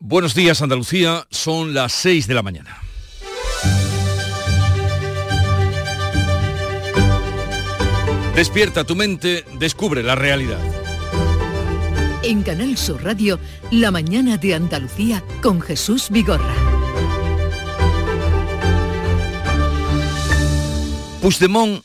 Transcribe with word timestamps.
Buenos 0.00 0.32
días 0.32 0.62
Andalucía, 0.62 1.26
son 1.28 1.74
las 1.74 1.92
6 1.92 2.28
de 2.28 2.34
la 2.34 2.42
mañana. 2.44 2.78
Despierta 8.36 8.84
tu 8.84 8.94
mente, 8.94 9.44
descubre 9.58 10.04
la 10.04 10.14
realidad. 10.14 10.60
En 12.22 12.42
Canal 12.44 12.78
Sur 12.78 13.02
Radio, 13.02 13.40
La 13.72 13.90
mañana 13.90 14.36
de 14.36 14.54
Andalucía 14.54 15.24
con 15.42 15.60
Jesús 15.60 16.10
Vigorra. 16.10 16.54
Puigdemont 21.20 21.82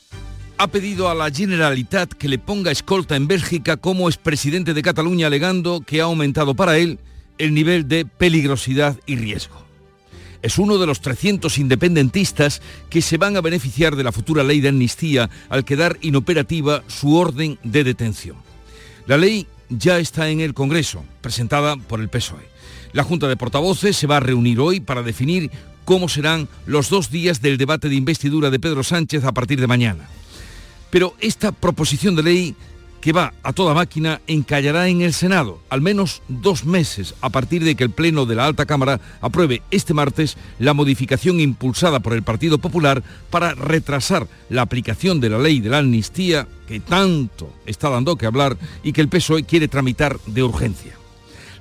ha 0.56 0.68
pedido 0.68 1.08
a 1.08 1.14
la 1.16 1.32
Generalitat 1.32 2.12
que 2.12 2.28
le 2.28 2.38
ponga 2.38 2.70
escolta 2.70 3.16
en 3.16 3.26
Bélgica 3.26 3.76
como 3.76 4.08
expresidente 4.08 4.72
de 4.72 4.82
Cataluña 4.82 5.26
alegando 5.26 5.80
que 5.80 6.00
ha 6.00 6.04
aumentado 6.04 6.54
para 6.54 6.78
él 6.78 7.00
el 7.38 7.54
nivel 7.54 7.88
de 7.88 8.04
peligrosidad 8.06 8.98
y 9.06 9.16
riesgo. 9.16 9.64
Es 10.42 10.58
uno 10.58 10.76
de 10.76 10.86
los 10.86 11.00
300 11.00 11.56
independentistas 11.56 12.60
que 12.90 13.00
se 13.00 13.16
van 13.16 13.36
a 13.36 13.40
beneficiar 13.40 13.96
de 13.96 14.04
la 14.04 14.12
futura 14.12 14.42
ley 14.42 14.60
de 14.60 14.68
amnistía 14.68 15.30
al 15.48 15.64
quedar 15.64 15.96
inoperativa 16.02 16.84
su 16.86 17.16
orden 17.16 17.58
de 17.62 17.82
detención. 17.82 18.36
La 19.06 19.16
ley 19.16 19.46
ya 19.70 19.98
está 19.98 20.28
en 20.28 20.40
el 20.40 20.52
Congreso, 20.52 21.02
presentada 21.22 21.76
por 21.76 22.00
el 22.00 22.10
PSOE. 22.10 22.46
La 22.92 23.04
Junta 23.04 23.26
de 23.26 23.36
Portavoces 23.36 23.96
se 23.96 24.06
va 24.06 24.18
a 24.18 24.20
reunir 24.20 24.60
hoy 24.60 24.80
para 24.80 25.02
definir 25.02 25.50
cómo 25.84 26.08
serán 26.08 26.48
los 26.66 26.90
dos 26.90 27.10
días 27.10 27.40
del 27.40 27.58
debate 27.58 27.88
de 27.88 27.96
investidura 27.96 28.50
de 28.50 28.60
Pedro 28.60 28.82
Sánchez 28.82 29.24
a 29.24 29.32
partir 29.32 29.60
de 29.60 29.66
mañana. 29.66 30.08
Pero 30.90 31.14
esta 31.20 31.52
proposición 31.52 32.16
de 32.16 32.22
ley 32.22 32.56
que 33.04 33.12
va 33.12 33.34
a 33.42 33.52
toda 33.52 33.74
máquina 33.74 34.22
encallará 34.26 34.88
en 34.88 35.02
el 35.02 35.12
Senado 35.12 35.60
al 35.68 35.82
menos 35.82 36.22
dos 36.28 36.64
meses 36.64 37.14
a 37.20 37.28
partir 37.28 37.62
de 37.62 37.74
que 37.74 37.84
el 37.84 37.90
Pleno 37.90 38.24
de 38.24 38.34
la 38.34 38.46
Alta 38.46 38.64
Cámara 38.64 38.98
apruebe 39.20 39.60
este 39.70 39.92
martes 39.92 40.38
la 40.58 40.72
modificación 40.72 41.38
impulsada 41.38 42.00
por 42.00 42.14
el 42.14 42.22
Partido 42.22 42.56
Popular 42.56 43.02
para 43.28 43.52
retrasar 43.52 44.26
la 44.48 44.62
aplicación 44.62 45.20
de 45.20 45.28
la 45.28 45.38
ley 45.38 45.60
de 45.60 45.68
la 45.68 45.80
amnistía 45.80 46.48
que 46.66 46.80
tanto 46.80 47.52
está 47.66 47.90
dando 47.90 48.16
que 48.16 48.24
hablar 48.24 48.56
y 48.82 48.94
que 48.94 49.02
el 49.02 49.10
PSOE 49.10 49.44
quiere 49.44 49.68
tramitar 49.68 50.18
de 50.24 50.42
urgencia. 50.42 51.03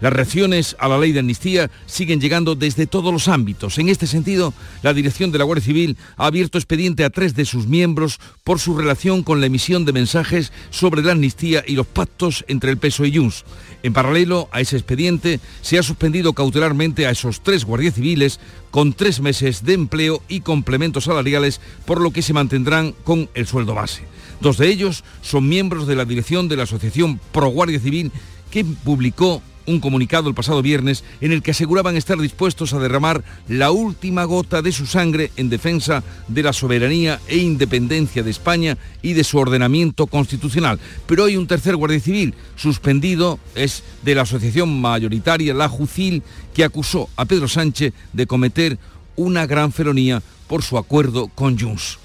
Las 0.03 0.11
reacciones 0.11 0.75
a 0.79 0.89
la 0.89 0.99
ley 0.99 1.13
de 1.13 1.21
amnistía 1.21 1.71
siguen 1.85 2.19
llegando 2.19 2.55
desde 2.55 2.87
todos 2.87 3.13
los 3.13 3.29
ámbitos. 3.29 3.77
En 3.77 3.87
este 3.87 4.05
sentido, 4.05 4.53
la 4.81 4.93
dirección 4.93 5.31
de 5.31 5.37
la 5.37 5.45
Guardia 5.45 5.63
Civil 5.63 5.95
ha 6.17 6.25
abierto 6.25 6.57
expediente 6.57 7.05
a 7.05 7.09
tres 7.09 7.35
de 7.35 7.45
sus 7.45 7.67
miembros 7.67 8.19
por 8.43 8.59
su 8.59 8.77
relación 8.77 9.23
con 9.23 9.39
la 9.39 9.45
emisión 9.45 9.85
de 9.85 9.93
mensajes 9.93 10.51
sobre 10.71 11.03
la 11.03 11.13
amnistía 11.13 11.63
y 11.65 11.75
los 11.75 11.87
pactos 11.87 12.43
entre 12.49 12.69
el 12.69 12.79
PSOE 12.79 13.07
y 13.07 13.17
Junts. 13.17 13.45
En 13.81 13.93
paralelo 13.93 14.49
a 14.51 14.59
ese 14.59 14.75
expediente, 14.75 15.39
se 15.61 15.79
ha 15.79 15.83
suspendido 15.83 16.33
cautelarmente 16.33 17.07
a 17.07 17.11
esos 17.11 17.41
tres 17.41 17.63
guardias 17.63 17.93
civiles 17.93 18.41
con 18.71 18.91
tres 18.91 19.21
meses 19.21 19.63
de 19.63 19.71
empleo 19.71 20.21
y 20.27 20.41
complementos 20.41 21.05
salariales, 21.05 21.61
por 21.85 22.01
lo 22.01 22.11
que 22.11 22.23
se 22.23 22.33
mantendrán 22.33 22.93
con 23.05 23.29
el 23.35 23.47
sueldo 23.47 23.73
base. 23.73 24.03
Dos 24.41 24.57
de 24.57 24.67
ellos 24.67 25.05
son 25.21 25.47
miembros 25.47 25.87
de 25.87 25.95
la 25.95 26.03
dirección 26.03 26.49
de 26.49 26.57
la 26.57 26.63
Asociación 26.63 27.21
Pro 27.31 27.47
Guardia 27.47 27.79
Civil 27.79 28.11
que 28.51 28.65
publicó 28.65 29.41
un 29.65 29.79
comunicado 29.79 30.29
el 30.29 30.35
pasado 30.35 30.61
viernes 30.61 31.03
en 31.21 31.31
el 31.31 31.41
que 31.41 31.51
aseguraban 31.51 31.95
estar 31.95 32.17
dispuestos 32.17 32.73
a 32.73 32.79
derramar 32.79 33.23
la 33.47 33.71
última 33.71 34.23
gota 34.25 34.61
de 34.61 34.71
su 34.71 34.85
sangre 34.85 35.31
en 35.37 35.49
defensa 35.49 36.03
de 36.27 36.43
la 36.43 36.53
soberanía 36.53 37.19
e 37.27 37.37
independencia 37.37 38.23
de 38.23 38.31
España 38.31 38.77
y 39.01 39.13
de 39.13 39.23
su 39.23 39.37
ordenamiento 39.37 40.07
constitucional. 40.07 40.79
Pero 41.07 41.25
hay 41.25 41.37
un 41.37 41.47
tercer 41.47 41.75
guardia 41.75 41.99
civil 41.99 42.33
suspendido, 42.55 43.39
es 43.55 43.83
de 44.03 44.15
la 44.15 44.23
asociación 44.23 44.81
mayoritaria 44.81 45.53
La 45.53 45.69
Jucil, 45.69 46.23
que 46.53 46.63
acusó 46.63 47.09
a 47.15 47.25
Pedro 47.25 47.47
Sánchez 47.47 47.93
de 48.13 48.27
cometer 48.27 48.77
una 49.15 49.45
gran 49.45 49.71
felonía 49.71 50.21
por 50.47 50.63
su 50.63 50.77
acuerdo 50.77 51.27
con 51.27 51.59
Junts. 51.59 51.99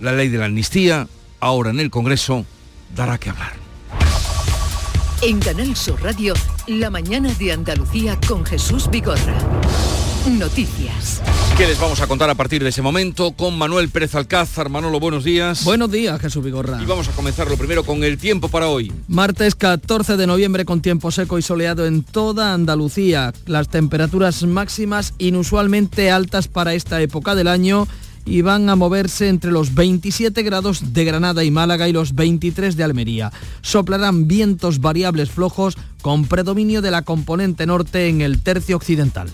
La 0.00 0.12
ley 0.12 0.28
de 0.28 0.38
la 0.38 0.46
amnistía, 0.46 1.08
ahora 1.40 1.70
en 1.70 1.80
el 1.80 1.90
Congreso, 1.90 2.44
dará 2.94 3.18
que 3.18 3.30
hablar. 3.30 3.65
En 5.22 5.38
Canal 5.40 5.74
Sur 5.74 6.02
Radio, 6.02 6.34
La 6.66 6.90
mañana 6.90 7.32
de 7.38 7.50
Andalucía 7.50 8.18
con 8.28 8.44
Jesús 8.44 8.90
Vigorra. 8.90 9.34
Noticias. 10.38 11.22
¿Qué 11.56 11.66
les 11.66 11.80
vamos 11.80 12.00
a 12.02 12.06
contar 12.06 12.28
a 12.28 12.34
partir 12.34 12.62
de 12.62 12.68
ese 12.68 12.82
momento 12.82 13.32
con 13.32 13.56
Manuel 13.56 13.88
Pérez 13.88 14.14
Alcázar? 14.14 14.68
Manolo, 14.68 15.00
buenos 15.00 15.24
días. 15.24 15.64
Buenos 15.64 15.90
días, 15.90 16.20
Jesús 16.20 16.44
Vigorra. 16.44 16.78
Y 16.82 16.84
vamos 16.84 17.08
a 17.08 17.12
comenzar 17.12 17.48
lo 17.48 17.56
primero 17.56 17.82
con 17.82 18.04
el 18.04 18.18
tiempo 18.18 18.48
para 18.48 18.68
hoy. 18.68 18.92
Martes 19.08 19.54
14 19.54 20.18
de 20.18 20.26
noviembre 20.26 20.66
con 20.66 20.82
tiempo 20.82 21.10
seco 21.10 21.38
y 21.38 21.42
soleado 21.42 21.86
en 21.86 22.02
toda 22.02 22.52
Andalucía. 22.52 23.32
Las 23.46 23.68
temperaturas 23.68 24.42
máximas 24.42 25.14
inusualmente 25.16 26.10
altas 26.10 26.46
para 26.46 26.74
esta 26.74 27.00
época 27.00 27.34
del 27.34 27.48
año 27.48 27.88
y 28.26 28.42
van 28.42 28.68
a 28.68 28.76
moverse 28.76 29.28
entre 29.28 29.52
los 29.52 29.74
27 29.74 30.42
grados 30.42 30.92
de 30.92 31.04
Granada 31.04 31.44
y 31.44 31.50
Málaga 31.50 31.88
y 31.88 31.92
los 31.92 32.14
23 32.14 32.76
de 32.76 32.84
Almería. 32.84 33.32
Soplarán 33.62 34.26
vientos 34.26 34.80
variables 34.80 35.30
flojos 35.30 35.78
con 36.02 36.26
predominio 36.26 36.82
de 36.82 36.90
la 36.90 37.02
componente 37.02 37.66
norte 37.66 38.08
en 38.08 38.20
el 38.20 38.42
tercio 38.42 38.76
occidental. 38.76 39.30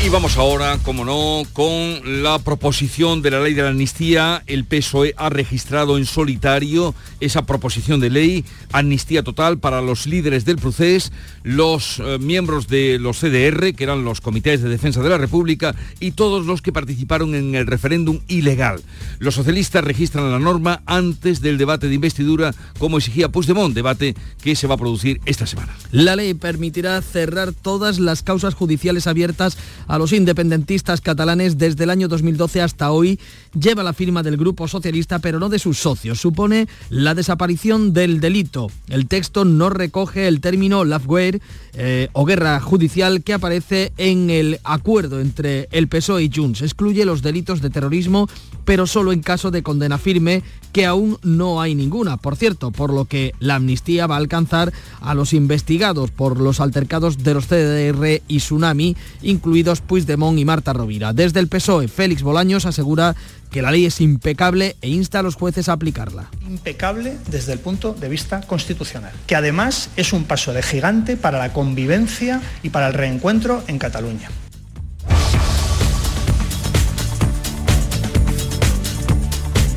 Y 0.00 0.10
vamos 0.10 0.36
ahora, 0.36 0.78
como 0.84 1.04
no, 1.04 1.42
con 1.52 2.22
la 2.22 2.38
proposición 2.38 3.20
de 3.20 3.32
la 3.32 3.40
ley 3.40 3.52
de 3.54 3.62
la 3.62 3.70
amnistía. 3.70 4.44
El 4.46 4.64
PSOE 4.64 5.12
ha 5.16 5.28
registrado 5.28 5.98
en 5.98 6.06
solitario 6.06 6.94
esa 7.18 7.44
proposición 7.46 7.98
de 7.98 8.08
ley, 8.08 8.44
amnistía 8.70 9.24
total 9.24 9.58
para 9.58 9.82
los 9.82 10.06
líderes 10.06 10.44
del 10.44 10.56
procés, 10.56 11.10
los 11.42 11.98
eh, 11.98 12.18
miembros 12.20 12.68
de 12.68 13.00
los 13.00 13.18
CDR, 13.18 13.74
que 13.74 13.82
eran 13.82 14.04
los 14.04 14.20
comités 14.20 14.62
de 14.62 14.68
defensa 14.68 15.02
de 15.02 15.08
la 15.08 15.18
República, 15.18 15.74
y 15.98 16.12
todos 16.12 16.46
los 16.46 16.62
que 16.62 16.72
participaron 16.72 17.34
en 17.34 17.56
el 17.56 17.66
referéndum 17.66 18.20
ilegal. 18.28 18.80
Los 19.18 19.34
socialistas 19.34 19.82
registran 19.82 20.30
la 20.30 20.38
norma 20.38 20.80
antes 20.86 21.40
del 21.40 21.58
debate 21.58 21.88
de 21.88 21.96
investidura, 21.96 22.54
como 22.78 22.98
exigía 22.98 23.30
Puigdemont, 23.30 23.74
debate 23.74 24.14
que 24.44 24.54
se 24.54 24.68
va 24.68 24.76
a 24.76 24.78
producir 24.78 25.20
esta 25.26 25.46
semana. 25.46 25.74
La 25.90 26.14
ley 26.14 26.34
permitirá 26.34 27.02
cerrar 27.02 27.52
todas 27.52 27.98
las 27.98 28.22
causas 28.22 28.54
judiciales 28.54 29.08
abiertas 29.08 29.58
a 29.88 29.98
los 29.98 30.12
independentistas 30.12 31.00
catalanes 31.00 31.58
desde 31.58 31.84
el 31.84 31.90
año 31.90 32.06
2012 32.06 32.60
hasta 32.60 32.92
hoy. 32.92 33.18
Lleva 33.54 33.82
la 33.82 33.92
firma 33.92 34.22
del 34.22 34.36
Grupo 34.36 34.68
Socialista, 34.68 35.18
pero 35.18 35.38
no 35.38 35.48
de 35.48 35.58
sus 35.58 35.78
socios. 35.78 36.20
Supone 36.20 36.68
la 36.90 37.14
desaparición 37.14 37.92
del 37.92 38.20
delito. 38.20 38.70
El 38.88 39.06
texto 39.06 39.44
no 39.44 39.70
recoge 39.70 40.28
el 40.28 40.40
término 40.40 40.84
lawfare 40.84 41.40
eh, 41.74 42.08
o 42.12 42.24
guerra 42.24 42.60
judicial 42.60 43.22
que 43.22 43.32
aparece 43.32 43.92
en 43.96 44.30
el 44.30 44.60
acuerdo 44.64 45.20
entre 45.20 45.68
el 45.72 45.88
PSOE 45.88 46.24
y 46.24 46.30
Junts. 46.34 46.62
Excluye 46.62 47.04
los 47.04 47.22
delitos 47.22 47.62
de 47.62 47.70
terrorismo, 47.70 48.28
pero 48.64 48.86
solo 48.86 49.12
en 49.12 49.22
caso 49.22 49.50
de 49.50 49.62
condena 49.62 49.98
firme, 49.98 50.42
que 50.72 50.86
aún 50.86 51.18
no 51.22 51.60
hay 51.60 51.74
ninguna. 51.74 52.16
Por 52.16 52.36
cierto, 52.36 52.70
por 52.70 52.92
lo 52.92 53.06
que 53.06 53.32
la 53.40 53.56
amnistía 53.56 54.06
va 54.06 54.16
a 54.16 54.18
alcanzar 54.18 54.72
a 55.00 55.14
los 55.14 55.32
investigados 55.32 56.10
por 56.10 56.40
los 56.40 56.60
altercados 56.60 57.18
de 57.18 57.34
los 57.34 57.46
CDR 57.46 58.22
y 58.28 58.38
Tsunami, 58.38 58.96
incluidos 59.22 59.80
Puigdemont 59.80 60.38
y 60.38 60.44
Marta 60.44 60.72
Rovira. 60.72 61.12
Desde 61.12 61.40
el 61.40 61.48
PSOE, 61.48 61.88
Félix 61.88 62.22
Bolaños 62.22 62.66
asegura 62.66 63.16
que 63.50 63.62
la 63.62 63.70
ley 63.70 63.86
es 63.86 64.00
impecable 64.00 64.76
e 64.80 64.88
insta 64.88 65.20
a 65.20 65.22
los 65.22 65.34
jueces 65.34 65.68
a 65.68 65.72
aplicarla. 65.72 66.30
Impecable 66.46 67.16
desde 67.30 67.52
el 67.52 67.58
punto 67.58 67.94
de 67.94 68.08
vista 68.08 68.40
constitucional, 68.42 69.12
que 69.26 69.36
además 69.36 69.90
es 69.96 70.12
un 70.12 70.24
paso 70.24 70.52
de 70.52 70.62
gigante 70.62 71.16
para 71.16 71.38
la 71.38 71.52
convivencia 71.52 72.40
y 72.62 72.70
para 72.70 72.88
el 72.88 72.94
reencuentro 72.94 73.62
en 73.66 73.78
Cataluña. 73.78 74.30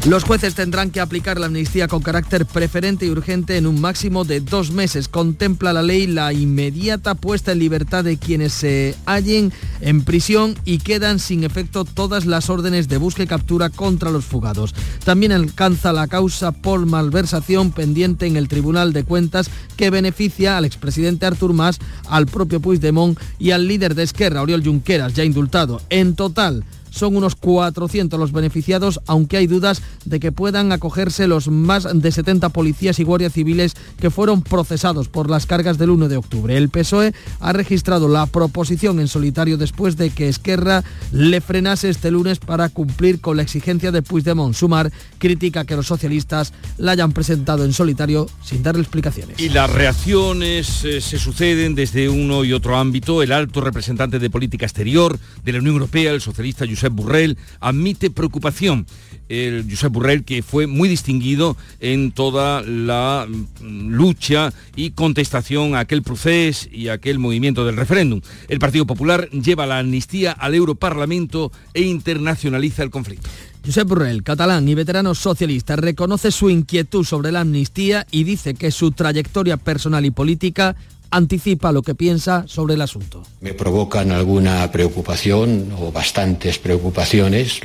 Los 0.07 0.23
jueces 0.23 0.55
tendrán 0.55 0.89
que 0.89 0.99
aplicar 0.99 1.39
la 1.39 1.45
amnistía 1.45 1.87
con 1.87 2.01
carácter 2.01 2.47
preferente 2.47 3.05
y 3.05 3.11
urgente 3.11 3.57
en 3.57 3.67
un 3.67 3.79
máximo 3.79 4.25
de 4.25 4.41
dos 4.41 4.71
meses. 4.71 5.07
Contempla 5.07 5.73
la 5.73 5.83
ley 5.83 6.07
la 6.07 6.33
inmediata 6.33 7.13
puesta 7.13 7.51
en 7.51 7.59
libertad 7.59 8.03
de 8.03 8.17
quienes 8.17 8.51
se 8.51 8.95
hallen 9.05 9.53
en 9.79 10.03
prisión 10.03 10.55
y 10.65 10.79
quedan 10.79 11.19
sin 11.19 11.43
efecto 11.43 11.85
todas 11.85 12.25
las 12.25 12.49
órdenes 12.49 12.87
de 12.87 12.97
búsqueda 12.97 13.25
y 13.25 13.27
captura 13.27 13.69
contra 13.69 14.09
los 14.09 14.25
fugados. 14.25 14.73
También 15.05 15.33
alcanza 15.33 15.93
la 15.93 16.07
causa 16.07 16.51
por 16.51 16.83
malversación 16.87 17.71
pendiente 17.71 18.25
en 18.25 18.37
el 18.37 18.47
Tribunal 18.47 18.93
de 18.93 19.03
Cuentas 19.03 19.51
que 19.77 19.91
beneficia 19.91 20.57
al 20.57 20.65
expresidente 20.65 21.27
Artur 21.27 21.53
Mas, 21.53 21.77
al 22.09 22.25
propio 22.25 22.59
Puigdemont 22.59 23.19
y 23.37 23.51
al 23.51 23.67
líder 23.67 23.93
de 23.93 24.01
Esquerra, 24.01 24.41
Oriol 24.41 24.63
Junqueras, 24.63 25.13
ya 25.13 25.23
indultado. 25.23 25.79
En 25.91 26.15
total, 26.15 26.63
son 26.91 27.15
unos 27.15 27.35
400 27.35 28.19
los 28.19 28.31
beneficiados, 28.31 29.01
aunque 29.07 29.37
hay 29.37 29.47
dudas 29.47 29.81
de 30.05 30.19
que 30.19 30.31
puedan 30.31 30.71
acogerse 30.71 31.27
los 31.27 31.47
más 31.47 31.87
de 31.91 32.11
70 32.11 32.49
policías 32.49 32.99
y 32.99 33.03
guardias 33.03 33.33
civiles 33.33 33.73
que 33.99 34.11
fueron 34.11 34.43
procesados 34.43 35.07
por 35.07 35.29
las 35.29 35.47
cargas 35.47 35.79
del 35.79 35.89
1 35.89 36.09
de 36.09 36.17
octubre. 36.17 36.55
El 36.55 36.69
PSOE 36.69 37.13
ha 37.39 37.53
registrado 37.53 38.07
la 38.07 38.27
proposición 38.27 38.99
en 38.99 39.07
solitario 39.07 39.57
después 39.57 39.97
de 39.97 40.11
que 40.11 40.29
Esquerra 40.29 40.83
le 41.11 41.41
frenase 41.41 41.89
este 41.89 42.11
lunes 42.11 42.39
para 42.39 42.69
cumplir 42.69 43.21
con 43.21 43.37
la 43.37 43.43
exigencia 43.43 43.91
de 43.91 44.01
Puigdemont. 44.01 44.53
Sumar 44.53 44.91
critica 45.17 45.65
que 45.65 45.75
los 45.75 45.87
socialistas 45.87 46.53
la 46.77 46.91
hayan 46.91 47.13
presentado 47.13 47.65
en 47.65 47.73
solitario 47.73 48.29
sin 48.43 48.63
darle 48.63 48.81
explicaciones. 48.81 49.39
Y 49.39 49.49
las 49.49 49.69
reacciones 49.69 50.83
eh, 50.83 51.01
se 51.01 51.17
suceden 51.17 51.73
desde 51.73 52.09
uno 52.09 52.43
y 52.43 52.53
otro 52.53 52.77
ámbito. 52.77 53.23
El 53.23 53.31
alto 53.31 53.61
representante 53.61 54.19
de 54.19 54.29
política 54.29 54.65
exterior 54.65 55.17
de 55.43 55.51
la 55.53 55.59
Unión 55.59 55.75
Europea, 55.75 56.11
el 56.11 56.21
socialista 56.21 56.65
Josep 56.67 56.80
Burrell, 56.89 57.37
admite 57.59 58.09
preocupación. 58.09 58.87
El 59.29 59.65
Josep 59.69 59.93
Burrell, 59.93 60.25
que 60.25 60.41
fue 60.41 60.67
muy 60.67 60.89
distinguido 60.89 61.55
en 61.79 62.11
toda 62.11 62.61
la 62.63 63.27
mm, 63.29 63.89
lucha 63.89 64.51
y 64.75 64.91
contestación 64.91 65.75
a 65.75 65.79
aquel 65.79 66.01
proceso 66.01 66.67
y 66.71 66.87
a 66.87 66.93
aquel 66.93 67.19
movimiento 67.19 67.65
del 67.65 67.77
referéndum. 67.77 68.21
El 68.49 68.59
Partido 68.59 68.85
Popular 68.85 69.29
lleva 69.29 69.65
la 69.65 69.79
amnistía 69.79 70.31
al 70.31 70.55
Europarlamento 70.55 71.51
e 71.73 71.81
internacionaliza 71.81 72.83
el 72.83 72.89
conflicto. 72.89 73.29
Josep 73.63 73.87
Burrell, 73.87 74.23
catalán 74.23 74.67
y 74.67 74.73
veterano 74.73 75.13
socialista, 75.13 75.75
reconoce 75.75 76.31
su 76.31 76.49
inquietud 76.49 77.05
sobre 77.05 77.31
la 77.31 77.41
amnistía 77.41 78.07
y 78.09 78.23
dice 78.23 78.55
que 78.55 78.71
su 78.71 78.91
trayectoria 78.91 79.57
personal 79.57 80.03
y 80.03 80.11
política 80.11 80.75
anticipa 81.11 81.71
lo 81.71 81.81
que 81.81 81.95
piensa 81.95 82.45
sobre 82.47 82.73
el 82.73 82.81
asunto. 82.81 83.23
Me 83.41 83.53
provocan 83.53 84.11
alguna 84.11 84.71
preocupación 84.71 85.73
o 85.77 85.91
bastantes 85.91 86.57
preocupaciones 86.57 87.59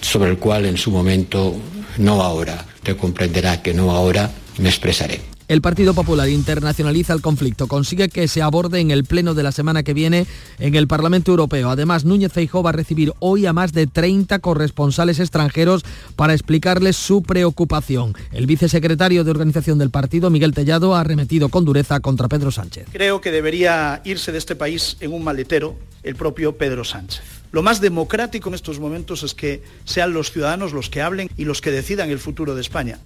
sobre 0.00 0.30
el 0.30 0.38
cual 0.38 0.66
en 0.66 0.76
su 0.76 0.90
momento, 0.90 1.54
no 1.98 2.22
ahora, 2.22 2.64
te 2.82 2.96
comprenderá 2.96 3.62
que 3.62 3.74
no 3.74 3.90
ahora, 3.92 4.30
me 4.58 4.68
expresaré. 4.68 5.35
El 5.48 5.60
Partido 5.60 5.94
Popular 5.94 6.28
internacionaliza 6.28 7.12
el 7.12 7.20
conflicto, 7.20 7.68
consigue 7.68 8.08
que 8.08 8.26
se 8.26 8.42
aborde 8.42 8.80
en 8.80 8.90
el 8.90 9.04
pleno 9.04 9.32
de 9.32 9.44
la 9.44 9.52
semana 9.52 9.84
que 9.84 9.94
viene 9.94 10.26
en 10.58 10.74
el 10.74 10.88
Parlamento 10.88 11.30
Europeo. 11.30 11.70
Además, 11.70 12.04
Núñez 12.04 12.32
Feijóo 12.32 12.64
va 12.64 12.70
a 12.70 12.72
recibir 12.72 13.12
hoy 13.20 13.46
a 13.46 13.52
más 13.52 13.72
de 13.72 13.86
30 13.86 14.40
corresponsales 14.40 15.20
extranjeros 15.20 15.84
para 16.16 16.32
explicarles 16.32 16.96
su 16.96 17.22
preocupación. 17.22 18.14
El 18.32 18.46
vicesecretario 18.46 19.22
de 19.22 19.30
organización 19.30 19.78
del 19.78 19.90
partido, 19.90 20.30
Miguel 20.30 20.52
Tellado, 20.52 20.96
ha 20.96 21.00
arremetido 21.00 21.48
con 21.48 21.64
dureza 21.64 22.00
contra 22.00 22.26
Pedro 22.26 22.50
Sánchez. 22.50 22.88
Creo 22.90 23.20
que 23.20 23.30
debería 23.30 24.02
irse 24.04 24.32
de 24.32 24.38
este 24.38 24.56
país 24.56 24.96
en 24.98 25.12
un 25.12 25.22
maletero 25.22 25.76
el 26.02 26.16
propio 26.16 26.56
Pedro 26.56 26.82
Sánchez. 26.82 27.22
Lo 27.52 27.62
más 27.62 27.80
democrático 27.80 28.48
en 28.48 28.56
estos 28.56 28.80
momentos 28.80 29.22
es 29.22 29.32
que 29.32 29.62
sean 29.84 30.12
los 30.12 30.32
ciudadanos 30.32 30.72
los 30.72 30.90
que 30.90 31.02
hablen 31.02 31.30
y 31.36 31.44
los 31.44 31.60
que 31.60 31.70
decidan 31.70 32.10
el 32.10 32.18
futuro 32.18 32.56
de 32.56 32.62
España. 32.62 32.98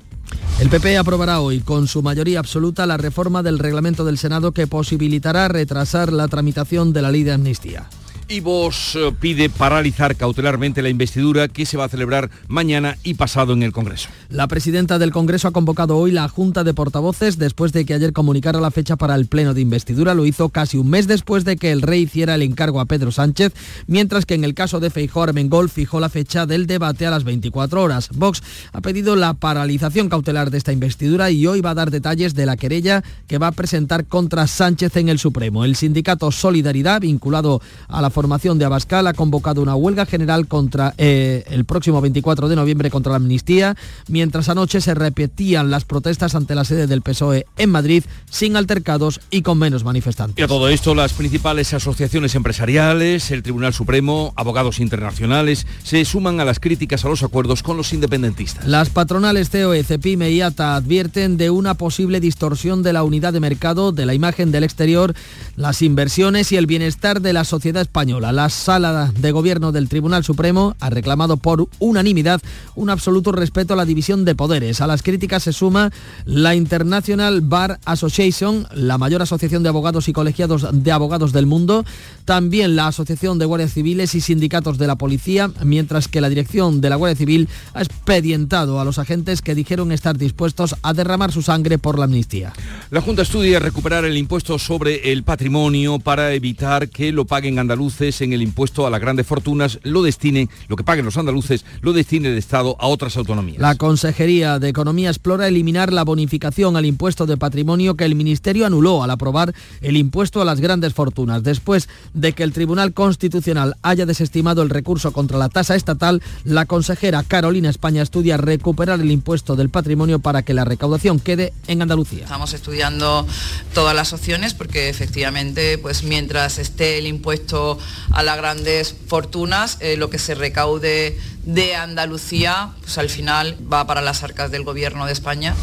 El 0.61 0.69
PP 0.69 0.99
aprobará 0.99 1.41
hoy 1.41 1.61
con 1.61 1.89
su 1.89 2.03
mayoría 2.03 2.39
absoluta 2.39 2.87
la 2.87 2.97
reforma 2.97 3.43
del 3.43 3.59
reglamento 3.59 4.05
del 4.05 4.19
Senado 4.19 4.53
que 4.53 4.67
posibilitará 4.67 5.49
retrasar 5.49 6.13
la 6.13 6.29
tramitación 6.29 6.93
de 6.93 7.03
la 7.03 7.11
ley 7.11 7.23
de 7.23 7.33
amnistía. 7.33 7.89
Y 8.33 8.39
vos 8.39 8.95
eh, 8.95 9.13
pide 9.19 9.51
paralizar 9.51 10.15
cautelarmente 10.15 10.83
la 10.83 10.89
investidura 10.89 11.49
que 11.49 11.67
se 11.67 11.77
va 11.77 11.87
a 11.87 11.89
celebrar 11.89 12.31
mañana 12.47 12.97
y 13.03 13.15
pasado 13.15 13.55
en 13.55 13.65
el 13.65 13.73
Congreso. 13.73 14.09
La 14.29 14.47
presidenta 14.47 15.01
del 15.01 15.11
Congreso 15.11 15.49
ha 15.49 15.51
convocado 15.51 15.97
hoy 15.97 16.13
la 16.13 16.29
Junta 16.29 16.63
de 16.63 16.73
Portavoces 16.73 17.39
después 17.39 17.73
de 17.73 17.85
que 17.85 17.95
ayer 17.95 18.13
comunicara 18.13 18.61
la 18.61 18.71
fecha 18.71 18.95
para 18.95 19.17
el 19.17 19.27
pleno 19.27 19.53
de 19.53 19.63
investidura. 19.63 20.15
Lo 20.15 20.27
hizo 20.27 20.49
casi 20.49 20.77
un 20.77 20.89
mes 20.89 21.09
después 21.09 21.45
de 21.45 21.57
que 21.57 21.73
el 21.73 21.83
rey 21.83 22.03
hiciera 22.03 22.37
el 22.37 22.43
encargo 22.43 22.79
a 22.79 22.85
Pedro 22.85 23.11
Sánchez, 23.11 23.53
mientras 23.89 24.27
que 24.27 24.35
en 24.35 24.45
el 24.45 24.55
caso 24.55 24.79
de 24.79 24.91
Feijóo 24.91 25.25
Armengol 25.25 25.69
fijó 25.69 25.99
la 25.99 26.09
fecha 26.09 26.47
del 26.47 26.69
debate 26.69 27.07
a 27.07 27.11
las 27.11 27.25
24 27.25 27.83
horas. 27.83 28.11
Vox 28.15 28.45
ha 28.73 28.81
pedido 28.81 29.17
la 29.17 29.35
paralización 29.35 30.09
cautelar 30.09 30.53
de 30.53 30.59
esta 30.59 30.73
investidura 30.73 31.33
y 31.33 31.49
hoy 31.49 31.63
va 31.63 31.71
a 31.71 31.75
dar 31.75 31.91
detalles 31.91 32.37
de 32.37 32.47
la 32.47 32.57
querella 32.57 33.03
que 33.27 33.39
va 33.39 33.49
a 33.49 33.53
presentar 33.53 34.05
contra 34.05 34.47
Sánchez 34.47 34.97
en 34.99 35.09
el 35.09 35.19
Supremo. 35.19 35.65
El 35.65 35.75
sindicato 35.75 36.31
Solidaridad, 36.31 37.01
vinculado 37.01 37.61
a 37.89 38.01
la 38.01 38.11
formación 38.21 38.59
de 38.59 38.67
Abascal 38.67 39.07
ha 39.07 39.15
convocado 39.15 39.63
una 39.63 39.75
huelga 39.75 40.05
general 40.05 40.47
contra 40.47 40.93
eh, 40.99 41.43
el 41.49 41.65
próximo 41.65 42.03
24 42.03 42.51
de 42.51 42.57
noviembre 42.57 42.91
contra 42.91 43.13
la 43.13 43.17
amnistía, 43.17 43.77
mientras 44.09 44.51
anoche 44.51 44.83
se 44.83 44.93
repetían 44.93 45.71
las 45.71 45.87
protestas 45.87 46.35
ante 46.35 46.55
la 46.55 46.67
sede 46.67 46.87
del 46.87 47.01
PSOE 47.01 47.47
en 47.57 47.71
Madrid 47.71 48.05
sin 48.29 48.57
altercados 48.57 49.23
y 49.31 49.41
con 49.41 49.59
menos 49.59 49.85
manifestantes. 49.85 50.39
Y 50.39 50.43
a 50.43 50.49
todo 50.49 50.69
esto, 50.69 50.95
las 50.95 51.15
principales 51.15 51.73
asociaciones 51.73 52.35
empresariales, 52.35 53.31
el 53.31 53.43
Tribunal 53.43 53.73
Supremo, 53.73 54.35
abogados 54.37 54.81
internacionales, 54.81 55.67
se 55.83 56.05
suman 56.05 56.41
a 56.41 56.45
las 56.45 56.61
críticas 56.61 57.07
a 57.07 57.09
los 57.09 57.23
acuerdos 57.23 57.63
con 57.63 57.79
los 57.79 57.95
independentistas. 57.95 58.67
Las 58.67 58.91
patronales 58.91 59.49
COE, 59.49 59.83
CEPIME 59.83 60.31
y 60.31 60.43
ATA 60.43 60.77
advierten 60.77 61.39
de 61.39 61.49
una 61.49 61.73
posible 61.73 62.21
distorsión 62.21 62.83
de 62.83 62.93
la 62.93 63.03
unidad 63.03 63.33
de 63.33 63.41
mercado, 63.41 63.93
de 63.93 64.05
la 64.05 64.13
imagen 64.13 64.53
del 64.53 64.65
exterior, 64.65 65.15
las 65.57 65.81
inversiones 65.81 66.53
y 66.53 66.59
el 66.59 66.67
bienestar 66.67 67.23
de 67.23 67.33
la 67.33 67.45
sociedad 67.45 67.81
española 67.81 68.10
la 68.19 68.49
sala 68.49 69.13
de 69.17 69.31
gobierno 69.31 69.71
del 69.71 69.89
Tribunal 69.89 70.25
Supremo 70.25 70.75
ha 70.81 70.91
reclamado 70.91 71.37
por 71.37 71.69
unanimidad 71.79 72.41
un 72.75 72.91
absoluto 72.91 73.31
respeto 73.31 73.75
a 73.75 73.77
la 73.77 73.85
división 73.85 74.25
de 74.25 74.35
poderes. 74.35 74.81
A 74.81 74.87
las 74.87 75.03
críticas 75.03 75.45
se 75.45 75.53
suma 75.53 75.93
la 76.25 76.57
International 76.57 77.41
Bar 77.43 77.79
Association, 77.85 78.67
la 78.75 78.99
mayor 78.99 79.23
asociación 79.23 79.63
de 79.63 79.69
abogados 79.69 80.09
y 80.09 80.13
colegiados 80.13 80.67
de 80.73 80.93
abogados 80.93 81.33
del 81.33 81.47
mundo, 81.47 81.85
también 82.25 82.75
la 82.75 82.89
Asociación 82.89 83.39
de 83.39 83.45
Guardias 83.45 83.75
Civiles 83.75 84.15
y 84.15 84.21
Sindicatos 84.21 84.79
de 84.79 84.87
la 84.87 84.97
Policía, 84.97 85.51
mientras 85.63 86.09
que 86.09 86.21
la 86.21 86.29
dirección 86.29 86.81
de 86.81 86.91
la 86.91 86.97
Guardia 86.97 87.17
Civil 87.17 87.49
ha 87.75 87.83
expedientado 87.83 88.81
a 88.81 88.85
los 88.85 88.99
agentes 88.99 89.43
que 89.43 89.55
dijeron 89.55 89.93
estar 89.93 90.17
dispuestos 90.17 90.75
a 90.83 90.95
derramar 90.95 91.33
su 91.33 91.43
sangre 91.43 91.79
por 91.79 91.99
la 91.99 92.07
amnistía. 92.07 92.53
La 92.91 93.03
Junta 93.03 93.23
estudia 93.23 93.61
recuperar 93.61 94.05
el 94.07 94.17
impuesto 94.17 94.59
sobre 94.59 95.13
el 95.13 95.23
patrimonio 95.23 95.99
para 95.99 96.33
evitar 96.33 96.89
que 96.89 97.13
lo 97.13 97.27
paguen 97.27 97.59
andaluces 97.59 97.90
en 97.99 98.33
el 98.33 98.43
impuesto 98.43 98.87
a 98.87 98.91
las 98.91 99.01
grandes 99.01 99.27
fortunas 99.27 99.79
lo 99.83 100.03
destinen, 100.03 100.49
lo 100.69 100.77
que 100.77 100.85
paguen 100.85 101.05
los 101.05 101.17
andaluces, 101.17 101.65
lo 101.81 101.93
destine 101.93 102.29
el 102.29 102.39
Estado 102.39 102.77
a 102.79 102.87
otras 102.87 103.17
autonomías. 103.17 103.59
La 103.59 103.75
Consejería 103.75 104.59
de 104.59 104.69
Economía 104.69 105.11
explora 105.11 105.49
eliminar 105.49 105.93
la 105.93 106.05
bonificación 106.05 106.77
al 106.77 106.87
impuesto 106.87 107.27
de 107.27 107.37
patrimonio 107.37 107.97
que 107.97 108.05
el 108.05 108.15
Ministerio 108.15 108.67
anuló 108.67 109.03
al 109.03 109.11
aprobar 109.11 109.55
el 109.81 109.97
impuesto 109.97 110.41
a 110.41 110.45
las 110.45 110.61
grandes 110.61 110.95
fortunas. 110.95 111.43
Después 111.43 111.89
de 112.15 112.33
que 112.33 112.43
el 112.43 112.53
Tribunal 112.53 112.93
Constitucional 112.93 113.77
haya 113.83 114.07
desestimado 114.07 114.63
el 114.63 114.71
recurso 114.71 115.13
contra 115.13 115.39
la 115.39 115.49
tasa 115.49 115.75
estatal, 115.75 116.23
la 116.45 116.67
consejera 116.67 117.23
Carolina 117.23 117.71
España 117.71 118.03
estudia 118.03 118.37
recuperar 118.37 119.01
el 119.01 119.11
impuesto 119.11 119.57
del 119.57 119.69
patrimonio 119.69 120.21
para 120.21 120.43
que 120.43 120.55
la 120.55 120.65
recaudación 120.65 121.21
quede 121.21 121.53
en 121.67 121.83
Andalucía. 121.83 122.25
Estamos 122.25 122.55
estudiando 122.55 123.27
todas 123.75 123.95
las 123.95 124.13
opciones 124.13 124.55
porque 124.55 124.89
efectivamente, 124.89 125.79
pues 125.79 126.03
mientras 126.03 126.59
esté 126.59 126.99
el 126.99 127.07
impuesto 127.07 127.79
a 128.13 128.23
las 128.23 128.37
grandes 128.37 128.95
fortunas, 129.07 129.77
eh, 129.81 129.97
lo 129.97 130.11
que 130.11 130.19
se 130.19 130.35
recaude 130.35 131.19
de 131.45 131.75
Andalucía, 131.75 132.71
pues 132.81 132.99
al 132.99 133.09
final 133.09 133.57
va 133.73 133.87
para 133.87 134.03
las 134.03 134.23
arcas 134.23 134.51
del 134.51 134.65
gobierno 134.65 135.07
de 135.07 135.13
España. 135.13 135.55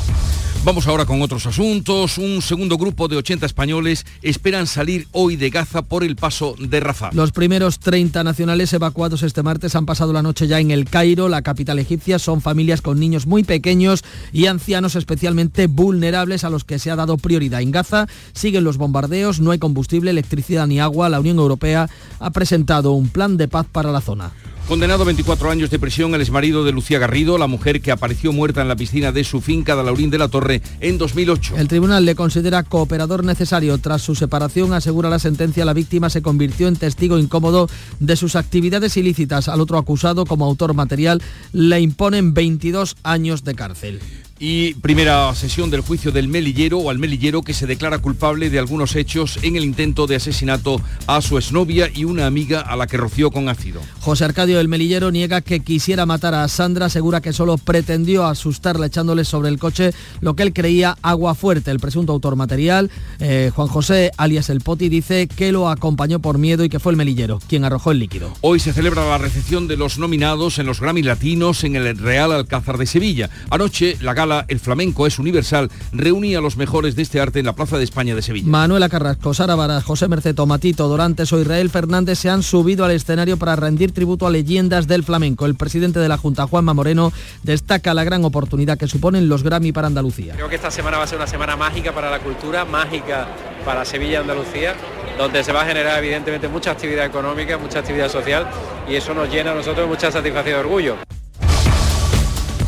Vamos 0.67 0.85
ahora 0.85 1.05
con 1.05 1.21
otros 1.21 1.45
asuntos. 1.45 2.17
Un 2.17 2.41
segundo 2.41 2.77
grupo 2.77 3.07
de 3.07 3.15
80 3.15 3.45
españoles 3.45 4.05
esperan 4.21 4.67
salir 4.67 5.07
hoy 5.13 5.37
de 5.37 5.49
Gaza 5.49 5.81
por 5.81 6.03
el 6.03 6.17
paso 6.17 6.55
de 6.59 6.81
Rafah. 6.81 7.11
Los 7.13 7.31
primeros 7.31 7.79
30 7.79 8.21
nacionales 8.25 8.73
evacuados 8.73 9.23
este 9.23 9.43
martes 9.43 9.77
han 9.77 9.85
pasado 9.85 10.11
la 10.11 10.21
noche 10.21 10.45
ya 10.45 10.59
en 10.59 10.71
el 10.71 10.89
Cairo, 10.89 11.29
la 11.29 11.41
capital 11.41 11.79
egipcia. 11.79 12.19
Son 12.19 12.41
familias 12.41 12.81
con 12.81 12.99
niños 12.99 13.27
muy 13.27 13.45
pequeños 13.45 14.03
y 14.33 14.47
ancianos 14.47 14.97
especialmente 14.97 15.67
vulnerables 15.67 16.43
a 16.43 16.49
los 16.49 16.65
que 16.65 16.79
se 16.79 16.91
ha 16.91 16.97
dado 16.97 17.15
prioridad. 17.15 17.61
En 17.61 17.71
Gaza 17.71 18.07
siguen 18.33 18.65
los 18.65 18.75
bombardeos, 18.75 19.39
no 19.39 19.51
hay 19.51 19.59
combustible, 19.59 20.11
electricidad 20.11 20.67
ni 20.67 20.81
agua. 20.81 21.07
La 21.07 21.21
Unión 21.21 21.37
Europea 21.37 21.89
ha 22.19 22.31
presentado 22.31 22.91
un 22.91 23.07
plan 23.07 23.37
de 23.37 23.47
paz 23.47 23.67
para 23.71 23.93
la 23.93 24.01
zona. 24.01 24.33
Condenado 24.67 25.03
a 25.03 25.05
24 25.05 25.49
años 25.49 25.69
de 25.69 25.79
prisión 25.79 26.13
el 26.13 26.19
exmarido 26.19 26.65
de 26.65 26.73
Lucía 26.73 26.99
Garrido, 26.99 27.37
la 27.37 27.47
mujer 27.47 27.79
que 27.81 27.89
apareció 27.89 28.33
muerta 28.33 28.61
en 28.61 28.67
la 28.67 28.75
piscina 28.75 29.13
de 29.13 29.23
su 29.23 29.39
finca 29.39 29.77
de 29.77 29.83
Laurín 29.85 30.09
de 30.09 30.17
la 30.17 30.27
Torre 30.27 30.61
en 30.81 30.97
2008. 30.97 31.55
El 31.55 31.69
tribunal 31.69 32.03
le 32.03 32.15
considera 32.15 32.63
cooperador 32.63 33.23
necesario. 33.23 33.77
Tras 33.77 34.01
su 34.01 34.13
separación, 34.13 34.73
asegura 34.73 35.09
la 35.09 35.19
sentencia, 35.19 35.63
la 35.63 35.71
víctima 35.71 36.09
se 36.09 36.21
convirtió 36.21 36.67
en 36.67 36.75
testigo 36.75 37.17
incómodo 37.17 37.69
de 38.01 38.17
sus 38.17 38.35
actividades 38.35 38.97
ilícitas. 38.97 39.47
Al 39.47 39.61
otro 39.61 39.77
acusado, 39.77 40.25
como 40.25 40.43
autor 40.43 40.73
material, 40.73 41.21
le 41.53 41.79
imponen 41.79 42.33
22 42.33 42.97
años 43.03 43.45
de 43.45 43.55
cárcel 43.55 44.01
y 44.39 44.73
primera 44.75 45.33
sesión 45.35 45.69
del 45.69 45.81
juicio 45.81 46.11
del 46.11 46.27
melillero 46.27 46.79
o 46.79 46.89
al 46.89 46.99
melillero 46.99 47.41
que 47.41 47.53
se 47.53 47.67
declara 47.67 47.99
culpable 47.99 48.49
de 48.49 48.59
algunos 48.59 48.95
hechos 48.95 49.39
en 49.41 49.55
el 49.55 49.63
intento 49.63 50.07
de 50.07 50.15
asesinato 50.15 50.81
a 51.07 51.21
su 51.21 51.37
exnovia 51.37 51.89
y 51.93 52.03
una 52.03 52.27
amiga 52.27 52.61
a 52.61 52.75
la 52.75 52.87
que 52.87 52.97
roció 52.97 53.31
con 53.31 53.49
ácido. 53.49 53.81
José 53.99 54.25
Arcadio 54.25 54.57
del 54.57 54.67
Melillero 54.67 55.11
niega 55.11 55.41
que 55.41 55.61
quisiera 55.61 56.05
matar 56.05 56.35
a 56.35 56.47
Sandra, 56.47 56.87
asegura 56.87 57.21
que 57.21 57.33
solo 57.33 57.57
pretendió 57.57 58.25
asustarla 58.25 58.87
echándole 58.87 59.25
sobre 59.25 59.49
el 59.49 59.59
coche 59.59 59.91
lo 60.21 60.35
que 60.35 60.43
él 60.43 60.53
creía 60.53 60.97
agua 61.01 61.35
fuerte. 61.35 61.71
El 61.71 61.79
presunto 61.79 62.13
autor 62.13 62.35
material, 62.35 62.91
eh, 63.19 63.51
Juan 63.55 63.67
José 63.67 64.11
alias 64.17 64.49
El 64.49 64.61
Poti, 64.61 64.89
dice 64.89 65.27
que 65.27 65.51
lo 65.51 65.69
acompañó 65.69 66.19
por 66.19 66.37
miedo 66.37 66.63
y 66.63 66.69
que 66.69 66.79
fue 66.79 66.91
el 66.91 66.97
Melillero 66.97 67.39
quien 67.47 67.65
arrojó 67.65 67.91
el 67.91 67.99
líquido. 67.99 68.33
Hoy 68.41 68.59
se 68.59 68.73
celebra 68.73 69.07
la 69.07 69.17
recepción 69.17 69.67
de 69.67 69.77
los 69.77 69.97
nominados 69.97 70.59
en 70.59 70.65
los 70.65 70.79
Grammy 70.79 71.01
Latinos 71.01 71.63
en 71.63 71.75
el 71.75 71.97
Real 71.97 72.31
Alcázar 72.31 72.77
de 72.77 72.85
Sevilla. 72.85 73.29
Anoche 73.49 73.97
la 74.01 74.13
gala 74.13 74.26
gala 74.27 74.45
El 74.47 74.59
flamenco 74.59 75.07
es 75.07 75.19
universal 75.19 75.69
reunía 75.91 76.39
a 76.39 76.41
los 76.41 76.57
mejores 76.57 76.95
de 76.95 77.01
este 77.01 77.19
arte 77.19 77.39
en 77.39 77.45
la 77.45 77.53
Plaza 77.53 77.77
de 77.77 77.83
España 77.83 78.15
de 78.15 78.21
Sevilla. 78.21 78.47
Manuela 78.47 78.89
Carrasco, 78.89 79.33
Sara 79.33 79.55
Varas, 79.55 79.83
José 79.83 80.07
Merced 80.07 80.35
Tomatito, 80.35 80.87
Dorantes 80.87 81.31
o 81.33 81.41
Israel 81.41 81.69
Fernández 81.69 82.19
se 82.19 82.29
han 82.29 82.43
subido 82.43 82.85
al 82.85 82.91
escenario 82.91 83.37
para 83.37 83.55
rendir 83.55 83.91
tributo 83.91 84.27
a 84.27 84.29
leyendas 84.29 84.87
del 84.87 85.03
flamenco. 85.03 85.45
El 85.45 85.55
presidente 85.55 85.99
de 85.99 86.09
la 86.09 86.17
Junta, 86.17 86.47
Juanma 86.47 86.73
Moreno, 86.73 87.11
destaca 87.43 87.93
la 87.93 88.03
gran 88.03 88.25
oportunidad 88.25 88.77
que 88.77 88.87
suponen 88.87 89.29
los 89.29 89.43
Grammy 89.43 89.71
para 89.71 89.87
Andalucía. 89.87 90.33
Creo 90.35 90.49
que 90.49 90.55
esta 90.55 90.71
semana 90.71 90.97
va 90.97 91.03
a 91.03 91.07
ser 91.07 91.17
una 91.17 91.27
semana 91.27 91.55
mágica 91.55 91.93
para 91.93 92.11
la 92.11 92.19
cultura, 92.19 92.65
mágica 92.65 93.27
para 93.65 93.85
Sevilla 93.85 94.13
y 94.13 94.15
Andalucía, 94.15 94.75
donde 95.17 95.43
se 95.43 95.51
va 95.51 95.61
a 95.61 95.65
generar 95.65 95.97
evidentemente 96.03 96.47
mucha 96.47 96.71
actividad 96.71 97.05
económica, 97.05 97.57
mucha 97.57 97.79
actividad 97.79 98.09
social 98.09 98.47
y 98.89 98.95
eso 98.95 99.13
nos 99.13 99.29
llena 99.29 99.51
a 99.51 99.55
nosotros 99.55 99.87
mucha 99.87 100.11
satisfacción 100.11 100.57
y 100.57 100.59
orgullo. 100.59 101.16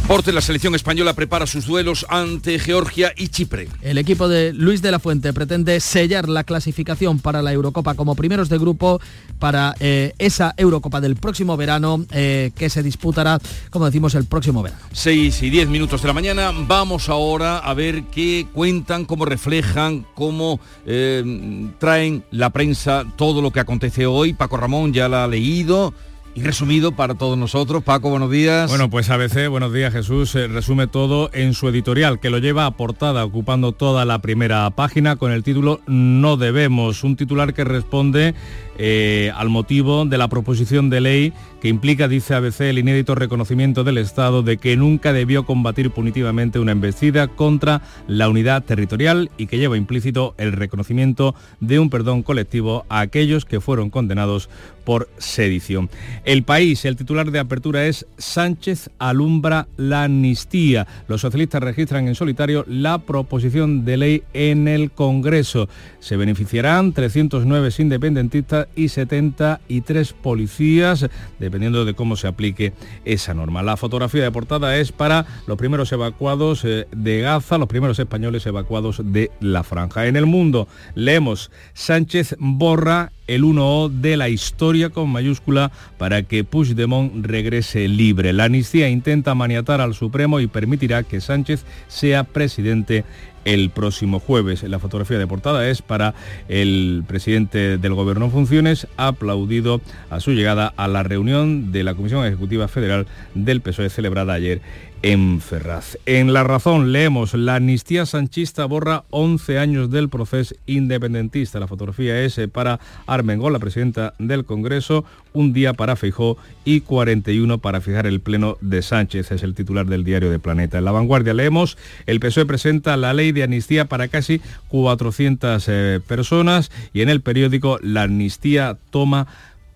Porte, 0.09 0.33
la 0.33 0.41
selección 0.41 0.73
española 0.73 1.13
prepara 1.13 1.45
sus 1.45 1.67
duelos 1.67 2.03
ante 2.09 2.57
Georgia 2.57 3.13
y 3.15 3.27
Chipre. 3.27 3.67
El 3.83 3.99
equipo 3.99 4.27
de 4.27 4.53
Luis 4.53 4.81
de 4.81 4.89
la 4.89 4.97
Fuente 4.97 5.33
pretende 5.33 5.79
sellar 5.79 6.27
la 6.27 6.43
clasificación 6.45 7.19
para 7.19 7.43
la 7.43 7.53
Eurocopa 7.53 7.93
como 7.93 8.15
primeros 8.15 8.49
de 8.49 8.57
grupo 8.57 8.99
para 9.37 9.75
eh, 9.79 10.13
esa 10.17 10.55
Eurocopa 10.57 10.99
del 10.99 11.15
próximo 11.15 11.55
verano 11.57 12.07
eh, 12.09 12.49
que 12.55 12.71
se 12.71 12.81
disputará, 12.81 13.37
como 13.69 13.85
decimos, 13.85 14.15
el 14.15 14.25
próximo 14.25 14.63
verano. 14.63 14.81
6 14.93 15.43
y 15.43 15.49
10 15.51 15.69
minutos 15.69 16.01
de 16.01 16.07
la 16.07 16.13
mañana. 16.13 16.51
Vamos 16.57 17.07
ahora 17.07 17.59
a 17.59 17.75
ver 17.75 18.05
qué 18.05 18.47
cuentan, 18.51 19.05
cómo 19.05 19.25
reflejan, 19.25 20.07
cómo 20.15 20.59
eh, 20.87 21.69
traen 21.77 22.23
la 22.31 22.49
prensa 22.49 23.05
todo 23.15 23.43
lo 23.43 23.51
que 23.51 23.59
acontece 23.59 24.07
hoy. 24.07 24.33
Paco 24.33 24.57
Ramón 24.57 24.91
ya 24.91 25.07
la 25.07 25.25
ha 25.25 25.27
leído 25.27 25.93
y 26.35 26.43
resumido 26.43 26.91
para 26.93 27.15
todos 27.15 27.37
nosotros. 27.37 27.83
Paco, 27.83 28.09
buenos 28.09 28.31
días. 28.31 28.69
Bueno, 28.69 28.89
pues 28.89 29.09
ABC, 29.09 29.47
buenos 29.49 29.73
días 29.73 29.93
Jesús, 29.93 30.35
eh, 30.35 30.47
resume 30.47 30.87
todo 30.87 31.29
en 31.33 31.53
su 31.53 31.67
editorial, 31.67 32.19
que 32.19 32.29
lo 32.29 32.37
lleva 32.37 32.65
a 32.65 32.71
portada, 32.71 33.25
ocupando 33.25 33.71
toda 33.71 34.05
la 34.05 34.19
primera 34.19 34.69
página 34.71 35.15
con 35.15 35.31
el 35.31 35.43
título 35.43 35.81
No 35.87 36.37
debemos, 36.37 37.03
un 37.03 37.15
titular 37.15 37.53
que 37.53 37.63
responde 37.63 38.35
eh, 38.81 39.33
al 39.35 39.49
motivo 39.49 40.05
de 40.05 40.17
la 40.17 40.29
proposición 40.29 40.89
de 40.89 41.01
ley 41.01 41.33
que 41.61 41.67
implica, 41.67 42.07
dice 42.07 42.33
ABC, 42.33 42.61
el 42.61 42.79
inédito 42.79 43.13
reconocimiento 43.13 43.83
del 43.83 43.97
Estado 43.97 44.41
de 44.41 44.55
que 44.55 44.77
nunca 44.77 45.11
debió 45.11 45.45
combatir 45.45 45.91
punitivamente 45.91 46.59
una 46.59 46.71
embestida 46.71 47.27
contra 47.27 47.81
la 48.07 48.29
unidad 48.29 48.63
territorial 48.63 49.31
y 49.37 49.47
que 49.47 49.57
lleva 49.57 49.75
implícito 49.75 50.33
el 50.37 50.53
reconocimiento 50.53 51.35
de 51.59 51.79
un 51.79 51.89
perdón 51.89 52.23
colectivo 52.23 52.85
a 52.87 53.01
aquellos 53.01 53.43
que 53.43 53.59
fueron 53.59 53.89
condenados 53.89 54.49
por 54.85 55.09
sedición. 55.17 55.89
El 56.23 56.43
país, 56.43 56.85
el 56.85 56.95
titular 56.95 57.31
de 57.31 57.39
apertura 57.39 57.85
es 57.85 58.07
Sánchez 58.17 58.89
alumbra 58.97 59.67
la 59.75 60.05
amnistía. 60.05 60.87
Los 61.09 61.21
socialistas 61.21 61.61
registran 61.61 62.07
en 62.07 62.15
solitario 62.15 62.63
la 62.65 62.99
proposición 62.99 63.83
de 63.83 63.97
ley 63.97 64.23
en 64.33 64.69
el 64.69 64.91
Congreso. 64.91 65.67
Se 65.99 66.15
beneficiarán 66.15 66.93
309 66.93 67.69
independentistas 67.77 68.67
y 68.75 68.89
73 68.89 70.13
policías, 70.13 71.07
dependiendo 71.39 71.85
de 71.85 71.93
cómo 71.93 72.15
se 72.15 72.27
aplique 72.27 72.73
esa 73.05 73.33
norma. 73.33 73.63
La 73.63 73.77
fotografía 73.77 74.23
de 74.23 74.31
portada 74.31 74.77
es 74.77 74.91
para 74.91 75.25
los 75.47 75.57
primeros 75.57 75.91
evacuados 75.91 76.63
eh, 76.65 76.87
de 76.91 77.21
Gaza, 77.21 77.57
los 77.57 77.67
primeros 77.67 77.99
españoles 77.99 78.45
evacuados 78.45 79.01
de 79.03 79.31
la 79.39 79.63
franja. 79.63 80.07
En 80.07 80.15
el 80.15 80.25
mundo 80.25 80.67
leemos 80.95 81.51
Sánchez 81.73 82.35
borra 82.39 83.11
el 83.29 83.43
1O 83.43 83.89
de 83.89 84.17
la 84.17 84.27
historia 84.29 84.89
con 84.89 85.09
mayúscula 85.09 85.71
para 85.97 86.23
que 86.23 86.43
Puigdemont 86.43 87.25
regrese 87.25 87.87
libre. 87.87 88.33
La 88.33 88.45
amnistía 88.45 88.89
intenta 88.89 89.35
maniatar 89.35 89.81
al 89.81 89.93
Supremo 89.93 90.39
y 90.39 90.47
permitirá 90.47 91.03
que 91.03 91.21
Sánchez 91.21 91.63
sea 91.87 92.23
presidente 92.23 93.05
el 93.45 93.69
próximo 93.69 94.19
jueves. 94.19 94.63
La 94.63 94.79
fotografía 94.79 95.17
de 95.17 95.27
portada 95.27 95.67
es 95.69 95.81
para 95.81 96.13
el 96.47 97.03
presidente 97.07 97.77
del 97.77 97.93
Gobierno 97.93 98.25
en 98.25 98.31
funciones, 98.31 98.87
aplaudido 98.97 99.81
a 100.09 100.19
su 100.19 100.31
llegada 100.31 100.73
a 100.75 100.87
la 100.87 101.03
reunión 101.03 101.71
de 101.71 101.83
la 101.83 101.95
Comisión 101.95 102.25
Ejecutiva 102.25 102.67
Federal 102.67 103.07
del 103.33 103.61
PSOE 103.61 103.89
celebrada 103.89 104.33
ayer 104.33 104.61
en 105.01 105.39
Ferraz. 105.41 105.97
En 106.05 106.33
La 106.33 106.43
Razón 106.43 106.91
leemos, 106.91 107.33
la 107.33 107.55
amnistía 107.55 108.05
sanchista 108.05 108.65
borra 108.65 109.03
11 109.11 109.57
años 109.57 109.89
del 109.89 110.09
proceso 110.09 110.55
independentista. 110.65 111.59
La 111.59 111.67
fotografía 111.67 112.21
es 112.21 112.37
eh, 112.37 112.47
para 112.47 112.79
Armengol, 113.07 113.53
la 113.53 113.59
presidenta 113.59 114.13
del 114.19 114.45
Congreso, 114.45 115.05
un 115.33 115.53
día 115.53 115.73
para 115.73 115.95
Feijó 115.95 116.37
y 116.65 116.81
41 116.81 117.59
para 117.59 117.81
fijar 117.81 118.07
el 118.07 118.19
pleno 118.19 118.57
de 118.61 118.81
Sánchez, 118.81 119.31
es 119.31 119.43
el 119.43 119.55
titular 119.55 119.85
del 119.85 120.03
diario 120.03 120.31
de 120.31 120.39
Planeta. 120.39 120.77
En 120.77 120.85
La 120.85 120.91
Vanguardia 120.91 121.33
leemos, 121.33 121.77
el 122.05 122.19
PSOE 122.19 122.45
presenta 122.45 122.97
la 122.97 123.13
ley 123.13 123.31
de 123.31 123.43
amnistía 123.43 123.85
para 123.85 124.07
casi 124.07 124.41
400 124.69 125.65
eh, 125.67 126.01
personas 126.05 126.71
y 126.93 127.01
en 127.01 127.09
el 127.09 127.21
periódico 127.21 127.79
la 127.81 128.03
amnistía 128.03 128.77
toma 128.89 129.27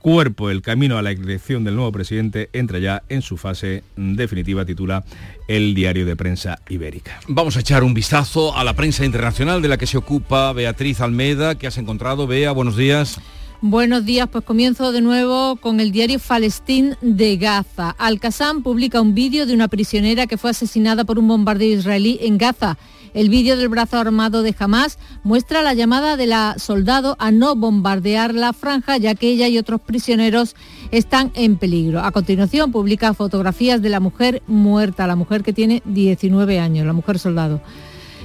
cuerpo. 0.03 0.51
El 0.51 0.61
camino 0.61 0.99
a 0.99 1.01
la 1.01 1.09
elección 1.09 1.63
del 1.63 1.75
nuevo 1.75 1.91
presidente 1.91 2.49
entra 2.53 2.77
ya 2.77 3.01
en 3.09 3.23
su 3.23 3.37
fase 3.37 3.83
definitiva, 3.95 4.65
titula 4.65 5.03
el 5.47 5.73
diario 5.73 6.05
de 6.05 6.15
prensa 6.15 6.59
ibérica. 6.69 7.19
Vamos 7.27 7.57
a 7.57 7.61
echar 7.61 7.83
un 7.83 7.95
vistazo 7.95 8.55
a 8.55 8.63
la 8.63 8.75
prensa 8.75 9.05
internacional 9.05 9.63
de 9.63 9.69
la 9.69 9.77
que 9.77 9.87
se 9.87 9.97
ocupa 9.97 10.53
Beatriz 10.53 11.01
Almeda, 11.01 11.55
que 11.55 11.65
has 11.65 11.77
encontrado. 11.79 12.27
Bea, 12.27 12.51
buenos 12.51 12.77
días. 12.77 13.19
Buenos 13.61 14.03
días, 14.03 14.27
pues 14.29 14.43
comienzo 14.43 14.91
de 14.91 14.99
nuevo 14.99 15.55
con 15.55 15.79
el 15.79 15.93
diario 15.93 16.19
Falestín 16.19 16.97
de 16.99 17.37
Gaza. 17.37 17.95
Al-Qassam 17.97 18.61
publica 18.61 18.99
un 18.99 19.15
vídeo 19.15 19.45
de 19.45 19.53
una 19.53 19.69
prisionera 19.69 20.27
que 20.27 20.37
fue 20.37 20.49
asesinada 20.49 21.05
por 21.05 21.17
un 21.17 21.29
bombardeo 21.29 21.77
israelí 21.79 22.19
en 22.21 22.37
Gaza. 22.37 22.77
El 23.13 23.29
vídeo 23.29 23.55
del 23.55 23.69
brazo 23.69 23.97
armado 23.97 24.41
de 24.41 24.55
Hamas 24.57 24.97
muestra 25.23 25.61
la 25.61 25.75
llamada 25.75 26.17
de 26.17 26.25
la 26.25 26.55
soldado 26.57 27.15
a 27.19 27.31
no 27.31 27.55
bombardear 27.55 28.33
la 28.33 28.53
franja, 28.53 28.97
ya 28.97 29.13
que 29.13 29.27
ella 29.27 29.47
y 29.47 29.59
otros 29.59 29.81
prisioneros 29.81 30.55
están 30.89 31.31
en 31.35 31.57
peligro. 31.57 31.99
A 31.99 32.11
continuación 32.11 32.71
publica 32.71 33.13
fotografías 33.13 33.83
de 33.83 33.89
la 33.89 33.99
mujer 33.99 34.41
muerta, 34.47 35.05
la 35.05 35.15
mujer 35.15 35.43
que 35.43 35.53
tiene 35.53 35.83
19 35.85 36.59
años, 36.59 36.87
la 36.87 36.93
mujer 36.93 37.19
soldado. 37.19 37.61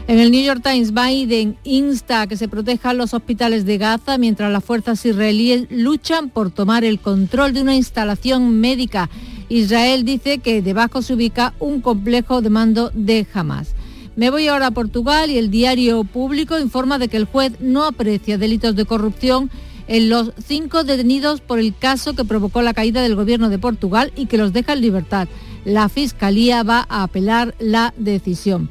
En 0.07 0.19
el 0.19 0.31
New 0.31 0.43
York 0.43 0.63
Times, 0.63 0.95
Biden 0.95 1.59
insta 1.65 2.23
a 2.23 2.27
que 2.27 2.39
se 2.39 2.49
protejan 2.49 2.97
los 2.97 3.13
hospitales 3.13 3.67
de 3.67 3.77
Gaza 3.77 4.17
mientras 4.17 4.51
las 4.51 4.65
fuerzas 4.65 5.05
israelíes 5.05 5.67
luchan 5.69 6.31
por 6.31 6.51
tomar 6.51 6.83
el 6.83 6.99
control 6.99 7.53
de 7.53 7.61
una 7.61 7.77
instalación 7.77 8.59
médica. 8.59 9.11
Israel 9.51 10.07
dice 10.07 10.39
que 10.39 10.63
debajo 10.63 11.03
se 11.03 11.13
ubica 11.13 11.53
un 11.59 11.83
complejo 11.83 12.41
de 12.41 12.49
mando 12.49 12.91
de 12.95 13.27
Hamas. 13.35 13.75
Me 14.19 14.31
voy 14.31 14.49
ahora 14.49 14.67
a 14.67 14.71
Portugal 14.73 15.31
y 15.31 15.39
el 15.39 15.49
diario 15.49 16.03
público 16.03 16.59
informa 16.59 16.99
de 16.99 17.07
que 17.07 17.17
el 17.17 17.27
juez 17.27 17.53
no 17.61 17.85
aprecia 17.85 18.37
delitos 18.37 18.75
de 18.75 18.85
corrupción 18.85 19.49
en 19.87 20.11
los 20.11 20.33
cinco 20.45 20.83
detenidos 20.83 21.41
por 21.41 21.61
el 21.61 21.73
caso 21.73 22.15
que 22.15 22.25
provocó 22.25 22.61
la 22.61 22.75
caída 22.75 23.01
del 23.01 23.15
gobierno 23.15 23.49
de 23.49 23.61
Portugal 23.61 24.13
y 24.17 24.27
que 24.27 24.37
los 24.37 24.53
deja 24.53 24.73
en 24.73 24.81
libertad. 24.81 25.29
La 25.65 25.89
Fiscalía 25.89 26.65
va 26.65 26.85
a 26.89 27.05
apelar 27.05 27.55
la 27.61 27.95
decisión. 27.97 28.69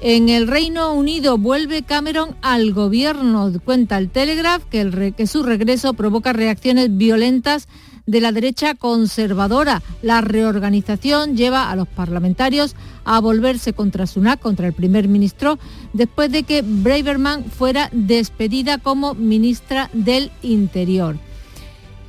En 0.00 0.28
el 0.28 0.48
Reino 0.48 0.92
Unido 0.92 1.38
vuelve 1.38 1.82
Cameron 1.82 2.34
al 2.42 2.72
gobierno. 2.72 3.52
Cuenta 3.64 3.96
el 3.96 4.10
Telegraph 4.10 4.64
que, 4.64 5.14
que 5.16 5.26
su 5.28 5.44
regreso 5.44 5.94
provoca 5.94 6.32
reacciones 6.32 6.96
violentas 6.96 7.68
de 8.06 8.20
la 8.20 8.32
derecha 8.32 8.74
conservadora. 8.74 9.82
La 10.02 10.20
reorganización 10.20 11.36
lleva 11.36 11.70
a 11.70 11.76
los 11.76 11.86
parlamentarios 11.86 12.74
a 13.04 13.20
volverse 13.20 13.72
contra 13.72 14.06
Sunak, 14.06 14.40
contra 14.40 14.66
el 14.66 14.72
primer 14.72 15.08
ministro, 15.08 15.58
después 15.92 16.30
de 16.30 16.42
que 16.42 16.62
Braverman 16.62 17.44
fuera 17.44 17.88
despedida 17.92 18.78
como 18.78 19.14
ministra 19.14 19.90
del 19.92 20.30
Interior. 20.42 21.16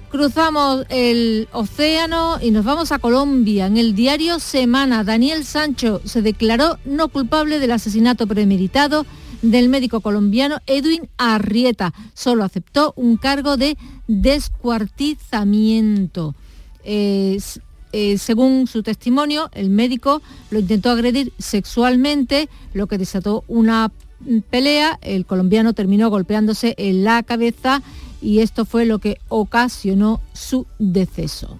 Cruzamos 0.10 0.86
el 0.89 1.48
océano 1.53 2.38
y 2.41 2.51
nos 2.51 2.65
vamos 2.65 2.91
a 2.91 3.00
Colombia. 3.00 3.67
En 3.67 3.77
el 3.77 3.95
diario 3.95 4.39
Semana, 4.39 5.05
Daniel 5.05 5.45
Sancho 5.45 6.01
se 6.03 6.21
declaró 6.21 6.77
no 6.83 7.07
culpable 7.07 7.60
del 7.60 7.71
asesinato 7.71 8.27
premeditado 8.27 9.05
del 9.41 9.69
médico 9.69 10.01
colombiano 10.01 10.57
Edwin 10.67 11.07
Arrieta. 11.17 11.93
Solo 12.13 12.43
aceptó 12.43 12.91
un 12.98 13.15
cargo 13.15 13.55
de 13.55 13.77
descuartizamiento. 14.07 16.36
Según 18.17 18.67
su 18.67 18.83
testimonio, 18.83 19.50
el 19.53 19.69
médico 19.69 20.21
lo 20.50 20.60
intentó 20.60 20.89
agredir 20.91 21.33
sexualmente, 21.38 22.50
lo 22.74 22.88
que 22.88 22.98
desató 22.98 23.43
una 23.48 23.91
pelea. 24.50 25.00
El 25.01 25.25
colombiano 25.25 25.74
terminó 25.74 26.10
golpeándose 26.10 26.75
en 26.77 27.03
la 27.03 27.24
cabeza 27.24 27.81
y 28.21 28.39
esto 28.39 28.65
fue 28.65 28.86
lo 28.86 29.00
que 29.00 29.17
ocasionó 29.29 30.21
su 30.33 30.65
deceso. 30.79 31.57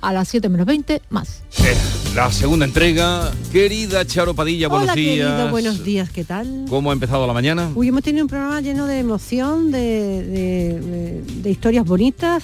A 0.00 0.12
las 0.12 0.28
7 0.28 0.50
menos 0.50 0.66
20, 0.66 1.00
más. 1.08 1.42
Eh, 1.60 1.74
la 2.14 2.30
segunda 2.30 2.66
entrega. 2.66 3.32
Querida 3.50 4.04
Charo 4.04 4.34
Padilla, 4.34 4.68
buenos 4.68 4.84
Hola, 4.84 4.94
días. 4.94 5.30
Querido, 5.30 5.50
buenos 5.50 5.82
días, 5.82 6.10
¿qué 6.10 6.24
tal? 6.24 6.66
¿Cómo 6.68 6.90
ha 6.90 6.92
empezado 6.92 7.26
la 7.26 7.32
mañana? 7.32 7.70
Uy, 7.74 7.88
hemos 7.88 8.02
tenido 8.02 8.24
un 8.24 8.28
programa 8.28 8.60
lleno 8.60 8.86
de 8.86 8.98
emoción, 8.98 9.70
de, 9.70 11.22
de, 11.42 11.50
historias 11.50 11.86
bonitas. 11.86 12.42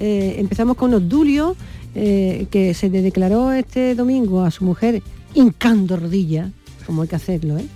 Eh, 0.00 0.36
empezamos 0.38 0.78
con 0.78 0.94
Odulio, 0.94 1.54
eh, 1.94 2.46
que 2.50 2.74
se 2.74 2.88
le 2.88 3.02
declaró 3.02 3.52
este 3.52 3.94
domingo 3.94 4.42
a 4.42 4.50
su 4.50 4.64
mujer 4.64 5.02
hincando 5.34 5.96
rodilla 5.96 6.50
como 6.86 7.02
hay 7.02 7.08
que 7.08 7.16
hacerlo, 7.16 7.58
¿eh? 7.58 7.66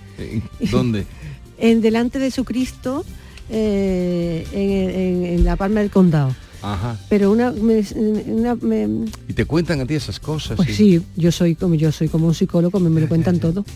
¿Dónde? 0.71 1.05
en 1.57 1.81
delante 1.81 2.19
de 2.19 2.31
su 2.31 2.43
Cristo, 2.43 3.05
eh, 3.49 4.45
en, 4.51 5.25
en 5.25 5.45
la 5.45 5.55
palma 5.55 5.79
del 5.79 5.89
condado. 5.89 6.35
Ajá. 6.73 6.97
Pero 7.09 7.31
una, 7.31 7.51
me- 7.51 7.83
una- 8.27 8.55
me- 8.55 9.05
Y 9.27 9.33
te 9.33 9.45
cuentan 9.45 9.79
a 9.81 9.85
ti 9.85 9.93
esas 9.95 10.19
cosas. 10.19 10.55
pues 10.57 10.75
sí, 10.75 11.01
yo 11.15 11.31
soy 11.31 11.55
como 11.55 11.75
yo 11.75 11.91
soy 11.91 12.07
como 12.09 12.27
un 12.27 12.33
psicólogo, 12.33 12.79
me, 12.79 12.89
me 12.89 13.01
lo 13.01 13.07
cuentan 13.07 13.39
todo. 13.45 13.63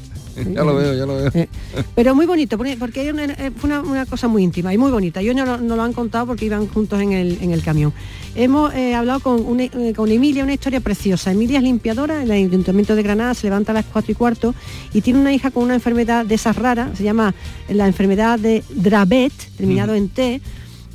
Ya 0.56 0.64
lo 0.64 0.74
veo, 0.76 0.94
ya 0.96 1.06
lo 1.06 1.16
veo. 1.18 1.30
Eh, 1.34 1.50
Pero 1.94 2.16
muy 2.16 2.26
bonito, 2.26 2.58
porque 2.58 3.02
hay 3.02 3.10
una- 3.10 3.26
eh, 3.26 3.52
fue 3.56 3.70
una, 3.70 3.82
una 3.82 4.06
cosa 4.06 4.30
muy 4.30 4.44
íntima 4.44 4.74
y 4.74 4.78
muy 4.78 4.90
bonita. 4.90 5.22
Yo 5.22 5.34
no, 5.34 5.46
lo- 5.46 5.58
no 5.58 5.76
lo 5.76 5.84
han 5.84 5.92
contado 5.92 6.26
porque 6.26 6.46
iban 6.46 6.68
juntos 6.68 7.02
en 7.02 7.12
el, 7.12 7.38
en 7.42 7.52
el 7.52 7.62
camión. 7.62 7.92
Hemos 8.34 8.74
eh, 8.74 8.96
hablado 8.96 9.20
con, 9.20 9.46
una- 9.46 9.68
con 9.94 10.10
Emilia, 10.10 10.44
una 10.46 10.54
historia 10.54 10.80
preciosa. 10.80 11.32
Emilia 11.34 11.58
es 11.58 11.64
limpiadora 11.64 12.16
en 12.24 12.24
el 12.24 12.32
Ayuntamiento 12.32 12.96
de 12.96 13.04
Granada, 13.04 13.34
se 13.34 13.48
levanta 13.48 13.74
a 13.74 13.76
las 13.76 13.86
4 13.92 14.12
y 14.14 14.16
cuarto 14.16 14.56
y 14.94 15.02
tiene 15.02 15.20
una 15.20 15.34
hija 15.34 15.52
con 15.52 15.64
una 15.64 15.74
enfermedad 15.76 16.26
de 16.26 16.36
esas 16.36 16.56
raras, 16.56 16.98
se 16.98 17.04
llama 17.04 17.36
la 17.70 17.88
enfermedad 17.88 18.40
de 18.40 18.64
Dravet, 18.74 19.34
terminado 19.58 19.96
en 19.96 20.08
T, 20.08 20.40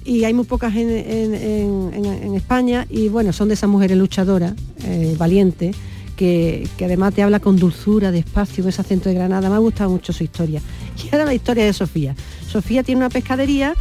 y 0.07 0.25
hay 0.25 0.33
muy 0.35 0.45
pocas 0.45 0.75
en, 0.77 0.91
en- 0.91 1.35
en- 1.35 2.35
España 2.35 2.87
y 2.89 3.09
bueno, 3.09 3.33
son 3.33 3.49
de 3.49 3.55
esas 3.55 3.69
mujeres 3.69 3.97
luchadoras, 3.99 4.55
eh, 4.85 5.15
valientes, 5.19 5.75
que, 6.17 6.67
que 6.79 6.85
además 6.87 7.13
te 7.15 7.23
habla 7.23 7.41
con 7.41 7.57
dulzura, 7.57 8.11
despacio, 8.11 8.63
en 8.65 8.69
ese 8.71 8.81
acento 8.81 9.09
de 9.09 9.15
Granada. 9.17 9.49
Me 9.51 9.57
ha 9.57 9.59
gustado 9.59 9.91
mucho 9.91 10.13
su 10.13 10.23
historia. 10.25 10.61
Y 11.05 11.09
ahora 11.13 11.27
la 11.27 11.35
historia 11.35 11.65
de 11.67 11.73
Sofía. 11.75 12.15
Sofía 12.49 12.83
tiene 12.83 13.01
una 13.01 13.11
pescadería 13.11 13.75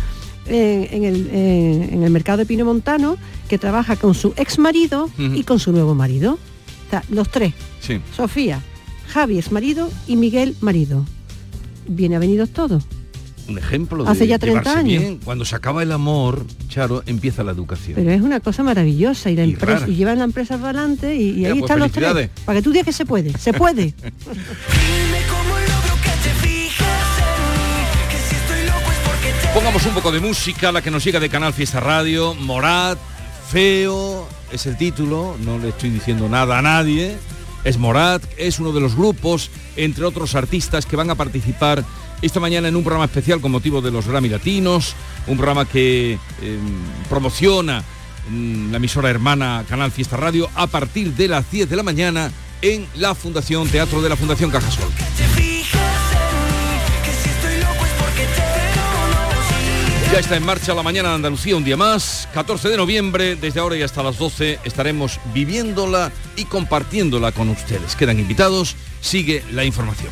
en, 0.48 1.04
el, 1.06 1.30
en 1.32 2.04
el 2.04 2.10
mercado 2.12 2.40
de 2.40 2.46
Pino 2.46 2.66
Montano 2.66 3.16
que 3.48 3.58
trabaja 3.58 3.96
con 3.96 4.14
su 4.14 4.34
ex 4.36 4.60
marido 4.60 5.10
y 5.18 5.44
con 5.44 5.60
su 5.60 5.72
nuevo 5.72 5.96
marido. 5.96 6.34
O 6.34 6.90
sea, 6.90 7.04
los 7.10 7.30
tres. 7.30 7.54
Sí. 7.80 8.00
Sofía, 8.16 8.62
Javi 9.08 9.38
ex 9.38 9.52
marido 9.52 9.90
y 10.08 10.18
Miguel 10.18 10.56
marido. 10.60 11.06
Bien 11.88 12.14
avenidos 12.16 12.50
todos. 12.50 12.84
Un 13.48 13.58
ejemplo 13.60 14.04
de 14.04 14.10
Hace 14.10 14.28
ya 14.28 14.40
30 14.40 14.60
llevarse 14.62 14.80
años. 14.80 15.02
bien. 15.02 15.20
Cuando 15.24 15.46
se 15.46 15.56
acaba 15.56 15.84
el 15.84 15.92
amor, 15.92 16.46
Charo, 16.68 17.04
empieza 17.06 17.44
la 17.44 17.52
educación. 17.52 17.96
Pero 17.96 18.12
es 18.12 18.22
una 18.22 18.40
cosa 18.40 18.64
maravillosa 18.64 19.30
y, 19.30 19.36
la 19.36 19.46
Y 19.46 19.52
empresa, 19.52 19.80
rara. 19.82 19.92
y 19.92 19.96
llevan 19.96 20.18
la 20.18 20.24
empresa 20.26 20.56
adelante 20.56 21.16
y, 21.16 21.30
y 21.30 21.34
Mira, 21.34 21.50
ahí 21.54 21.60
pues 21.60 21.70
están 21.72 21.80
los 21.80 21.92
tres. 21.92 22.30
Para 22.46 22.60
que 22.60 22.64
tú 22.64 22.72
digas 22.72 22.86
que 22.86 22.94
se 22.94 23.06
puede, 23.06 23.38
se 23.38 23.54
puede. 23.54 23.94
Pongamos 29.54 29.86
un 29.86 29.94
poco 29.94 30.12
de 30.12 30.20
música, 30.20 30.72
la 30.72 30.82
que 30.82 30.92
nos 30.92 31.04
llega 31.04 31.20
de 31.20 31.30
Canal 31.30 31.54
Fiesta 31.54 31.80
Radio, 31.80 32.36
Morat, 32.36 32.98
Feo, 33.50 34.28
es 34.52 34.66
el 34.66 34.76
título, 34.78 35.38
no 35.46 35.58
le 35.58 35.70
estoy 35.70 35.92
diciendo 35.92 36.28
nada 36.28 36.58
a 36.60 36.62
nadie, 36.62 37.16
es 37.64 37.78
Morat, 37.78 38.22
es 38.38 38.60
uno 38.60 38.74
de 38.74 38.82
los 38.82 38.96
grupos, 38.96 39.50
entre 39.78 40.04
otros 40.04 40.36
artistas 40.36 40.86
que 40.86 40.98
van 40.98 41.10
a 41.10 41.16
participar 41.16 41.86
esta 42.26 42.40
mañana 42.40 42.68
en 42.68 42.76
un 42.76 42.84
programa 42.84 43.06
especial 43.06 43.40
con 43.40 43.52
motivo 43.52 43.82
de 43.82 43.92
los 43.92 44.08
Grammy 44.08 44.30
Latinos, 44.30 44.96
un 45.28 45.38
programa 45.38 45.66
que 45.66 46.14
eh, 46.42 46.60
promociona 47.10 47.84
mm, 48.30 48.72
la 48.72 48.78
emisora 48.78 49.10
hermana 49.10 49.64
Canal 49.70 49.92
Fiesta 49.92 50.18
Radio 50.18 50.50
a 50.56 50.68
partir 50.68 51.14
de 51.14 51.28
las 51.28 51.50
10 51.52 51.70
de 51.70 51.76
la 51.76 51.84
mañana 51.84 52.32
en 52.62 52.88
la 52.96 53.14
Fundación 53.14 53.68
Teatro 53.68 54.02
de 54.02 54.10
la 54.10 54.16
Fundación 54.16 54.50
Cajasol. 54.50 54.90
Ya 60.12 60.20
está 60.20 60.38
en 60.38 60.46
marcha 60.46 60.74
la 60.74 60.82
mañana 60.82 61.10
de 61.10 61.16
Andalucía 61.16 61.58
un 61.58 61.64
día 61.64 61.78
más, 61.78 62.28
14 62.34 62.70
de 62.70 62.78
noviembre, 62.78 63.36
desde 63.36 63.60
ahora 63.60 63.76
y 63.76 63.82
hasta 63.82 64.02
las 64.02 64.18
12 64.18 64.60
estaremos 64.64 65.20
viviéndola 65.34 66.12
y 66.38 66.46
compartiéndola 66.46 67.34
con 67.34 67.50
ustedes. 67.50 67.96
Quedan 67.96 68.20
invitados, 68.20 68.76
sigue 69.02 69.44
la 69.52 69.66
información. 69.66 70.12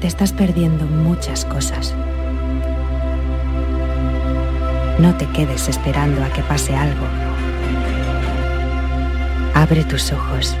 Te 0.00 0.06
estás 0.06 0.32
perdiendo 0.32 0.86
muchas 0.86 1.44
cosas. 1.44 1.94
No 4.98 5.14
te 5.16 5.26
quedes 5.26 5.68
esperando 5.68 6.24
a 6.24 6.30
que 6.32 6.42
pase 6.42 6.74
algo. 6.74 7.06
Abre 9.54 9.84
tus 9.84 10.10
ojos 10.12 10.56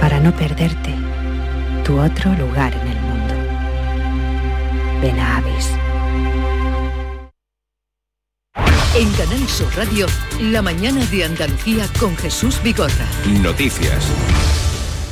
para 0.00 0.20
no 0.20 0.32
perderte 0.32 0.94
tu 1.84 2.00
otro 2.00 2.32
lugar 2.32 2.72
en 2.74 2.88
el 2.88 3.00
mundo. 3.00 3.34
Ven 5.02 5.20
a 5.20 5.36
Avis. 5.36 5.68
En 8.94 9.10
Canal 9.12 9.48
Sur 9.48 9.68
Radio, 9.76 10.06
la 10.40 10.62
mañana 10.62 11.04
de 11.06 11.24
Andalucía 11.24 11.86
con 12.00 12.16
Jesús 12.16 12.62
Vigorra. 12.62 13.06
Noticias. 13.42 14.61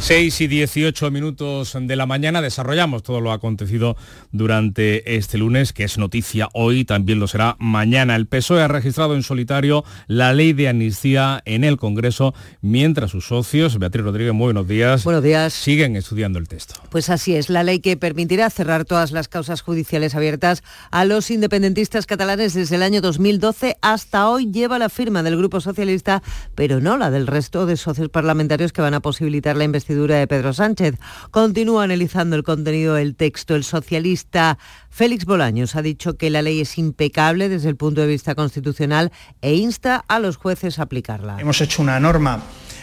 6 0.00 0.40
y 0.40 0.46
18 0.48 1.10
minutos 1.10 1.76
de 1.78 1.94
la 1.94 2.06
mañana 2.06 2.40
desarrollamos 2.40 3.02
todo 3.02 3.20
lo 3.20 3.32
acontecido 3.32 3.96
durante 4.32 5.16
este 5.16 5.36
lunes, 5.36 5.74
que 5.74 5.84
es 5.84 5.98
noticia 5.98 6.48
hoy, 6.54 6.86
también 6.86 7.20
lo 7.20 7.28
será 7.28 7.54
mañana. 7.60 8.16
El 8.16 8.26
PSOE 8.26 8.62
ha 8.62 8.68
registrado 8.68 9.14
en 9.14 9.22
solitario 9.22 9.84
la 10.06 10.32
ley 10.32 10.54
de 10.54 10.70
amnistía 10.70 11.42
en 11.44 11.64
el 11.64 11.76
Congreso, 11.76 12.34
mientras 12.62 13.10
sus 13.10 13.26
socios, 13.26 13.78
Beatriz 13.78 14.02
Rodríguez, 14.02 14.32
muy 14.32 14.46
buenos 14.46 14.66
días. 14.66 15.04
Buenos 15.04 15.22
días. 15.22 15.52
Siguen 15.52 15.94
estudiando 15.96 16.38
el 16.38 16.48
texto. 16.48 16.74
Pues 16.90 17.10
así 17.10 17.36
es, 17.36 17.50
la 17.50 17.62
ley 17.62 17.80
que 17.80 17.98
permitirá 17.98 18.48
cerrar 18.48 18.86
todas 18.86 19.12
las 19.12 19.28
causas 19.28 19.60
judiciales 19.60 20.14
abiertas 20.14 20.64
a 20.90 21.04
los 21.04 21.30
independentistas 21.30 22.06
catalanes 22.06 22.54
desde 22.54 22.76
el 22.76 22.82
año 22.82 23.02
2012 23.02 23.76
hasta 23.82 24.28
hoy 24.30 24.50
lleva 24.50 24.78
la 24.78 24.88
firma 24.88 25.22
del 25.22 25.36
Grupo 25.36 25.60
Socialista, 25.60 26.22
pero 26.54 26.80
no 26.80 26.96
la 26.96 27.10
del 27.10 27.26
resto 27.26 27.66
de 27.66 27.76
socios 27.76 28.08
parlamentarios 28.08 28.72
que 28.72 28.80
van 28.80 28.94
a 28.94 29.00
posibilitar 29.00 29.56
la 29.56 29.64
investigación 29.64 29.89
de 29.90 30.26
Pedro 30.28 30.52
Sánchez. 30.52 30.94
Continúa 31.32 31.84
analizando 31.84 32.36
el 32.36 32.44
contenido 32.44 32.94
del 32.94 33.16
texto. 33.16 33.56
El 33.56 33.64
socialista 33.64 34.56
Félix 34.88 35.24
Bolaños 35.24 35.74
ha 35.74 35.82
dicho 35.82 36.16
que 36.16 36.30
la 36.30 36.42
ley 36.42 36.60
es 36.60 36.78
impecable 36.78 37.48
desde 37.48 37.68
el 37.68 37.76
punto 37.76 38.00
de 38.00 38.06
vista 38.06 38.36
constitucional 38.36 39.10
e 39.42 39.54
insta 39.54 40.04
a 40.06 40.20
los 40.20 40.36
jueces 40.36 40.78
a 40.78 40.82
aplicarla. 40.82 41.38
Hemos 41.40 41.60
hecho 41.60 41.82
una 41.82 41.98
norma 41.98 42.40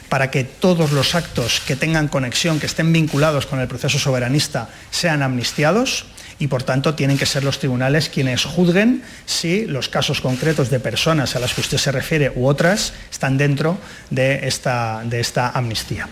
para 0.09 0.29
que 0.31 0.43
todos 0.43 0.91
los 0.91 1.15
actos 1.15 1.61
que 1.65 1.75
tengan 1.75 2.07
conexión, 2.07 2.59
que 2.59 2.65
estén 2.65 2.91
vinculados 2.91 3.45
con 3.45 3.59
el 3.59 3.67
proceso 3.67 3.99
soberanista, 3.99 4.69
sean 4.91 5.21
amnistiados 5.21 6.05
y 6.39 6.47
por 6.47 6.63
tanto 6.63 6.93
tienen 6.95 7.17
que 7.17 7.25
ser 7.25 7.43
los 7.43 7.59
tribunales 7.59 8.09
quienes 8.09 8.45
juzguen 8.45 9.03
si 9.25 9.65
los 9.65 9.89
casos 9.89 10.21
concretos 10.21 10.69
de 10.69 10.79
personas 10.79 11.35
a 11.35 11.39
las 11.39 11.53
que 11.53 11.61
usted 11.61 11.77
se 11.77 11.91
refiere 11.91 12.31
u 12.35 12.47
otras 12.47 12.93
están 13.11 13.37
dentro 13.37 13.77
de 14.09 14.47
esta, 14.47 15.03
de 15.05 15.19
esta 15.19 15.49
amnistía. 15.49 16.07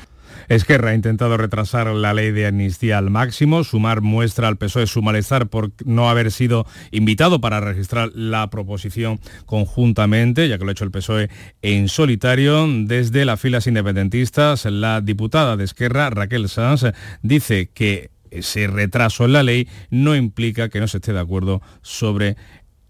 Esquerra 0.49 0.91
ha 0.91 0.95
intentado 0.95 1.37
retrasar 1.37 1.87
la 1.87 2.13
ley 2.13 2.31
de 2.31 2.47
amnistía 2.47 2.97
al 2.97 3.09
máximo. 3.09 3.63
Sumar 3.63 4.01
muestra 4.01 4.47
al 4.47 4.57
PSOE 4.57 4.87
su 4.87 5.01
malestar 5.01 5.47
por 5.47 5.71
no 5.85 6.09
haber 6.09 6.31
sido 6.31 6.65
invitado 6.91 7.41
para 7.41 7.59
registrar 7.59 8.11
la 8.13 8.49
proposición 8.49 9.19
conjuntamente, 9.45 10.47
ya 10.47 10.57
que 10.57 10.65
lo 10.65 10.69
ha 10.69 10.73
hecho 10.73 10.85
el 10.85 10.91
PSOE 10.91 11.29
en 11.61 11.89
solitario. 11.89 12.67
Desde 12.67 13.25
las 13.25 13.39
filas 13.39 13.67
independentistas, 13.67 14.65
la 14.65 15.01
diputada 15.01 15.57
de 15.57 15.63
Esquerra, 15.63 16.09
Raquel 16.09 16.49
Sanz, 16.49 16.85
dice 17.21 17.69
que 17.73 18.11
ese 18.31 18.67
retraso 18.67 19.25
en 19.25 19.33
la 19.33 19.43
ley 19.43 19.67
no 19.89 20.15
implica 20.15 20.69
que 20.69 20.79
no 20.79 20.87
se 20.87 20.97
esté 20.97 21.13
de 21.13 21.19
acuerdo 21.19 21.61
sobre 21.81 22.35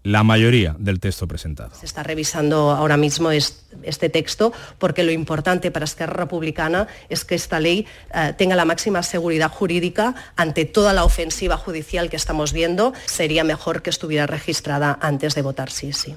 la 0.06 0.22
mayoría 0.22 0.76
del 0.78 1.00
texto 1.00 1.26
presentado. 1.26 1.70
Se 1.74 1.84
está 1.84 2.04
revisando 2.04 2.70
ahora 2.70 2.96
mismo 2.96 3.32
es- 3.32 3.64
este 3.82 4.08
texto 4.08 4.52
porque 4.78 5.02
lo 5.02 5.10
importante 5.10 5.70
para 5.72 5.84
Esquerra 5.84 6.12
Republicana 6.14 6.86
es 7.08 7.24
que 7.24 7.34
esta 7.34 7.58
ley 7.58 7.86
eh, 8.14 8.32
tenga 8.38 8.54
la 8.54 8.64
máxima 8.64 9.02
seguridad 9.02 9.50
jurídica 9.50 10.14
ante 10.36 10.64
toda 10.64 10.92
la 10.92 11.02
ofensiva 11.04 11.56
judicial 11.56 12.08
que 12.08 12.16
estamos 12.16 12.52
viendo. 12.52 12.92
Sería 13.06 13.42
mejor 13.42 13.82
que 13.82 13.90
estuviera 13.90 14.26
registrada 14.26 14.96
antes 15.02 15.34
de 15.34 15.42
votar 15.42 15.70
sí, 15.70 15.92
sí. 15.92 16.14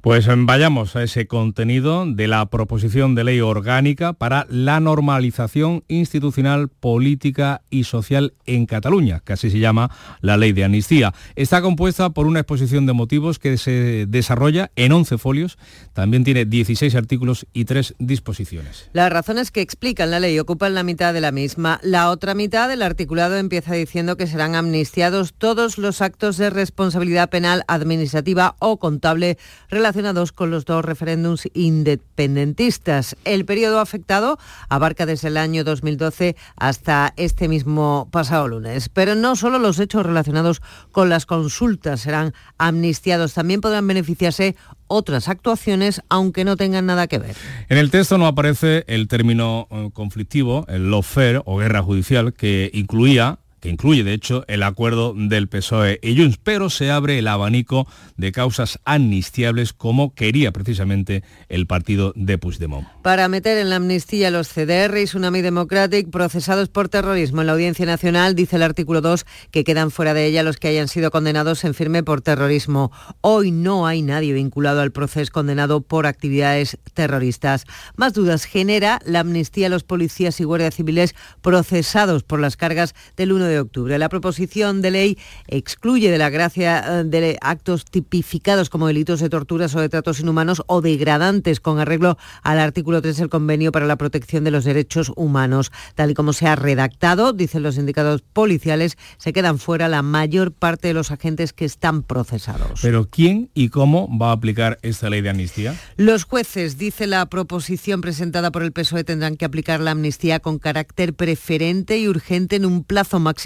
Pues 0.00 0.28
em, 0.28 0.46
vayamos 0.46 0.96
a 0.96 1.02
ese 1.02 1.26
contenido 1.26 2.06
de 2.06 2.26
la 2.26 2.46
proposición 2.46 3.14
de 3.14 3.22
ley 3.22 3.40
orgánica 3.42 4.14
para 4.14 4.46
la 4.48 4.80
normalización 4.80 5.84
institucional, 5.88 6.70
política 6.70 7.60
y 7.68 7.84
social 7.84 8.32
en 8.46 8.64
Cataluña, 8.64 9.20
que 9.22 9.34
así 9.34 9.50
se 9.50 9.58
llama 9.58 9.90
la 10.22 10.38
ley 10.38 10.52
de 10.52 10.64
amnistía. 10.64 11.12
Está 11.36 11.60
compuesta 11.60 12.08
por 12.10 12.26
una 12.26 12.40
exposición 12.40 12.86
de 12.86 12.94
motivos 12.94 13.38
que 13.38 13.58
se 13.58 14.06
desarrolla 14.08 14.70
en 14.74 14.92
11 14.92 15.18
folios, 15.18 15.58
también 15.92 16.24
tiene 16.24 16.46
16 16.46 16.94
artículos 16.94 17.46
y 17.52 17.66
3 17.66 17.96
disposiciones. 17.98 18.88
Las 18.94 19.12
razones 19.12 19.50
que 19.50 19.60
explican 19.60 20.10
la 20.10 20.18
ley 20.18 20.38
ocupan 20.38 20.72
la 20.72 20.82
mitad 20.82 21.12
de 21.12 21.20
la 21.20 21.30
misma. 21.30 21.78
La 21.82 22.08
otra 22.08 22.32
mitad 22.32 22.70
del 22.70 22.80
articulado 22.80 23.36
empieza 23.36 23.74
diciendo 23.74 24.16
que 24.16 24.26
serán 24.26 24.54
amnistiados 24.54 25.34
todos 25.34 25.76
los 25.76 26.00
actos 26.00 26.38
de 26.38 26.48
responsabilidad 26.48 27.28
penal 27.28 27.64
administrativa 27.68 28.56
o 28.60 28.78
contable 28.78 29.36
relacionados 29.68 29.89
con 30.34 30.50
los 30.50 30.64
dos 30.64 30.84
referéndums 30.84 31.48
independentistas. 31.52 33.16
El 33.24 33.44
periodo 33.44 33.80
afectado 33.80 34.38
abarca 34.68 35.04
desde 35.04 35.28
el 35.28 35.36
año 35.36 35.64
2012 35.64 36.36
hasta 36.56 37.12
este 37.16 37.48
mismo 37.48 38.08
pasado 38.10 38.46
lunes. 38.48 38.88
Pero 38.88 39.14
no 39.14 39.36
solo 39.36 39.58
los 39.58 39.78
hechos 39.78 40.06
relacionados 40.06 40.62
con 40.92 41.08
las 41.08 41.26
consultas 41.26 42.00
serán 42.00 42.34
amnistiados, 42.58 43.34
también 43.34 43.60
podrán 43.60 43.86
beneficiarse 43.86 44.56
otras 44.86 45.28
actuaciones, 45.28 46.02
aunque 46.08 46.44
no 46.44 46.56
tengan 46.56 46.86
nada 46.86 47.06
que 47.06 47.18
ver. 47.18 47.36
En 47.68 47.78
el 47.78 47.90
texto 47.90 48.18
no 48.18 48.26
aparece 48.26 48.84
el 48.86 49.08
término 49.08 49.66
eh, 49.70 49.90
conflictivo, 49.92 50.64
el 50.68 50.90
lawfare 50.90 51.42
o 51.44 51.58
guerra 51.58 51.82
judicial, 51.82 52.32
que 52.32 52.70
incluía 52.74 53.38
que 53.60 53.68
incluye 53.68 54.02
de 54.02 54.14
hecho 54.14 54.44
el 54.48 54.62
acuerdo 54.62 55.14
del 55.14 55.48
PSOE 55.48 56.00
y 56.02 56.16
Junts, 56.16 56.38
pero 56.42 56.70
se 56.70 56.90
abre 56.90 57.18
el 57.18 57.28
abanico 57.28 57.86
de 58.16 58.32
causas 58.32 58.80
amnistiables 58.84 59.72
como 59.72 60.14
quería 60.14 60.52
precisamente 60.52 61.22
el 61.48 61.66
partido 61.66 62.12
de 62.16 62.38
Puigdemont. 62.38 62.88
Para 63.02 63.28
meter 63.28 63.58
en 63.58 63.70
la 63.70 63.76
amnistía 63.76 64.30
los 64.30 64.48
CDR 64.48 64.98
y 64.98 65.04
Tsunami 65.04 65.42
Democratic 65.42 66.10
procesados 66.10 66.68
por 66.68 66.88
terrorismo 66.88 67.40
en 67.40 67.46
la 67.46 67.52
Audiencia 67.52 67.86
Nacional, 67.86 68.34
dice 68.34 68.56
el 68.56 68.62
artículo 68.62 69.00
2 69.00 69.26
que 69.50 69.64
quedan 69.64 69.90
fuera 69.90 70.14
de 70.14 70.26
ella 70.26 70.42
los 70.42 70.56
que 70.56 70.68
hayan 70.68 70.88
sido 70.88 71.10
condenados 71.10 71.64
en 71.64 71.74
firme 71.74 72.02
por 72.02 72.20
terrorismo. 72.20 72.90
Hoy 73.20 73.52
no 73.52 73.86
hay 73.86 74.02
nadie 74.02 74.32
vinculado 74.32 74.80
al 74.80 74.90
proceso 74.90 75.20
condenado 75.30 75.82
por 75.82 76.06
actividades 76.06 76.78
terroristas. 76.94 77.64
Más 77.96 78.14
dudas 78.14 78.44
genera 78.44 79.00
la 79.04 79.20
amnistía 79.20 79.66
a 79.66 79.70
los 79.70 79.84
policías 79.84 80.40
y 80.40 80.44
guardias 80.44 80.74
civiles 80.74 81.14
procesados 81.42 82.22
por 82.22 82.40
las 82.40 82.56
cargas 82.56 82.94
del 83.16 83.32
1 83.32 83.46
de 83.46 83.49
octubre. 83.58 83.98
La 83.98 84.08
proposición 84.08 84.82
de 84.82 84.90
ley 84.90 85.18
excluye 85.48 86.10
de 86.10 86.18
la 86.18 86.30
gracia 86.30 87.00
eh, 87.00 87.04
de 87.04 87.38
actos 87.40 87.84
tipificados 87.84 88.70
como 88.70 88.86
delitos 88.86 89.20
de 89.20 89.28
torturas 89.28 89.74
o 89.74 89.80
de 89.80 89.88
tratos 89.88 90.20
inhumanos 90.20 90.62
o 90.66 90.80
degradantes 90.80 91.60
con 91.60 91.78
arreglo 91.78 92.16
al 92.42 92.58
artículo 92.58 93.02
3 93.02 93.16
del 93.16 93.28
Convenio 93.28 93.72
para 93.72 93.86
la 93.86 93.96
Protección 93.96 94.44
de 94.44 94.50
los 94.50 94.64
Derechos 94.64 95.12
Humanos. 95.16 95.72
Tal 95.94 96.12
y 96.12 96.14
como 96.14 96.32
se 96.32 96.46
ha 96.46 96.56
redactado, 96.56 97.32
dicen 97.32 97.62
los 97.62 97.74
sindicatos 97.74 98.22
policiales, 98.22 98.96
se 99.18 99.32
quedan 99.32 99.58
fuera 99.58 99.88
la 99.88 100.02
mayor 100.02 100.52
parte 100.52 100.88
de 100.88 100.94
los 100.94 101.10
agentes 101.10 101.52
que 101.52 101.64
están 101.64 102.02
procesados. 102.02 102.80
Pero 102.82 103.08
¿quién 103.10 103.50
y 103.54 103.68
cómo 103.68 104.08
va 104.16 104.30
a 104.30 104.32
aplicar 104.32 104.78
esta 104.82 105.10
ley 105.10 105.20
de 105.20 105.30
amnistía? 105.30 105.74
Los 105.96 106.24
jueces, 106.24 106.78
dice 106.78 107.06
la 107.06 107.26
proposición 107.26 108.00
presentada 108.00 108.50
por 108.50 108.62
el 108.62 108.72
PSOE, 108.72 109.04
tendrán 109.04 109.36
que 109.36 109.44
aplicar 109.44 109.80
la 109.80 109.92
amnistía 109.92 110.40
con 110.40 110.58
carácter 110.58 111.14
preferente 111.14 111.98
y 111.98 112.08
urgente 112.08 112.56
en 112.56 112.64
un 112.64 112.84
plazo 112.84 113.18
máximo 113.18 113.39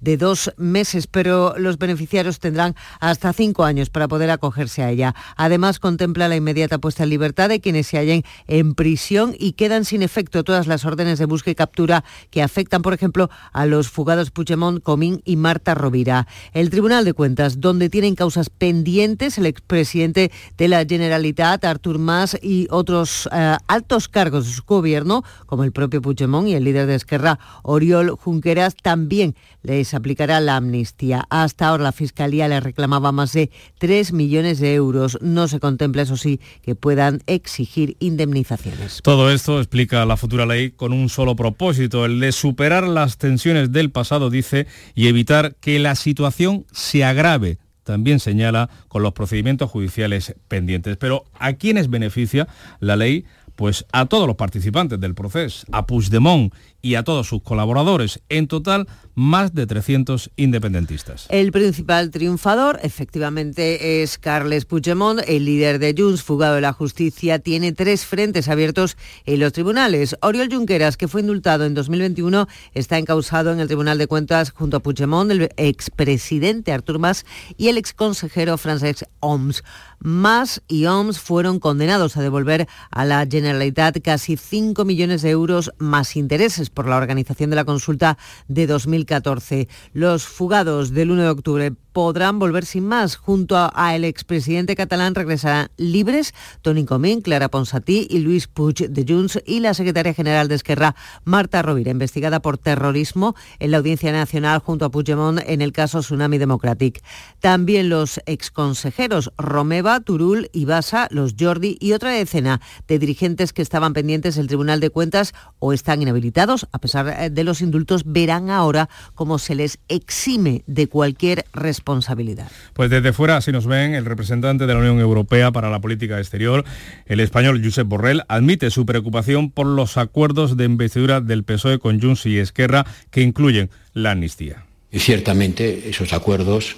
de 0.00 0.16
dos 0.16 0.52
meses, 0.56 1.06
pero 1.06 1.54
los 1.58 1.78
beneficiarios 1.78 2.38
tendrán 2.38 2.74
hasta 3.00 3.32
cinco 3.32 3.64
años 3.64 3.90
para 3.90 4.08
poder 4.08 4.30
acogerse 4.30 4.82
a 4.82 4.90
ella. 4.90 5.14
Además, 5.36 5.78
contempla 5.78 6.28
la 6.28 6.36
inmediata 6.36 6.78
puesta 6.78 7.04
en 7.04 7.10
libertad 7.10 7.48
de 7.48 7.60
quienes 7.60 7.86
se 7.86 7.98
hallen 7.98 8.22
en 8.46 8.74
prisión 8.74 9.34
y 9.38 9.52
quedan 9.52 9.84
sin 9.84 10.02
efecto 10.02 10.44
todas 10.44 10.66
las 10.66 10.84
órdenes 10.84 11.18
de 11.18 11.26
búsqueda 11.26 11.52
y 11.52 11.56
captura 11.56 12.04
que 12.30 12.42
afectan, 12.42 12.82
por 12.82 12.94
ejemplo, 12.94 13.30
a 13.52 13.66
los 13.66 13.88
fugados 13.88 14.30
Puigdemont, 14.30 14.82
Comín 14.82 15.22
y 15.24 15.36
Marta 15.36 15.74
Rovira. 15.74 16.26
El 16.52 16.70
Tribunal 16.70 17.04
de 17.04 17.14
Cuentas, 17.14 17.60
donde 17.60 17.88
tienen 17.88 18.14
causas 18.14 18.50
pendientes 18.50 19.38
el 19.38 19.46
expresidente 19.46 20.30
de 20.56 20.68
la 20.68 20.84
Generalitat, 20.84 21.64
Artur 21.64 21.98
Mas, 21.98 22.38
y 22.42 22.66
otros 22.70 23.28
eh, 23.32 23.56
altos 23.66 24.08
cargos 24.08 24.46
de 24.46 24.52
su 24.52 24.62
gobierno, 24.64 25.24
como 25.46 25.64
el 25.64 25.72
propio 25.72 26.02
Puigdemont 26.02 26.48
y 26.48 26.54
el 26.54 26.64
líder 26.64 26.86
de 26.86 26.94
Esquerra, 26.94 27.38
Oriol 27.62 28.10
Junqueras, 28.10 28.74
también 28.76 29.29
les 29.62 29.94
aplicará 29.94 30.40
la 30.40 30.56
amnistía. 30.56 31.26
Hasta 31.30 31.68
ahora 31.68 31.84
la 31.84 31.92
Fiscalía 31.92 32.48
le 32.48 32.60
reclamaba 32.60 33.12
más 33.12 33.32
de 33.32 33.50
3 33.78 34.12
millones 34.12 34.60
de 34.60 34.74
euros. 34.74 35.18
No 35.20 35.48
se 35.48 35.60
contempla, 35.60 36.02
eso 36.02 36.16
sí, 36.16 36.40
que 36.62 36.74
puedan 36.74 37.20
exigir 37.26 37.96
indemnizaciones. 38.00 39.00
Todo 39.02 39.30
esto 39.30 39.58
explica 39.58 40.04
la 40.04 40.16
futura 40.16 40.46
ley 40.46 40.70
con 40.70 40.92
un 40.92 41.08
solo 41.08 41.36
propósito, 41.36 42.04
el 42.04 42.20
de 42.20 42.32
superar 42.32 42.86
las 42.86 43.18
tensiones 43.18 43.72
del 43.72 43.90
pasado, 43.90 44.30
dice, 44.30 44.66
y 44.94 45.08
evitar 45.08 45.54
que 45.56 45.78
la 45.78 45.94
situación 45.94 46.66
se 46.72 47.04
agrave 47.04 47.58
también 47.90 48.20
señala 48.20 48.70
con 48.86 49.02
los 49.02 49.12
procedimientos 49.12 49.68
judiciales 49.68 50.36
pendientes. 50.46 50.96
Pero 50.96 51.24
¿a 51.34 51.54
quiénes 51.54 51.90
beneficia 51.90 52.46
la 52.78 52.94
ley? 52.94 53.24
Pues 53.56 53.84
a 53.92 54.06
todos 54.06 54.26
los 54.26 54.36
participantes 54.36 55.00
del 55.00 55.14
proceso, 55.14 55.66
a 55.72 55.86
Puigdemont 55.86 56.54
y 56.82 56.94
a 56.94 57.02
todos 57.02 57.28
sus 57.28 57.42
colaboradores. 57.42 58.20
En 58.28 58.48
total, 58.48 58.86
más 59.14 59.54
de 59.54 59.66
300 59.66 60.30
independentistas. 60.36 61.26
El 61.28 61.52
principal 61.52 62.10
triunfador, 62.10 62.80
efectivamente, 62.82 64.02
es 64.02 64.18
Carles 64.18 64.64
Puigdemont, 64.64 65.20
el 65.26 65.44
líder 65.44 65.78
de 65.78 65.94
Junts, 65.96 66.22
fugado 66.22 66.54
de 66.54 66.62
la 66.62 66.72
justicia, 66.72 67.38
tiene 67.38 67.72
tres 67.72 68.06
frentes 68.06 68.48
abiertos 68.48 68.96
en 69.26 69.40
los 69.40 69.52
tribunales. 69.52 70.16
Oriol 70.22 70.48
Junqueras, 70.50 70.96
que 70.96 71.08
fue 71.08 71.20
indultado 71.20 71.66
en 71.66 71.74
2021, 71.74 72.46
está 72.72 72.98
encausado 72.98 73.52
en 73.52 73.60
el 73.60 73.66
Tribunal 73.66 73.98
de 73.98 74.06
Cuentas 74.06 74.50
junto 74.50 74.78
a 74.78 74.80
Puigdemont, 74.80 75.30
el 75.30 75.50
expresidente 75.56 76.72
Artur 76.72 76.98
Mas 76.98 77.26
y 77.56 77.68
el 77.68 77.76
exconsejero 77.76 78.56
Francesc 78.56 79.02
Oms. 79.20 79.62
Mas 79.98 80.62
y 80.66 80.86
Oms 80.86 81.18
fueron 81.18 81.58
condenados 81.58 82.16
a 82.16 82.22
devolver 82.22 82.66
a 82.90 83.04
la 83.04 83.26
Generalitat 83.30 84.00
casi 84.02 84.38
5 84.38 84.86
millones 84.86 85.20
de 85.20 85.30
euros 85.30 85.72
más 85.78 86.16
intereses 86.16 86.69
por 86.72 86.88
la 86.88 86.96
organización 86.96 87.50
de 87.50 87.56
la 87.56 87.64
consulta 87.64 88.18
de 88.48 88.66
2014. 88.66 89.68
Los 89.92 90.24
fugados 90.24 90.92
del 90.92 91.10
1 91.10 91.22
de 91.22 91.28
octubre 91.28 91.72
podrán 91.92 92.38
volver 92.38 92.64
sin 92.64 92.86
más. 92.86 93.16
Junto 93.16 93.56
a 93.56 93.94
el 93.94 94.04
expresidente 94.04 94.76
catalán 94.76 95.14
regresarán 95.14 95.70
libres 95.76 96.34
Toni 96.62 96.84
Comín, 96.84 97.20
Clara 97.20 97.48
Ponsatí 97.48 98.06
y 98.08 98.20
Luis 98.20 98.46
Puig 98.46 98.88
de 98.88 99.04
Junts 99.06 99.42
y 99.44 99.60
la 99.60 99.74
secretaria 99.74 100.14
general 100.14 100.48
de 100.48 100.54
Esquerra, 100.54 100.94
Marta 101.24 101.62
Rovira, 101.62 101.90
investigada 101.90 102.40
por 102.40 102.58
terrorismo 102.58 103.34
en 103.58 103.72
la 103.72 103.78
Audiencia 103.78 104.12
Nacional 104.12 104.60
junto 104.60 104.84
a 104.84 104.90
Puigdemont 104.90 105.40
en 105.46 105.62
el 105.62 105.72
caso 105.72 106.00
Tsunami 106.00 106.38
Democratic. 106.38 107.02
También 107.40 107.88
los 107.88 108.20
exconsejeros 108.26 109.32
Romeva, 109.36 110.00
Turul, 110.00 110.48
Ibasa, 110.52 111.08
los 111.10 111.34
Jordi 111.38 111.76
y 111.80 111.92
otra 111.92 112.10
decena 112.10 112.60
de 112.86 112.98
dirigentes 112.98 113.52
que 113.52 113.62
estaban 113.62 113.92
pendientes 113.92 114.36
del 114.36 114.46
Tribunal 114.46 114.80
de 114.80 114.90
Cuentas 114.90 115.34
o 115.58 115.72
están 115.72 116.02
inhabilitados, 116.02 116.59
a 116.72 116.78
pesar 116.78 117.08
eh, 117.08 117.30
de 117.30 117.44
los 117.44 117.60
indultos, 117.62 118.02
verán 118.04 118.50
ahora 118.50 118.88
cómo 119.14 119.38
se 119.38 119.54
les 119.54 119.78
exime 119.88 120.62
de 120.66 120.86
cualquier 120.86 121.44
responsabilidad 121.52 121.80
responsabilidad. 121.80 122.50
Pues 122.74 122.90
desde 122.90 123.12
fuera 123.12 123.36
así 123.36 123.52
nos 123.52 123.66
ven 123.66 123.94
el 123.94 124.04
representante 124.04 124.66
de 124.66 124.74
la 124.74 124.80
Unión 124.80 125.00
Europea 125.00 125.50
para 125.50 125.70
la 125.70 125.80
política 125.80 126.18
exterior, 126.18 126.64
el 127.06 127.20
español 127.20 127.60
Josep 127.62 127.86
Borrell, 127.86 128.22
admite 128.28 128.70
su 128.70 128.84
preocupación 128.84 129.50
por 129.50 129.66
los 129.66 129.96
acuerdos 129.96 130.56
de 130.56 130.64
investidura 130.64 131.20
del 131.20 131.44
PSOE 131.44 131.78
con 131.78 132.00
Junts 132.00 132.26
y 132.26 132.38
Esquerra 132.38 132.84
que 133.10 133.22
incluyen 133.22 133.70
la 133.94 134.12
amnistía. 134.12 134.66
Y 134.90 134.98
ciertamente 134.98 135.88
esos 135.88 136.12
acuerdos 136.12 136.76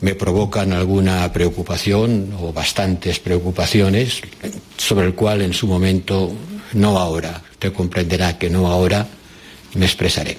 me 0.00 0.14
provocan 0.14 0.72
alguna 0.72 1.32
preocupación 1.32 2.32
o 2.38 2.52
bastantes 2.52 3.18
preocupaciones, 3.18 4.22
sobre 4.76 5.06
el 5.06 5.14
cual 5.14 5.42
en 5.42 5.52
su 5.52 5.66
momento, 5.66 6.32
no 6.74 6.98
ahora, 6.98 7.42
usted 7.58 7.72
comprenderá 7.72 8.38
que 8.38 8.50
no 8.50 8.68
ahora, 8.68 9.08
me 9.74 9.84
expresaré. 9.84 10.38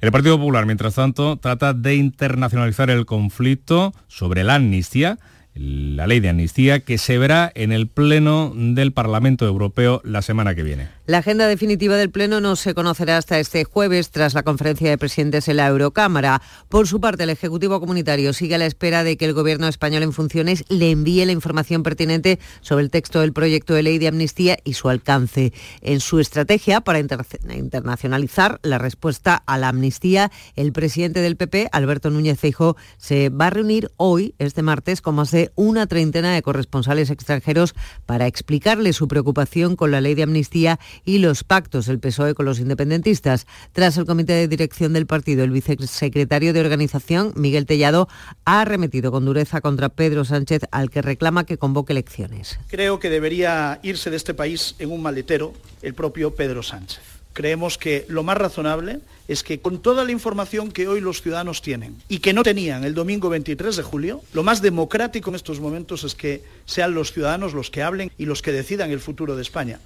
El 0.00 0.12
Partido 0.12 0.38
Popular, 0.38 0.64
mientras 0.64 0.94
tanto, 0.94 1.38
trata 1.38 1.74
de 1.74 1.96
internacionalizar 1.96 2.88
el 2.88 3.04
conflicto 3.04 3.92
sobre 4.06 4.44
la 4.44 4.54
amnistía, 4.54 5.18
la 5.54 6.06
ley 6.06 6.20
de 6.20 6.28
amnistía, 6.28 6.80
que 6.80 6.98
se 6.98 7.18
verá 7.18 7.50
en 7.56 7.72
el 7.72 7.88
Pleno 7.88 8.52
del 8.54 8.92
Parlamento 8.92 9.44
Europeo 9.44 10.00
la 10.04 10.22
semana 10.22 10.54
que 10.54 10.62
viene. 10.62 10.95
La 11.08 11.18
agenda 11.18 11.46
definitiva 11.46 11.94
del 11.96 12.10
Pleno 12.10 12.40
no 12.40 12.56
se 12.56 12.74
conocerá 12.74 13.16
hasta 13.16 13.38
este 13.38 13.62
jueves 13.62 14.10
tras 14.10 14.34
la 14.34 14.42
conferencia 14.42 14.90
de 14.90 14.98
presidentes 14.98 15.46
en 15.46 15.58
la 15.58 15.68
Eurocámara. 15.68 16.42
Por 16.68 16.88
su 16.88 17.00
parte, 17.00 17.22
el 17.22 17.30
Ejecutivo 17.30 17.78
Comunitario 17.78 18.32
sigue 18.32 18.56
a 18.56 18.58
la 18.58 18.66
espera 18.66 19.04
de 19.04 19.16
que 19.16 19.24
el 19.24 19.32
Gobierno 19.32 19.68
español 19.68 20.02
en 20.02 20.12
funciones 20.12 20.64
le 20.68 20.90
envíe 20.90 21.24
la 21.24 21.30
información 21.30 21.84
pertinente 21.84 22.40
sobre 22.60 22.82
el 22.82 22.90
texto 22.90 23.20
del 23.20 23.32
proyecto 23.32 23.72
de 23.72 23.84
ley 23.84 23.98
de 23.98 24.08
amnistía 24.08 24.58
y 24.64 24.72
su 24.72 24.88
alcance. 24.88 25.52
En 25.80 26.00
su 26.00 26.18
estrategia 26.18 26.80
para 26.80 26.98
internacionalizar 26.98 28.58
la 28.64 28.78
respuesta 28.78 29.36
a 29.46 29.58
la 29.58 29.68
amnistía, 29.68 30.32
el 30.56 30.72
presidente 30.72 31.20
del 31.20 31.36
PP, 31.36 31.68
Alberto 31.70 32.10
Núñez 32.10 32.40
Feijóo, 32.40 32.76
se 32.96 33.28
va 33.28 33.46
a 33.46 33.50
reunir 33.50 33.92
hoy, 33.96 34.34
este 34.40 34.62
martes, 34.62 35.02
con 35.02 35.14
más 35.14 35.30
de 35.30 35.52
una 35.54 35.86
treintena 35.86 36.34
de 36.34 36.42
corresponsales 36.42 37.10
extranjeros 37.10 37.76
para 38.06 38.26
explicarle 38.26 38.92
su 38.92 39.06
preocupación 39.06 39.76
con 39.76 39.92
la 39.92 40.00
ley 40.00 40.16
de 40.16 40.24
amnistía 40.24 40.80
y 41.04 41.18
los 41.18 41.44
pactos 41.44 41.86
del 41.86 42.00
PSOE 42.00 42.34
con 42.34 42.46
los 42.46 42.60
independentistas. 42.60 43.46
Tras 43.72 43.96
el 43.96 44.06
comité 44.06 44.32
de 44.34 44.48
dirección 44.48 44.92
del 44.92 45.06
partido, 45.06 45.44
el 45.44 45.50
vicesecretario 45.50 46.52
de 46.52 46.60
organización, 46.60 47.32
Miguel 47.36 47.66
Tellado, 47.66 48.08
ha 48.44 48.60
arremetido 48.60 49.10
con 49.10 49.24
dureza 49.24 49.60
contra 49.60 49.88
Pedro 49.88 50.24
Sánchez, 50.24 50.62
al 50.70 50.90
que 50.90 51.02
reclama 51.02 51.44
que 51.44 51.58
convoque 51.58 51.92
elecciones. 51.92 52.58
Creo 52.68 52.98
que 52.98 53.10
debería 53.10 53.80
irse 53.82 54.10
de 54.10 54.16
este 54.16 54.34
país 54.34 54.74
en 54.78 54.90
un 54.90 55.02
maletero 55.02 55.52
el 55.82 55.94
propio 55.94 56.34
Pedro 56.34 56.62
Sánchez. 56.62 57.00
Creemos 57.32 57.76
que 57.76 58.06
lo 58.08 58.22
más 58.22 58.38
razonable 58.38 59.00
es 59.28 59.42
que 59.42 59.60
con 59.60 59.82
toda 59.82 60.04
la 60.04 60.12
información 60.12 60.72
que 60.72 60.88
hoy 60.88 61.02
los 61.02 61.20
ciudadanos 61.20 61.60
tienen 61.60 61.96
y 62.08 62.20
que 62.20 62.32
no 62.32 62.42
tenían 62.42 62.84
el 62.84 62.94
domingo 62.94 63.28
23 63.28 63.76
de 63.76 63.82
julio, 63.82 64.22
lo 64.32 64.42
más 64.42 64.62
democrático 64.62 65.28
en 65.28 65.36
estos 65.36 65.60
momentos 65.60 66.02
es 66.04 66.14
que 66.14 66.42
sean 66.64 66.94
los 66.94 67.12
ciudadanos 67.12 67.52
los 67.52 67.70
que 67.70 67.82
hablen 67.82 68.10
y 68.16 68.24
los 68.24 68.40
que 68.40 68.52
decidan 68.52 68.90
el 68.90 69.00
futuro 69.00 69.36
de 69.36 69.42
España. 69.42 69.80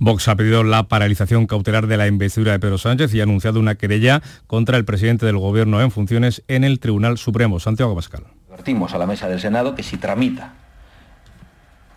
Vox 0.00 0.28
ha 0.28 0.36
pedido 0.36 0.62
la 0.62 0.84
paralización 0.84 1.46
cautelar 1.46 1.86
de 1.86 1.96
la 1.96 2.06
investidura 2.06 2.52
de 2.52 2.60
Pedro 2.60 2.78
Sánchez 2.78 3.12
y 3.14 3.20
ha 3.20 3.24
anunciado 3.24 3.58
una 3.58 3.74
querella 3.74 4.22
contra 4.46 4.76
el 4.76 4.84
presidente 4.84 5.26
del 5.26 5.38
Gobierno 5.38 5.80
en 5.80 5.90
funciones 5.90 6.42
en 6.46 6.64
el 6.64 6.78
Tribunal 6.78 7.18
Supremo, 7.18 7.58
Santiago 7.58 7.94
Pascal. 7.94 8.24
Advertimos 8.48 8.94
a 8.94 8.98
la 8.98 9.06
mesa 9.06 9.28
del 9.28 9.40
Senado 9.40 9.74
que 9.74 9.82
si 9.82 9.96
tramita 9.96 10.52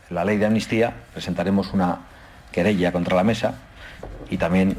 la 0.10 0.26
ley 0.26 0.38
de 0.38 0.46
amnistía, 0.48 0.94
presentaremos 1.14 1.74
una 1.74 2.00
querella 2.52 2.92
contra 2.92 3.16
la 3.16 3.24
mesa 3.24 3.56
y 4.30 4.38
también 4.38 4.78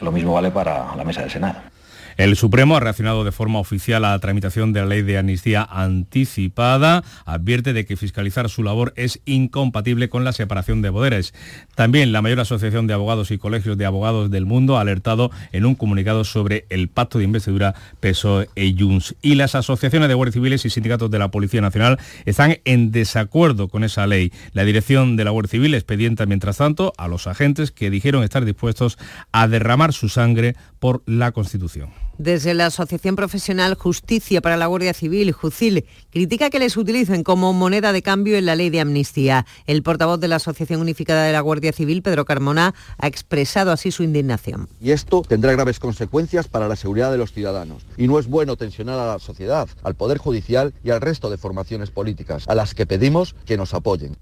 lo 0.00 0.10
mismo 0.10 0.32
vale 0.32 0.50
para 0.50 0.96
la 0.96 1.04
mesa 1.04 1.20
del 1.20 1.30
Senado. 1.30 1.73
El 2.16 2.36
Supremo 2.36 2.76
ha 2.76 2.80
reaccionado 2.80 3.24
de 3.24 3.32
forma 3.32 3.58
oficial 3.58 4.04
a 4.04 4.12
la 4.12 4.18
tramitación 4.18 4.72
de 4.72 4.80
la 4.80 4.86
ley 4.86 5.02
de 5.02 5.18
amnistía 5.18 5.66
anticipada. 5.68 7.02
Advierte 7.24 7.72
de 7.72 7.84
que 7.84 7.96
fiscalizar 7.96 8.48
su 8.48 8.62
labor 8.62 8.92
es 8.96 9.20
incompatible 9.24 10.08
con 10.08 10.22
la 10.22 10.32
separación 10.32 10.80
de 10.80 10.92
poderes. 10.92 11.34
También 11.74 12.12
la 12.12 12.22
mayor 12.22 12.40
asociación 12.40 12.86
de 12.86 12.94
abogados 12.94 13.30
y 13.30 13.38
colegios 13.38 13.76
de 13.76 13.86
abogados 13.86 14.30
del 14.30 14.46
mundo 14.46 14.78
ha 14.78 14.82
alertado 14.82 15.30
en 15.52 15.66
un 15.66 15.74
comunicado 15.74 16.24
sobre 16.24 16.66
el 16.70 16.88
pacto 16.88 17.18
de 17.18 17.24
investidura 17.24 17.74
PSOE 18.00 18.48
y 18.54 18.76
Junts. 18.78 19.16
Y 19.20 19.34
las 19.34 19.56
asociaciones 19.56 20.08
de 20.08 20.14
guardias 20.14 20.34
civiles 20.34 20.64
y 20.64 20.70
sindicatos 20.70 21.10
de 21.10 21.18
la 21.18 21.32
Policía 21.32 21.60
Nacional 21.60 21.98
están 22.26 22.58
en 22.64 22.92
desacuerdo 22.92 23.68
con 23.68 23.82
esa 23.82 24.06
ley. 24.06 24.32
La 24.52 24.64
dirección 24.64 25.16
de 25.16 25.24
la 25.24 25.30
Guardia 25.30 25.50
Civil 25.50 25.74
expedienta, 25.74 26.26
mientras 26.26 26.58
tanto, 26.58 26.92
a 26.96 27.08
los 27.08 27.26
agentes 27.26 27.72
que 27.72 27.90
dijeron 27.90 28.22
estar 28.22 28.44
dispuestos 28.44 28.98
a 29.32 29.48
derramar 29.48 29.92
su 29.92 30.08
sangre 30.08 30.54
por 30.78 31.02
la 31.06 31.32
Constitución. 31.32 32.03
Desde 32.18 32.54
la 32.54 32.66
Asociación 32.66 33.16
Profesional 33.16 33.74
Justicia 33.74 34.40
para 34.40 34.56
la 34.56 34.66
Guardia 34.66 34.94
Civil, 34.94 35.32
JUCIL, 35.32 35.84
critica 36.10 36.48
que 36.48 36.60
les 36.60 36.76
utilicen 36.76 37.24
como 37.24 37.52
moneda 37.52 37.92
de 37.92 38.02
cambio 38.02 38.36
en 38.36 38.46
la 38.46 38.54
ley 38.54 38.70
de 38.70 38.80
amnistía. 38.80 39.46
El 39.66 39.82
portavoz 39.82 40.20
de 40.20 40.28
la 40.28 40.36
Asociación 40.36 40.80
Unificada 40.80 41.24
de 41.24 41.32
la 41.32 41.40
Guardia 41.40 41.72
Civil, 41.72 42.02
Pedro 42.02 42.24
Carmona, 42.24 42.74
ha 42.98 43.06
expresado 43.08 43.72
así 43.72 43.90
su 43.90 44.04
indignación. 44.04 44.68
Y 44.80 44.92
esto 44.92 45.22
tendrá 45.26 45.52
graves 45.52 45.80
consecuencias 45.80 46.46
para 46.46 46.68
la 46.68 46.76
seguridad 46.76 47.10
de 47.10 47.18
los 47.18 47.32
ciudadanos. 47.32 47.84
Y 47.96 48.06
no 48.06 48.18
es 48.20 48.28
bueno 48.28 48.56
tensionar 48.56 48.98
a 48.98 49.06
la 49.06 49.18
sociedad, 49.18 49.68
al 49.82 49.94
Poder 49.96 50.18
Judicial 50.18 50.72
y 50.84 50.90
al 50.90 51.00
resto 51.00 51.30
de 51.30 51.36
formaciones 51.36 51.90
políticas, 51.90 52.44
a 52.46 52.54
las 52.54 52.74
que 52.74 52.86
pedimos 52.86 53.34
que 53.44 53.56
nos 53.56 53.74
apoyen. 53.74 54.16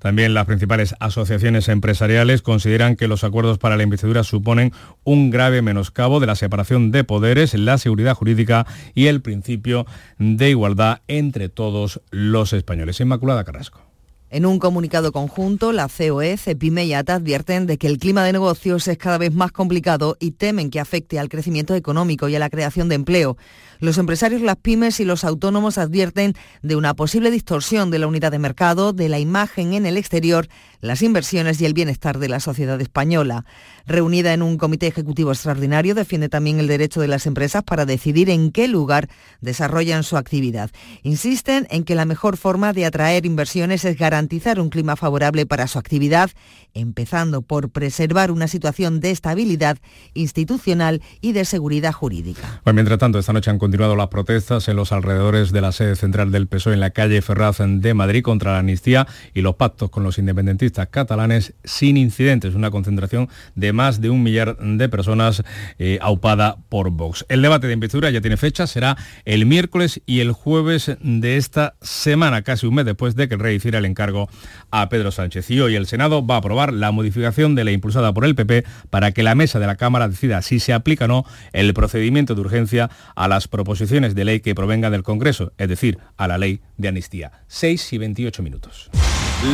También 0.00 0.32
las 0.32 0.46
principales 0.46 0.94
asociaciones 0.98 1.68
empresariales 1.68 2.42
consideran 2.42 2.96
que 2.96 3.06
los 3.06 3.22
acuerdos 3.22 3.58
para 3.58 3.76
la 3.76 3.82
investidura 3.82 4.24
suponen 4.24 4.72
un 5.04 5.30
grave 5.30 5.62
menoscabo 5.62 6.20
de 6.20 6.26
la 6.26 6.36
separación 6.36 6.90
de 6.90 7.04
poderes, 7.04 7.54
la 7.54 7.78
seguridad 7.78 8.14
jurídica 8.14 8.66
y 8.94 9.06
el 9.06 9.20
principio 9.20 9.86
de 10.18 10.50
igualdad 10.50 11.02
entre 11.06 11.50
todos 11.50 12.00
los 12.10 12.54
españoles. 12.54 12.98
Inmaculada 13.00 13.44
Carrasco. 13.44 13.90
En 14.32 14.46
un 14.46 14.60
comunicado 14.60 15.10
conjunto, 15.10 15.72
la 15.72 15.88
COE, 15.88 16.36
CEPIME 16.36 16.84
y 16.84 16.94
ATA 16.94 17.16
advierten 17.16 17.66
de 17.66 17.78
que 17.78 17.88
el 17.88 17.98
clima 17.98 18.24
de 18.24 18.32
negocios 18.32 18.86
es 18.86 18.96
cada 18.96 19.18
vez 19.18 19.34
más 19.34 19.50
complicado 19.50 20.16
y 20.20 20.30
temen 20.30 20.70
que 20.70 20.78
afecte 20.78 21.18
al 21.18 21.28
crecimiento 21.28 21.74
económico 21.74 22.28
y 22.28 22.36
a 22.36 22.38
la 22.38 22.48
creación 22.48 22.88
de 22.88 22.94
empleo. 22.94 23.36
Los 23.80 23.96
empresarios, 23.96 24.42
las 24.42 24.56
pymes 24.56 25.00
y 25.00 25.06
los 25.06 25.24
autónomos 25.24 25.78
advierten 25.78 26.34
de 26.62 26.76
una 26.76 26.92
posible 26.92 27.30
distorsión 27.30 27.90
de 27.90 27.98
la 27.98 28.06
unidad 28.06 28.30
de 28.30 28.38
mercado, 28.38 28.92
de 28.92 29.08
la 29.08 29.18
imagen 29.18 29.72
en 29.72 29.86
el 29.86 29.96
exterior, 29.96 30.48
las 30.82 31.00
inversiones 31.00 31.60
y 31.60 31.66
el 31.66 31.72
bienestar 31.72 32.18
de 32.18 32.28
la 32.28 32.40
sociedad 32.40 32.78
española. 32.80 33.46
Reunida 33.86 34.34
en 34.34 34.42
un 34.42 34.58
comité 34.58 34.86
ejecutivo 34.86 35.32
extraordinario, 35.32 35.94
defiende 35.94 36.28
también 36.28 36.60
el 36.60 36.66
derecho 36.66 37.00
de 37.00 37.08
las 37.08 37.26
empresas 37.26 37.62
para 37.62 37.86
decidir 37.86 38.28
en 38.28 38.50
qué 38.50 38.68
lugar 38.68 39.08
desarrollan 39.40 40.02
su 40.02 40.18
actividad. 40.18 40.70
Insisten 41.02 41.66
en 41.70 41.84
que 41.84 41.94
la 41.94 42.04
mejor 42.04 42.36
forma 42.36 42.74
de 42.74 42.84
atraer 42.84 43.24
inversiones 43.24 43.86
es 43.86 43.96
garantizar 43.96 44.60
un 44.60 44.68
clima 44.68 44.94
favorable 44.96 45.46
para 45.46 45.66
su 45.66 45.78
actividad, 45.78 46.30
empezando 46.74 47.40
por 47.40 47.70
preservar 47.70 48.30
una 48.30 48.46
situación 48.46 49.00
de 49.00 49.10
estabilidad 49.10 49.78
institucional 50.12 51.02
y 51.22 51.32
de 51.32 51.46
seguridad 51.46 51.92
jurídica. 51.92 52.60
Pues 52.62 52.74
mientras 52.74 52.98
tanto, 52.98 53.18
esta 53.18 53.32
noche 53.32 53.50
han 53.50 53.58
continuado 53.70 53.94
las 53.94 54.08
protestas 54.08 54.66
en 54.66 54.74
los 54.74 54.90
alrededores 54.90 55.52
de 55.52 55.60
la 55.60 55.70
sede 55.70 55.94
central 55.94 56.32
del 56.32 56.48
PSOE 56.48 56.74
en 56.74 56.80
la 56.80 56.90
calle 56.90 57.22
Ferraz 57.22 57.58
de 57.60 57.94
Madrid 57.94 58.20
contra 58.20 58.54
la 58.54 58.58
amnistía 58.58 59.06
y 59.32 59.42
los 59.42 59.54
pactos 59.54 59.90
con 59.90 60.02
los 60.02 60.18
independentistas 60.18 60.88
catalanes 60.88 61.54
sin 61.62 61.96
incidentes. 61.96 62.56
Una 62.56 62.72
concentración 62.72 63.28
de 63.54 63.72
más 63.72 64.00
de 64.00 64.10
un 64.10 64.24
millar 64.24 64.56
de 64.58 64.88
personas 64.88 65.44
eh, 65.78 66.00
aupada 66.02 66.56
por 66.68 66.90
Vox. 66.90 67.24
El 67.28 67.42
debate 67.42 67.68
de 67.68 67.74
investidura 67.74 68.10
ya 68.10 68.20
tiene 68.20 68.36
fecha, 68.36 68.66
será 68.66 68.96
el 69.24 69.46
miércoles 69.46 70.02
y 70.04 70.18
el 70.18 70.32
jueves 70.32 70.96
de 71.00 71.36
esta 71.36 71.74
semana, 71.80 72.42
casi 72.42 72.66
un 72.66 72.74
mes 72.74 72.86
después 72.86 73.14
de 73.14 73.28
que 73.28 73.34
el 73.34 73.40
rey 73.40 73.54
hiciera 73.54 73.78
el 73.78 73.84
encargo 73.84 74.28
a 74.72 74.88
Pedro 74.88 75.12
Sánchez. 75.12 75.48
Y 75.52 75.60
hoy 75.60 75.76
el 75.76 75.86
Senado 75.86 76.26
va 76.26 76.34
a 76.34 76.38
aprobar 76.38 76.72
la 76.72 76.90
modificación 76.90 77.54
de 77.54 77.62
la 77.62 77.70
impulsada 77.70 78.12
por 78.12 78.24
el 78.24 78.34
PP 78.34 78.64
para 78.90 79.12
que 79.12 79.22
la 79.22 79.36
mesa 79.36 79.60
de 79.60 79.68
la 79.68 79.76
Cámara 79.76 80.08
decida 80.08 80.42
si 80.42 80.58
se 80.58 80.72
aplica 80.72 81.04
o 81.04 81.08
no 81.08 81.24
el 81.52 81.72
procedimiento 81.72 82.34
de 82.34 82.40
urgencia 82.40 82.90
a 83.14 83.28
las 83.28 83.46
proposiciones 83.60 84.14
de 84.14 84.24
ley 84.24 84.40
que 84.40 84.54
provengan 84.54 84.90
del 84.90 85.02
Congreso, 85.02 85.52
es 85.58 85.68
decir, 85.68 85.98
a 86.16 86.26
la 86.26 86.38
ley 86.38 86.62
de 86.78 86.88
amnistía. 86.88 87.44
6 87.48 87.92
y 87.92 87.98
28 87.98 88.42
minutos. 88.42 88.90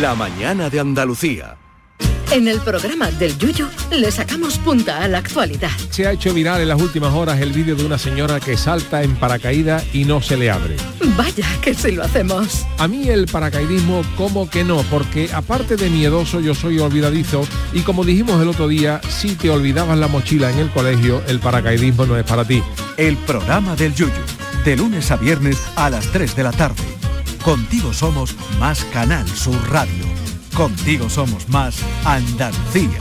La 0.01 0.15
mañana 0.15 0.71
de 0.71 0.79
Andalucía. 0.79 1.57
En 2.31 2.47
el 2.47 2.61
programa 2.61 3.11
del 3.11 3.37
Yuyo 3.37 3.69
le 3.91 4.13
sacamos 4.13 4.59
punta 4.59 5.03
a 5.03 5.09
la 5.09 5.19
actualidad. 5.19 5.71
Se 5.91 6.07
ha 6.07 6.13
hecho 6.13 6.33
viral 6.33 6.61
en 6.61 6.69
las 6.69 6.81
últimas 6.81 7.13
horas 7.15 7.41
el 7.41 7.53
vídeo 7.53 7.75
de 7.75 7.85
una 7.85 7.99
señora 7.99 8.39
que 8.39 8.57
salta 8.57 9.03
en 9.03 9.17
paracaídas 9.17 9.85
y 9.93 10.05
no 10.05 10.23
se 10.23 10.37
le 10.37 10.53
abre. 10.53 10.77
Vaya 11.17 11.47
que 11.61 11.75
si 11.75 11.91
lo 11.93 12.05
hacemos. 12.05 12.65
A 12.79 12.87
mí 12.87 13.09
el 13.09 13.27
paracaidismo 13.27 14.03
como 14.17 14.49
que 14.49 14.63
no, 14.63 14.83
porque 14.85 15.31
aparte 15.33 15.77
de 15.77 15.91
miedoso 15.91 16.41
yo 16.41 16.55
soy 16.55 16.79
olvidadizo 16.79 17.45
y 17.73 17.81
como 17.81 18.05
dijimos 18.05 18.41
el 18.41 18.49
otro 18.49 18.69
día, 18.69 19.01
si 19.09 19.35
te 19.35 19.51
olvidabas 19.51 19.99
la 19.99 20.07
mochila 20.07 20.51
en 20.53 20.61
el 20.61 20.71
colegio, 20.71 21.23
el 21.27 21.41
paracaidismo 21.41 22.07
no 22.07 22.17
es 22.17 22.25
para 22.25 22.45
ti. 22.45 22.63
El 22.97 23.19
programa 23.19 23.77
del 23.77 23.95
Yuyo, 23.95 24.13
de 24.65 24.75
lunes 24.75 25.11
a 25.11 25.17
viernes 25.17 25.63
a 25.77 25.91
las 25.91 26.07
3 26.13 26.35
de 26.35 26.43
la 26.43 26.53
tarde. 26.53 26.83
Contigo 27.45 27.93
somos 27.93 28.35
más 28.59 28.85
Canal 28.87 29.29
Sur 29.29 29.59
Radio. 29.71 30.05
Contigo 30.55 31.11
somos 31.11 31.47
más 31.51 31.77
Andalucía. 32.07 32.99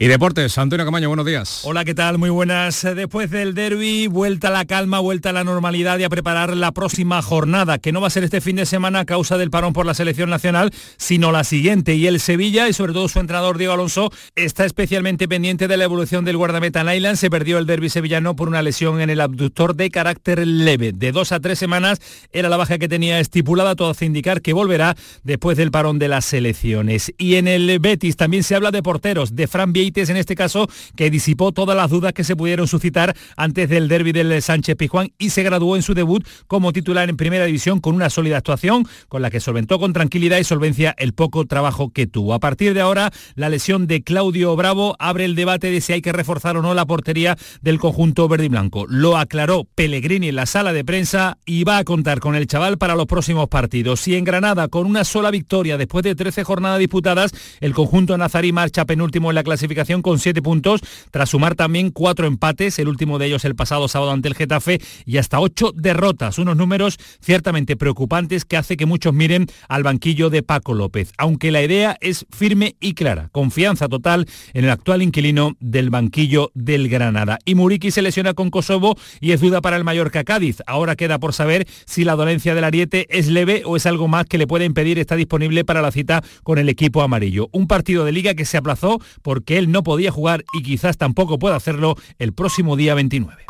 Y 0.00 0.06
deportes, 0.06 0.56
Antonio 0.58 0.84
Camaño, 0.86 1.08
buenos 1.08 1.26
días. 1.26 1.62
Hola, 1.64 1.84
¿qué 1.84 1.92
tal? 1.92 2.18
Muy 2.18 2.30
buenas. 2.30 2.86
Después 2.94 3.32
del 3.32 3.52
derby, 3.54 4.06
vuelta 4.06 4.46
a 4.46 4.52
la 4.52 4.64
calma, 4.64 5.00
vuelta 5.00 5.30
a 5.30 5.32
la 5.32 5.42
normalidad 5.42 5.98
y 5.98 6.04
a 6.04 6.08
preparar 6.08 6.56
la 6.56 6.70
próxima 6.70 7.20
jornada, 7.20 7.78
que 7.78 7.90
no 7.90 8.00
va 8.00 8.06
a 8.06 8.10
ser 8.10 8.22
este 8.22 8.40
fin 8.40 8.54
de 8.54 8.64
semana 8.64 9.00
a 9.00 9.04
causa 9.04 9.36
del 9.38 9.50
parón 9.50 9.72
por 9.72 9.86
la 9.86 9.94
selección 9.94 10.30
nacional, 10.30 10.70
sino 10.98 11.32
la 11.32 11.42
siguiente. 11.42 11.96
Y 11.96 12.06
el 12.06 12.20
Sevilla, 12.20 12.68
y 12.68 12.74
sobre 12.74 12.92
todo 12.92 13.08
su 13.08 13.18
entrenador 13.18 13.58
Diego 13.58 13.72
Alonso, 13.72 14.12
está 14.36 14.64
especialmente 14.64 15.26
pendiente 15.26 15.66
de 15.66 15.76
la 15.76 15.82
evolución 15.82 16.24
del 16.24 16.36
guardameta 16.36 16.84
Nyland. 16.84 17.16
Se 17.16 17.28
perdió 17.28 17.58
el 17.58 17.66
derby 17.66 17.88
sevillano 17.88 18.36
por 18.36 18.46
una 18.46 18.62
lesión 18.62 19.00
en 19.00 19.10
el 19.10 19.20
abductor 19.20 19.74
de 19.74 19.90
carácter 19.90 20.46
leve. 20.46 20.92
De 20.92 21.10
dos 21.10 21.32
a 21.32 21.40
tres 21.40 21.58
semanas 21.58 22.00
era 22.30 22.48
la 22.48 22.56
baja 22.56 22.78
que 22.78 22.86
tenía 22.86 23.18
estipulada, 23.18 23.74
todo 23.74 23.90
hace 23.90 24.06
indicar 24.06 24.42
que 24.42 24.52
volverá 24.52 24.94
después 25.24 25.56
del 25.56 25.72
parón 25.72 25.98
de 25.98 26.06
las 26.06 26.24
selecciones. 26.24 27.12
Y 27.18 27.34
en 27.34 27.48
el 27.48 27.80
Betis 27.80 28.14
también 28.14 28.44
se 28.44 28.54
habla 28.54 28.70
de 28.70 28.80
porteros, 28.80 29.34
de 29.34 29.48
Fran 29.48 29.72
Vieira 29.72 29.87
Benítez 29.88 30.10
en 30.10 30.18
este 30.18 30.34
caso, 30.34 30.68
que 30.96 31.10
disipó 31.10 31.52
todas 31.52 31.74
las 31.74 31.88
dudas 31.90 32.12
que 32.12 32.22
se 32.22 32.36
pudieron 32.36 32.68
suscitar 32.68 33.16
antes 33.36 33.70
del 33.70 33.88
derby 33.88 34.12
del 34.12 34.42
Sánchez 34.42 34.76
Pizjuán 34.76 35.12
y 35.16 35.30
se 35.30 35.42
graduó 35.42 35.76
en 35.76 35.82
su 35.82 35.94
debut 35.94 36.26
como 36.46 36.74
titular 36.74 37.08
en 37.08 37.16
primera 37.16 37.46
división 37.46 37.80
con 37.80 37.94
una 37.94 38.10
sólida 38.10 38.36
actuación 38.36 38.86
con 39.08 39.22
la 39.22 39.30
que 39.30 39.40
solventó 39.40 39.78
con 39.78 39.94
tranquilidad 39.94 40.36
y 40.38 40.44
solvencia 40.44 40.94
el 40.98 41.14
poco 41.14 41.46
trabajo 41.46 41.90
que 41.90 42.06
tuvo. 42.06 42.34
A 42.34 42.38
partir 42.38 42.74
de 42.74 42.82
ahora, 42.82 43.10
la 43.34 43.48
lesión 43.48 43.86
de 43.86 44.02
Claudio 44.02 44.54
Bravo 44.56 44.94
abre 44.98 45.24
el 45.24 45.34
debate 45.34 45.70
de 45.70 45.80
si 45.80 45.94
hay 45.94 46.02
que 46.02 46.12
reforzar 46.12 46.58
o 46.58 46.62
no 46.62 46.74
la 46.74 46.84
portería 46.84 47.38
del 47.62 47.78
conjunto 47.78 48.28
verde 48.28 48.44
y 48.44 48.48
blanco. 48.48 48.84
Lo 48.88 49.16
aclaró 49.16 49.64
Pellegrini 49.74 50.28
en 50.28 50.36
la 50.36 50.44
sala 50.44 50.74
de 50.74 50.84
prensa 50.84 51.38
y 51.46 51.64
va 51.64 51.78
a 51.78 51.84
contar 51.84 52.20
con 52.20 52.34
el 52.34 52.46
chaval 52.46 52.76
para 52.76 52.94
los 52.94 53.06
próximos 53.06 53.48
partidos. 53.48 54.00
Si 54.00 54.14
en 54.16 54.24
Granada, 54.24 54.68
con 54.68 54.86
una 54.86 55.04
sola 55.04 55.30
victoria 55.30 55.78
después 55.78 56.02
de 56.02 56.14
13 56.14 56.44
jornadas 56.44 56.78
disputadas, 56.78 57.32
el 57.60 57.72
conjunto 57.72 58.18
nazarí 58.18 58.52
marcha 58.52 58.84
penúltimo 58.84 59.30
en 59.30 59.36
la 59.36 59.42
clasificación 59.42 59.77
con 60.02 60.18
7 60.18 60.42
puntos, 60.42 60.80
tras 61.12 61.30
sumar 61.30 61.54
también 61.54 61.90
cuatro 61.90 62.26
empates, 62.26 62.78
el 62.80 62.88
último 62.88 63.18
de 63.18 63.26
ellos 63.26 63.44
el 63.44 63.54
pasado 63.54 63.86
sábado 63.86 64.10
ante 64.10 64.26
el 64.26 64.34
Getafe, 64.34 64.80
y 65.06 65.18
hasta 65.18 65.38
8 65.38 65.72
derrotas, 65.74 66.38
unos 66.38 66.56
números 66.56 66.98
ciertamente 67.20 67.76
preocupantes 67.76 68.44
que 68.44 68.56
hace 68.56 68.76
que 68.76 68.86
muchos 68.86 69.14
miren 69.14 69.46
al 69.68 69.84
banquillo 69.84 70.30
de 70.30 70.42
Paco 70.42 70.74
López, 70.74 71.12
aunque 71.16 71.52
la 71.52 71.62
idea 71.62 71.96
es 72.00 72.26
firme 72.30 72.74
y 72.80 72.94
clara, 72.94 73.28
confianza 73.30 73.88
total 73.88 74.26
en 74.52 74.64
el 74.64 74.70
actual 74.70 75.00
inquilino 75.00 75.56
del 75.60 75.90
banquillo 75.90 76.50
del 76.54 76.88
Granada. 76.88 77.38
Y 77.44 77.54
Muriqui 77.54 77.92
se 77.92 78.02
lesiona 78.02 78.34
con 78.34 78.50
Kosovo 78.50 78.96
y 79.20 79.30
es 79.30 79.40
duda 79.40 79.60
para 79.60 79.76
el 79.76 79.84
Mallorca 79.84 80.24
Cádiz. 80.24 80.58
Ahora 80.66 80.96
queda 80.96 81.18
por 81.18 81.34
saber 81.34 81.68
si 81.86 82.02
la 82.02 82.16
dolencia 82.16 82.54
del 82.54 82.64
ariete 82.64 83.06
es 83.16 83.28
leve 83.28 83.62
o 83.64 83.76
es 83.76 83.86
algo 83.86 84.08
más 84.08 84.26
que 84.26 84.38
le 84.38 84.48
puede 84.48 84.64
impedir 84.64 84.98
estar 84.98 85.16
disponible 85.16 85.64
para 85.64 85.82
la 85.82 85.92
cita 85.92 86.24
con 86.42 86.58
el 86.58 86.68
equipo 86.68 87.02
amarillo. 87.02 87.48
Un 87.52 87.68
partido 87.68 88.04
de 88.04 88.12
liga 88.12 88.34
que 88.34 88.44
se 88.44 88.56
aplazó 88.56 89.00
porque 89.22 89.58
él 89.58 89.67
no 89.68 89.82
podía 89.82 90.10
jugar 90.10 90.44
y 90.52 90.62
quizás 90.62 90.96
tampoco 90.96 91.38
pueda 91.38 91.56
hacerlo 91.56 91.96
el 92.18 92.32
próximo 92.32 92.76
día 92.76 92.94
29. 92.94 93.44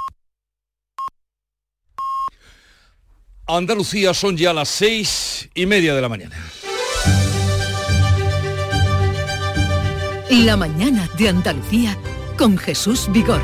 Andalucía 3.46 4.12
son 4.12 4.36
ya 4.36 4.52
las 4.52 4.68
seis 4.68 5.48
y 5.54 5.64
media 5.64 5.94
de 5.94 6.02
la 6.02 6.08
mañana. 6.10 6.36
La 10.30 10.58
mañana 10.58 11.08
de 11.16 11.30
Andalucía 11.30 11.96
con 12.36 12.58
Jesús 12.58 13.08
Vigorra. 13.10 13.42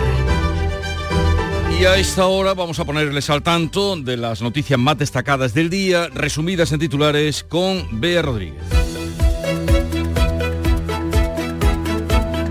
Y 1.81 1.87
a 1.87 1.97
esta 1.97 2.27
hora 2.27 2.53
vamos 2.53 2.79
a 2.79 2.85
ponerles 2.85 3.31
al 3.31 3.43
tanto 3.43 3.97
de 3.97 4.19
las 4.19 4.43
noticias 4.43 4.79
más 4.79 4.99
destacadas 4.99 5.55
del 5.55 5.71
día, 5.71 6.09
resumidas 6.13 6.71
en 6.73 6.81
titulares 6.81 7.43
con 7.43 8.01
Bea 8.01 8.21
Rodríguez. 8.21 8.84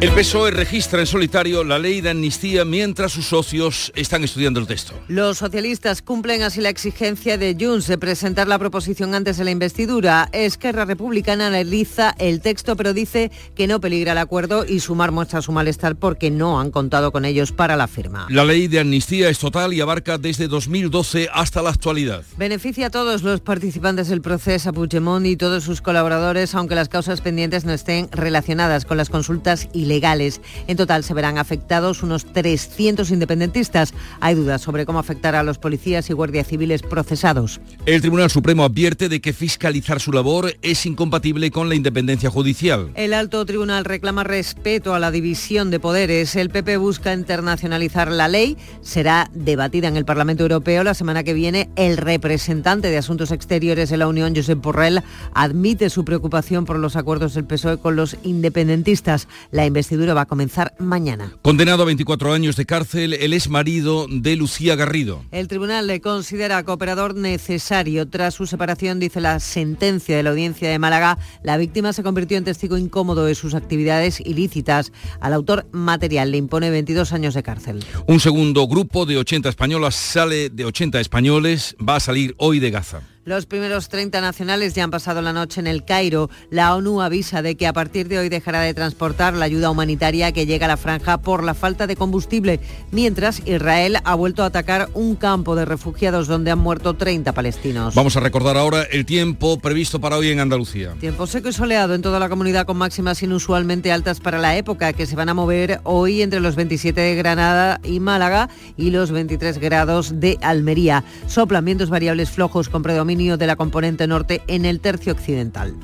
El 0.04 0.12
PSOE 0.12 0.52
registra 0.52 1.00
en 1.00 1.08
solitario 1.08 1.63
la 1.63 1.80
ley 1.80 2.02
de 2.02 2.10
amnistía 2.10 2.66
mientras 2.66 3.13
sus 3.13 3.28
socios 3.28 3.89
están 3.96 4.22
estudiando 4.26 4.60
el 4.60 4.68
texto. 4.68 4.94
Los 5.08 5.38
socialistas 5.38 6.02
cumplen 6.02 6.44
así 6.44 6.60
la 6.60 6.68
exigencia 6.68 7.38
de 7.38 7.56
Junts 7.58 7.88
de 7.88 7.98
presentar 7.98 8.50
la 8.50 8.60
proposición 8.60 9.16
antes 9.16 9.38
de 9.38 9.46
la 9.46 9.52
investidura. 9.52 10.28
Esquerra 10.34 10.84
Republicana 10.84 11.48
analiza 11.48 12.13
el 12.20 12.42
texto 12.42 12.76
pero 12.76 12.94
dice 12.94 13.32
que 13.56 13.66
no 13.66 13.80
peligra 13.80 14.12
el 14.12 14.18
acuerdo 14.18 14.66
y 14.68 14.82
Sumar 14.82 15.13
muestra 15.13 15.42
su 15.42 15.54
malestar 15.54 15.96
porque 15.96 16.30
no 16.30 16.60
han 16.60 16.72
contado 16.72 17.13
con 17.13 17.24
ellos 17.24 17.54
para 17.54 17.78
la 17.78 17.88
firma. 17.88 18.28
La 18.30 18.44
ley 18.44 18.68
de 18.68 18.82
amnistía 18.82 19.30
es 19.30 19.39
total 19.39 19.72
y 19.72 19.80
abarca 19.80 20.18
desde 20.18 20.50
2012 20.50 21.30
hasta 21.32 21.62
la 21.62 21.70
actualidad. 21.70 22.26
Beneficia 22.36 22.88
a 22.88 22.89
todos 22.89 23.24
los 23.24 23.39
participantes 23.39 24.10
del 24.10 24.22
proceso, 24.22 24.72
a 24.72 24.74
Puigdemont 24.74 25.26
y 25.26 25.38
todos 25.38 25.63
sus 25.63 25.80
colaboradores, 25.80 26.56
aunque 26.56 26.76
las 26.76 26.89
causas 26.89 27.22
pendientes 27.22 27.63
no 27.63 27.72
estén 27.72 28.10
relacionadas 28.12 28.84
con 28.84 28.98
las 28.98 29.10
consultas 29.10 29.70
ilegales 29.72 29.92
legales. 29.93 30.41
En 30.67 30.75
total 30.75 31.03
se 31.03 31.13
verán 31.13 31.38
afectados 31.38 32.01
unos 32.01 32.25
300 32.25 33.12
independentistas. 33.12 33.93
Hay 34.19 34.34
dudas 34.34 34.62
sobre 34.62 34.88
cómo 34.88 34.97
afectará 34.97 35.41
a 35.41 35.43
los 35.43 35.60
policías 35.60 36.10
y 36.10 36.13
guardias 36.13 36.47
civiles 36.47 36.82
procesados. 36.82 37.62
El 37.86 38.01
Tribunal 38.01 38.32
Supremo 38.32 38.63
advierte 38.63 39.08
de 39.08 39.21
que 39.21 39.34
fiscalizar 39.34 39.99
su 39.99 40.12
labor 40.12 40.56
es 40.63 40.86
incompatible 40.88 41.51
con 41.51 41.69
la 41.69 41.75
independencia 41.75 42.32
judicial. 42.32 42.89
El 42.95 43.13
alto 43.13 43.45
tribunal 43.45 43.86
reclama 43.86 44.23
respeto 44.23 44.95
a 44.95 44.99
la 44.99 45.12
división 45.12 45.69
de 45.69 45.79
poderes. 45.79 46.36
El 46.36 46.49
PP 46.49 46.77
busca 46.77 47.13
internacionalizar 47.13 48.12
la 48.12 48.27
ley. 48.27 48.58
Será 48.82 49.29
debatida 49.34 49.88
en 49.88 49.97
el 49.97 50.06
Parlamento 50.06 50.43
Europeo 50.43 50.84
la 50.84 50.95
semana 50.95 51.23
que 51.23 51.36
viene. 51.36 51.69
El 51.75 51.97
representante 51.97 52.89
de 52.89 52.97
Asuntos 52.97 53.32
Exteriores 53.32 53.91
de 53.91 53.97
la 53.97 54.08
Unión, 54.08 54.36
Josep 54.36 54.60
Borrell, 54.60 55.03
admite 55.36 55.91
su 55.91 56.03
preocupación 56.03 56.65
por 56.65 56.79
los 56.79 56.95
acuerdos 56.95 57.36
del 57.36 57.45
PSOE 57.45 57.77
con 57.77 57.95
los 57.95 58.17
independentistas. 58.23 59.27
La 59.51 59.65
investidura 59.84 60.13
va 60.13 60.22
a 60.22 60.26
comenzar 60.26 60.74
mañana. 60.80 61.34
Condenado 61.41 61.84
a 61.84 61.86
24 61.86 62.32
años 62.32 62.56
de 62.56 62.65
cárcel, 62.65 63.13
el 63.13 63.34
ex 63.34 63.50
marido 63.50 64.08
de 64.10 64.38
Lucía 64.38 64.78
Garrido. 64.78 65.26
El 65.32 65.50
tribunal 65.50 65.88
le 65.88 66.00
considera 66.00 66.63
cooperador 66.63 67.15
necesario. 67.15 68.08
Tras 68.08 68.34
su 68.34 68.48
separación, 68.48 69.02
dice 69.02 69.19
la 69.19 69.41
sentencia 69.41 70.15
de 70.15 70.24
la 70.24 70.30
audiencia 70.30 70.69
de 70.69 70.80
Málaga, 70.80 71.17
la 71.43 71.58
víctima 71.58 71.91
se 71.91 72.02
convirtió 72.02 72.38
en 72.38 72.46
testigo 72.46 72.78
incómodo 72.78 73.26
de 73.26 73.36
sus 73.36 73.56
actividades 73.56 74.22
ilícitas. 74.22 74.93
Al 75.19 75.34
autor 75.34 75.67
material 75.74 76.32
le 76.32 76.38
impone 76.38 76.69
22 76.69 77.12
años 77.12 77.34
de 77.34 77.43
cárcel. 77.43 77.84
Un 78.08 78.22
segundo 78.22 78.65
grupo 78.67 79.06
de 79.06 79.17
80 79.17 79.50
españolas 79.50 79.96
sale 79.96 80.50
de 80.50 80.63
80 80.63 81.02
españoles, 81.02 81.76
va 81.78 81.98
a 81.98 82.00
salir 82.00 82.36
hoy 82.38 82.60
de 82.60 82.72
Gaza. 82.72 83.02
Los 83.25 83.45
primeros 83.45 83.88
30 83.88 84.19
nacionales 84.19 84.73
ya 84.73 84.83
han 84.83 84.91
pasado 84.91 85.21
la 85.21 85.31
noche 85.31 85.62
en 85.62 85.67
el 85.67 85.86
Cairo. 85.86 86.29
La 86.49 86.75
ONU 86.75 86.99
avisa 86.99 87.41
de 87.41 87.55
que 87.55 87.67
a 87.67 87.71
partir 87.71 88.09
de 88.09 88.19
hoy 88.19 88.27
dejará 88.27 88.59
de 88.59 88.73
transportar 88.73 89.33
la 89.33 89.45
ayuda 89.45 89.69
humanitaria 89.69 90.33
que 90.33 90.45
llega 90.45 90.65
a 90.65 90.67
la 90.67 90.75
franja 90.75 91.19
por 91.19 91.41
la 91.41 91.53
falta 91.53 91.88
de 91.88 91.95
combustible, 91.95 92.59
mientras 92.91 93.41
Israel 93.45 93.99
ha 94.03 94.15
vuelto 94.15 94.43
a 94.43 94.47
atacar 94.47 94.89
un 94.93 95.15
campo 95.15 95.55
de 95.55 95.63
refugiados 95.63 96.27
donde 96.27 96.51
han 96.51 96.59
muerto 96.59 96.95
30 96.95 97.31
palestinos. 97.31 97.95
Vamos 97.95 98.17
a 98.17 98.19
recordar 98.19 98.57
ahora 98.57 98.83
el 98.83 99.05
tiempo 99.05 99.57
previsto 99.57 100.01
para 100.01 100.17
hoy 100.17 100.29
en 100.29 100.41
Andalucía. 100.41 100.91
Tiempo 100.99 101.25
seco 101.25 101.47
y 101.47 101.53
soleado 101.53 101.95
en 101.95 102.01
toda 102.01 102.19
la 102.19 102.27
comunidad 102.27 102.65
con 102.65 102.75
máximas 102.75 103.23
inusualmente 103.23 103.93
altas 103.93 104.19
para 104.19 104.38
la 104.38 104.57
época, 104.57 104.91
que 104.91 105.05
se 105.05 105.15
van 105.15 105.29
a 105.29 105.33
mover 105.33 105.79
hoy 105.83 106.23
entre 106.23 106.41
los 106.41 106.57
27 106.57 106.99
de 106.99 107.15
Granada 107.15 107.79
y 107.86 108.01
Málaga 108.01 108.49
y 108.75 108.89
los 108.89 109.12
23 109.12 109.59
grados 109.59 110.19
de 110.19 110.38
Almería. 110.41 111.05
Soplan 111.27 111.63
vientos 111.63 111.89
variables 111.89 112.29
flojos 112.29 112.67
con 112.67 112.83
predominio 112.83 113.12
de 113.13 113.45
la 113.45 113.56
componente 113.56 114.08
norte 114.08 114.41
en 114.47 114.65
el 114.65 114.80
tercio 114.80 115.13
occidental. 115.13 115.76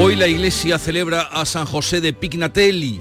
Hoy 0.00 0.14
la 0.14 0.28
iglesia 0.28 0.78
celebra 0.78 1.22
a 1.22 1.44
San 1.44 1.66
José 1.66 2.00
de 2.00 2.12
Pignatelli, 2.12 3.00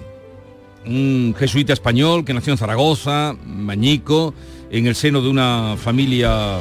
un 0.87 1.35
jesuita 1.37 1.73
español 1.73 2.25
que 2.25 2.33
nació 2.33 2.53
en 2.53 2.57
Zaragoza, 2.57 3.35
mañico, 3.45 4.33
en 4.71 4.87
el 4.87 4.95
seno 4.95 5.21
de 5.21 5.29
una 5.29 5.75
familia 5.77 6.57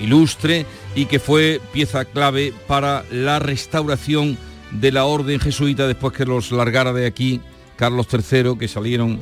ilustre 0.00 0.64
y 0.94 1.04
que 1.04 1.18
fue 1.18 1.60
pieza 1.74 2.06
clave 2.06 2.54
para 2.66 3.04
la 3.10 3.38
restauración 3.38 4.38
de 4.70 4.92
la 4.92 5.04
orden 5.04 5.38
jesuita 5.40 5.86
después 5.86 6.14
que 6.14 6.24
los 6.24 6.52
largara 6.52 6.94
de 6.94 7.04
aquí 7.04 7.42
Carlos 7.80 8.08
III, 8.12 8.58
que 8.58 8.68
salieron 8.68 9.18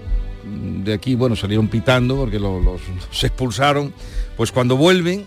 de 0.82 0.92
aquí, 0.92 1.14
bueno, 1.14 1.36
salieron 1.36 1.68
pitando 1.68 2.16
porque 2.16 2.40
los, 2.40 2.60
los, 2.64 2.80
expulsaron, 3.22 3.94
pues 4.36 4.50
cuando 4.50 4.76
vuelven, 4.76 5.26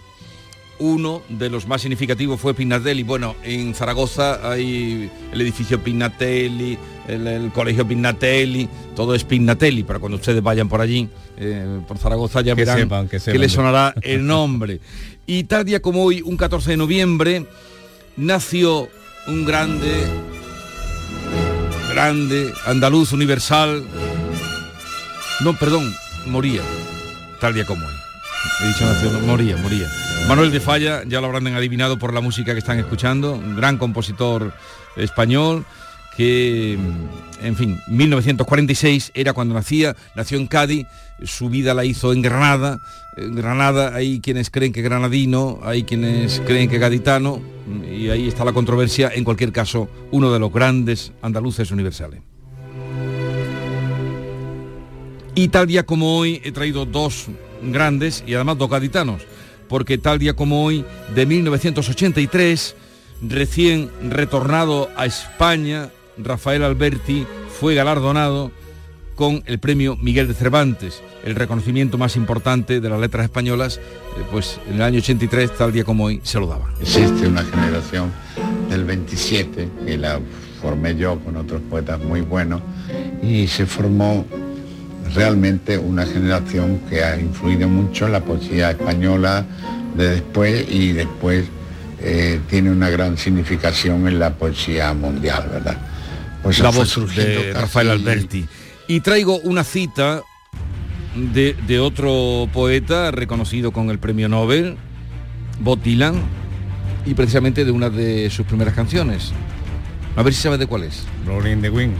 uno 0.80 1.22
de 1.30 1.50
los 1.50 1.66
más 1.66 1.82
significativos 1.82 2.42
fue 2.42 2.54
Pignatelli. 2.54 3.04
Bueno, 3.04 3.38
en 3.46 3.74
Zaragoza 3.74 4.52
hay 4.52 5.10
el 5.32 5.40
edificio 5.40 5.82
Pignatelli, 5.82 6.78
el, 7.08 7.26
el 7.26 7.52
colegio 7.54 7.88
Pignatelli, 7.88 8.68
todo 8.98 9.16
es 9.16 9.24
Pignatelli, 9.24 9.84
para 9.84 10.00
cuando 10.00 10.18
ustedes 10.18 10.44
vayan 10.44 10.68
por 10.68 10.82
allí, 10.82 11.08
eh, 11.38 11.80
por 11.88 12.00
Zaragoza, 12.00 12.42
ya 12.42 12.54
que 12.54 12.66
verán 12.66 12.80
sepan, 12.80 13.08
que, 13.08 13.18
sepan. 13.18 13.32
que 13.34 13.40
les 13.40 13.54
sonará 13.54 13.94
el 14.02 14.28
nombre. 14.28 14.82
Y 15.26 15.46
tal 15.46 15.64
día 15.64 15.82
como 15.82 16.04
hoy, 16.04 16.22
un 16.22 16.36
14 16.36 16.72
de 16.72 16.78
noviembre, 16.78 17.46
nació 18.18 18.90
un 19.26 19.46
grande 19.46 20.06
grande, 21.92 22.54
andaluz, 22.66 23.12
universal. 23.12 23.84
No, 25.42 25.54
perdón, 25.54 25.94
moría, 26.26 26.62
tal 27.40 27.54
día 27.54 27.66
como 27.66 27.86
hoy. 27.86 27.94
He 28.62 28.68
dicho 28.68 28.86
nación, 28.86 29.26
moría, 29.28 29.58
moría. 29.58 29.92
Manuel 30.28 30.52
de 30.52 30.60
Falla, 30.60 31.04
ya 31.06 31.20
lo 31.20 31.28
habrán 31.28 31.48
adivinado 31.48 31.98
por 31.98 32.14
la 32.14 32.22
música 32.22 32.54
que 32.54 32.60
están 32.60 32.80
escuchando, 32.80 33.34
un 33.34 33.56
gran 33.56 33.78
compositor 33.78 34.54
español 34.96 35.66
que, 36.22 36.78
en 37.42 37.56
fin, 37.56 37.80
1946 37.88 39.12
era 39.16 39.34
cuando 39.34 39.56
nacía, 39.56 39.96
nació 40.16 40.38
en 40.38 40.46
Cádiz, 40.46 40.86
su 41.24 41.50
vida 41.50 41.74
la 41.74 41.84
hizo 41.84 42.14
en 42.14 42.22
Granada, 42.22 42.80
en 43.18 43.34
Granada 43.34 43.96
hay 43.96 44.20
quienes 44.20 44.52
creen 44.52 44.72
que 44.72 44.84
granadino, 44.84 45.60
hay 45.64 45.82
quienes 45.82 46.40
creen 46.42 46.70
que 46.70 46.78
gaditano, 46.78 47.42
y 47.92 48.10
ahí 48.10 48.28
está 48.28 48.46
la 48.46 48.54
controversia, 48.54 49.10
en 49.12 49.24
cualquier 49.24 49.52
caso, 49.52 49.90
uno 50.12 50.32
de 50.32 50.38
los 50.38 50.54
grandes 50.54 51.12
andaluces 51.24 51.72
universales. 51.72 52.22
Y 55.34 55.48
tal 55.48 55.66
día 55.66 55.88
como 55.88 56.20
hoy 56.20 56.40
he 56.44 56.52
traído 56.52 56.86
dos 56.86 57.30
grandes 57.64 58.24
y 58.28 58.36
además 58.36 58.60
dos 58.60 58.70
gaditanos, 58.70 59.24
porque 59.68 59.98
tal 59.98 60.20
día 60.20 60.36
como 60.36 60.64
hoy, 60.64 60.86
de 61.16 61.26
1983, 61.26 62.76
recién 63.24 63.90
retornado 64.08 64.92
a 64.96 65.08
España, 65.08 65.90
Rafael 66.18 66.64
Alberti 66.64 67.26
fue 67.60 67.76
galardonado 67.76 68.52
con 69.16 69.44
el 69.46 69.60
premio 69.60 69.96
Miguel 69.98 70.28
de 70.28 70.34
Cervantes, 70.34 71.04
el 71.24 71.36
reconocimiento 71.36 71.98
más 71.98 72.16
importante 72.16 72.80
de 72.80 72.90
las 72.90 73.00
letras 73.00 73.26
españolas, 73.26 73.78
eh, 73.78 74.24
pues 74.32 74.60
en 74.68 74.76
el 74.76 74.82
año 74.82 75.00
83, 75.00 75.56
tal 75.58 75.72
día 75.72 75.84
como 75.84 76.06
hoy, 76.06 76.22
se 76.24 76.40
lo 76.40 76.48
daban. 76.48 76.72
Existe 76.82 77.28
una 77.28 77.44
generación 77.44 78.12
del 78.70 78.84
27, 78.84 79.70
que 79.86 79.98
la 79.98 80.20
formé 80.62 80.96
yo 80.96 81.20
con 81.20 81.38
otros 81.38 81.62
poetas 81.70 82.00
muy 82.00 82.22
buenos, 82.22 82.62
y 83.22 83.48
se 83.48 83.66
formó 83.66 84.26
realmente 85.14 85.78
una 85.78 86.06
generación 86.06 86.80
que 86.90 87.04
ha 87.04 87.20
influido 87.20 87.68
mucho 87.68 88.06
en 88.06 88.14
la 88.14 88.22
poesía 88.22 88.72
española 88.72 89.46
de 89.96 90.10
después 90.10 90.66
y 90.70 90.94
después 90.94 91.46
eh, 92.00 92.40
tiene 92.50 92.72
una 92.72 92.90
gran 92.90 93.18
significación 93.18 94.08
en 94.08 94.18
la 94.18 94.34
poesía 94.34 94.94
mundial, 94.94 95.48
¿verdad? 95.52 95.91
Pues 96.44 96.60
la 96.60 96.70
voz 96.70 97.16
de 97.16 97.54
Rafael 97.54 97.92
Alberti. 97.92 98.46
Y 98.88 99.02
traigo 99.02 99.38
una 99.40 99.64
cita 99.64 100.24
de, 101.16 101.56
de, 101.68 101.80
otro 101.80 102.50
poeta 102.52 103.12
reconocido 103.12 103.72
con 103.72 103.90
el 103.90 104.00
premio 104.00 104.28
Nobel, 104.28 104.78
Bob 105.60 105.82
Dylan, 105.82 106.16
y 107.06 107.14
precisamente 107.14 107.66
de 107.66 107.72
una 107.72 107.90
de 107.90 108.30
sus 108.30 108.46
primeras 108.46 108.74
canciones. 108.74 109.32
A 110.16 110.24
ver 110.24 110.34
si 110.34 110.42
sabes 110.42 110.60
de 110.60 110.68
cuál 110.68 110.84
es. 110.84 111.04
Rolling 111.26 111.62
the 111.62 111.70
Wind. 111.70 111.94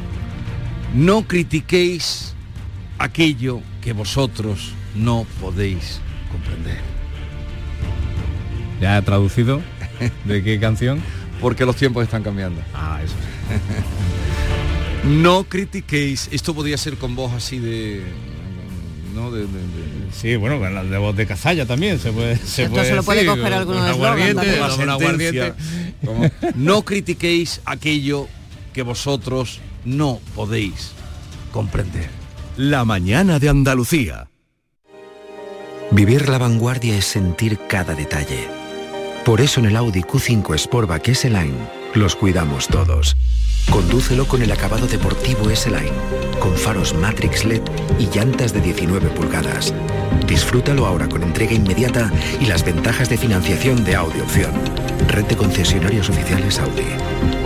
No 0.94 1.24
critiquéis 1.24 2.34
aquello 2.98 3.62
que 3.82 3.94
vosotros 3.94 4.74
no 4.96 5.26
podéis 5.40 6.02
comprender. 6.32 6.80
¿Ya 8.82 8.98
ha 8.98 9.02
traducido? 9.02 9.62
¿De 10.26 10.44
qué 10.44 10.60
canción? 10.60 11.02
Porque 11.42 11.66
los 11.66 11.76
tiempos 11.76 12.04
están 12.04 12.24
cambiando. 12.24 12.62
Ah, 12.74 13.00
eso. 13.04 13.16
no 15.04 15.44
critiquéis. 15.46 16.30
Esto 16.32 16.54
podría 16.54 16.78
ser 16.78 16.98
con 16.98 17.16
voz 17.16 17.34
así 17.34 17.60
de. 17.60 18.04
¿no? 19.16 19.32
De, 19.32 19.42
de, 19.42 19.48
de... 19.48 20.12
Sí, 20.14 20.36
bueno, 20.36 20.60
con 20.60 20.74
la 20.74 20.84
de 20.84 20.98
voz 20.98 21.16
de 21.16 21.26
cazalla 21.26 21.66
también 21.66 22.00
se 22.00 22.12
puede. 22.12 22.38
Se, 22.38 22.64
Esto 22.64 22.74
puede 22.74 22.88
se 22.88 22.96
lo 22.96 23.04
puede 23.04 23.24
decir, 23.24 23.38
coger 23.38 23.54
alguno 23.54 23.78
con 23.78 23.86
de 23.86 23.92
aguardiente, 23.92 24.54
eslogan 24.54 24.78
con 24.78 24.90
aguardiente. 24.90 25.54
Como, 26.06 26.32
no 26.56 26.84
critiquéis 26.84 27.62
aquello 27.66 28.28
que 28.74 28.84
vosotros 28.84 29.60
no 29.86 30.20
podéis 30.36 30.92
comprender. 31.52 32.10
La 32.58 32.86
mañana 32.86 33.40
de 33.40 33.50
Andalucía. 33.50 34.28
Vivir 35.92 36.30
la 36.30 36.38
vanguardia 36.38 36.98
es 36.98 37.06
sentir 37.06 37.60
cada 37.68 37.96
detalle. 37.96 38.48
Por 39.26 39.42
eso 39.42 39.60
en 39.60 39.68
el 39.68 39.76
Audi 39.76 40.02
Q5 40.02 40.58
Sportback 40.58 41.10
S-Line 41.10 41.81
los 41.96 42.16
cuidamos 42.16 42.68
todos. 42.68 43.16
Condúcelo 43.70 44.28
con 44.28 44.42
el 44.42 44.52
acabado 44.52 44.88
deportivo 44.88 45.50
S-Line, 45.50 45.94
con 46.40 46.56
faros 46.56 46.94
Matrix 46.94 47.46
LED 47.46 47.62
y 48.00 48.08
llantas 48.08 48.54
de 48.54 48.62
19 48.62 49.10
pulgadas. 49.10 49.74
Disfrútalo 50.28 50.86
ahora 50.86 51.08
con 51.08 51.24
entrega 51.24 51.54
inmediata 51.54 52.12
y 52.40 52.46
las 52.46 52.66
ventajas 52.66 53.10
de 53.10 53.18
financiación 53.18 53.84
de 53.84 53.96
Audi 53.96 54.20
Opción. 54.20 54.52
Red 55.08 55.26
de 55.26 55.38
concesionarios 55.38 56.10
oficiales 56.10 56.60
Audi. 56.60 57.41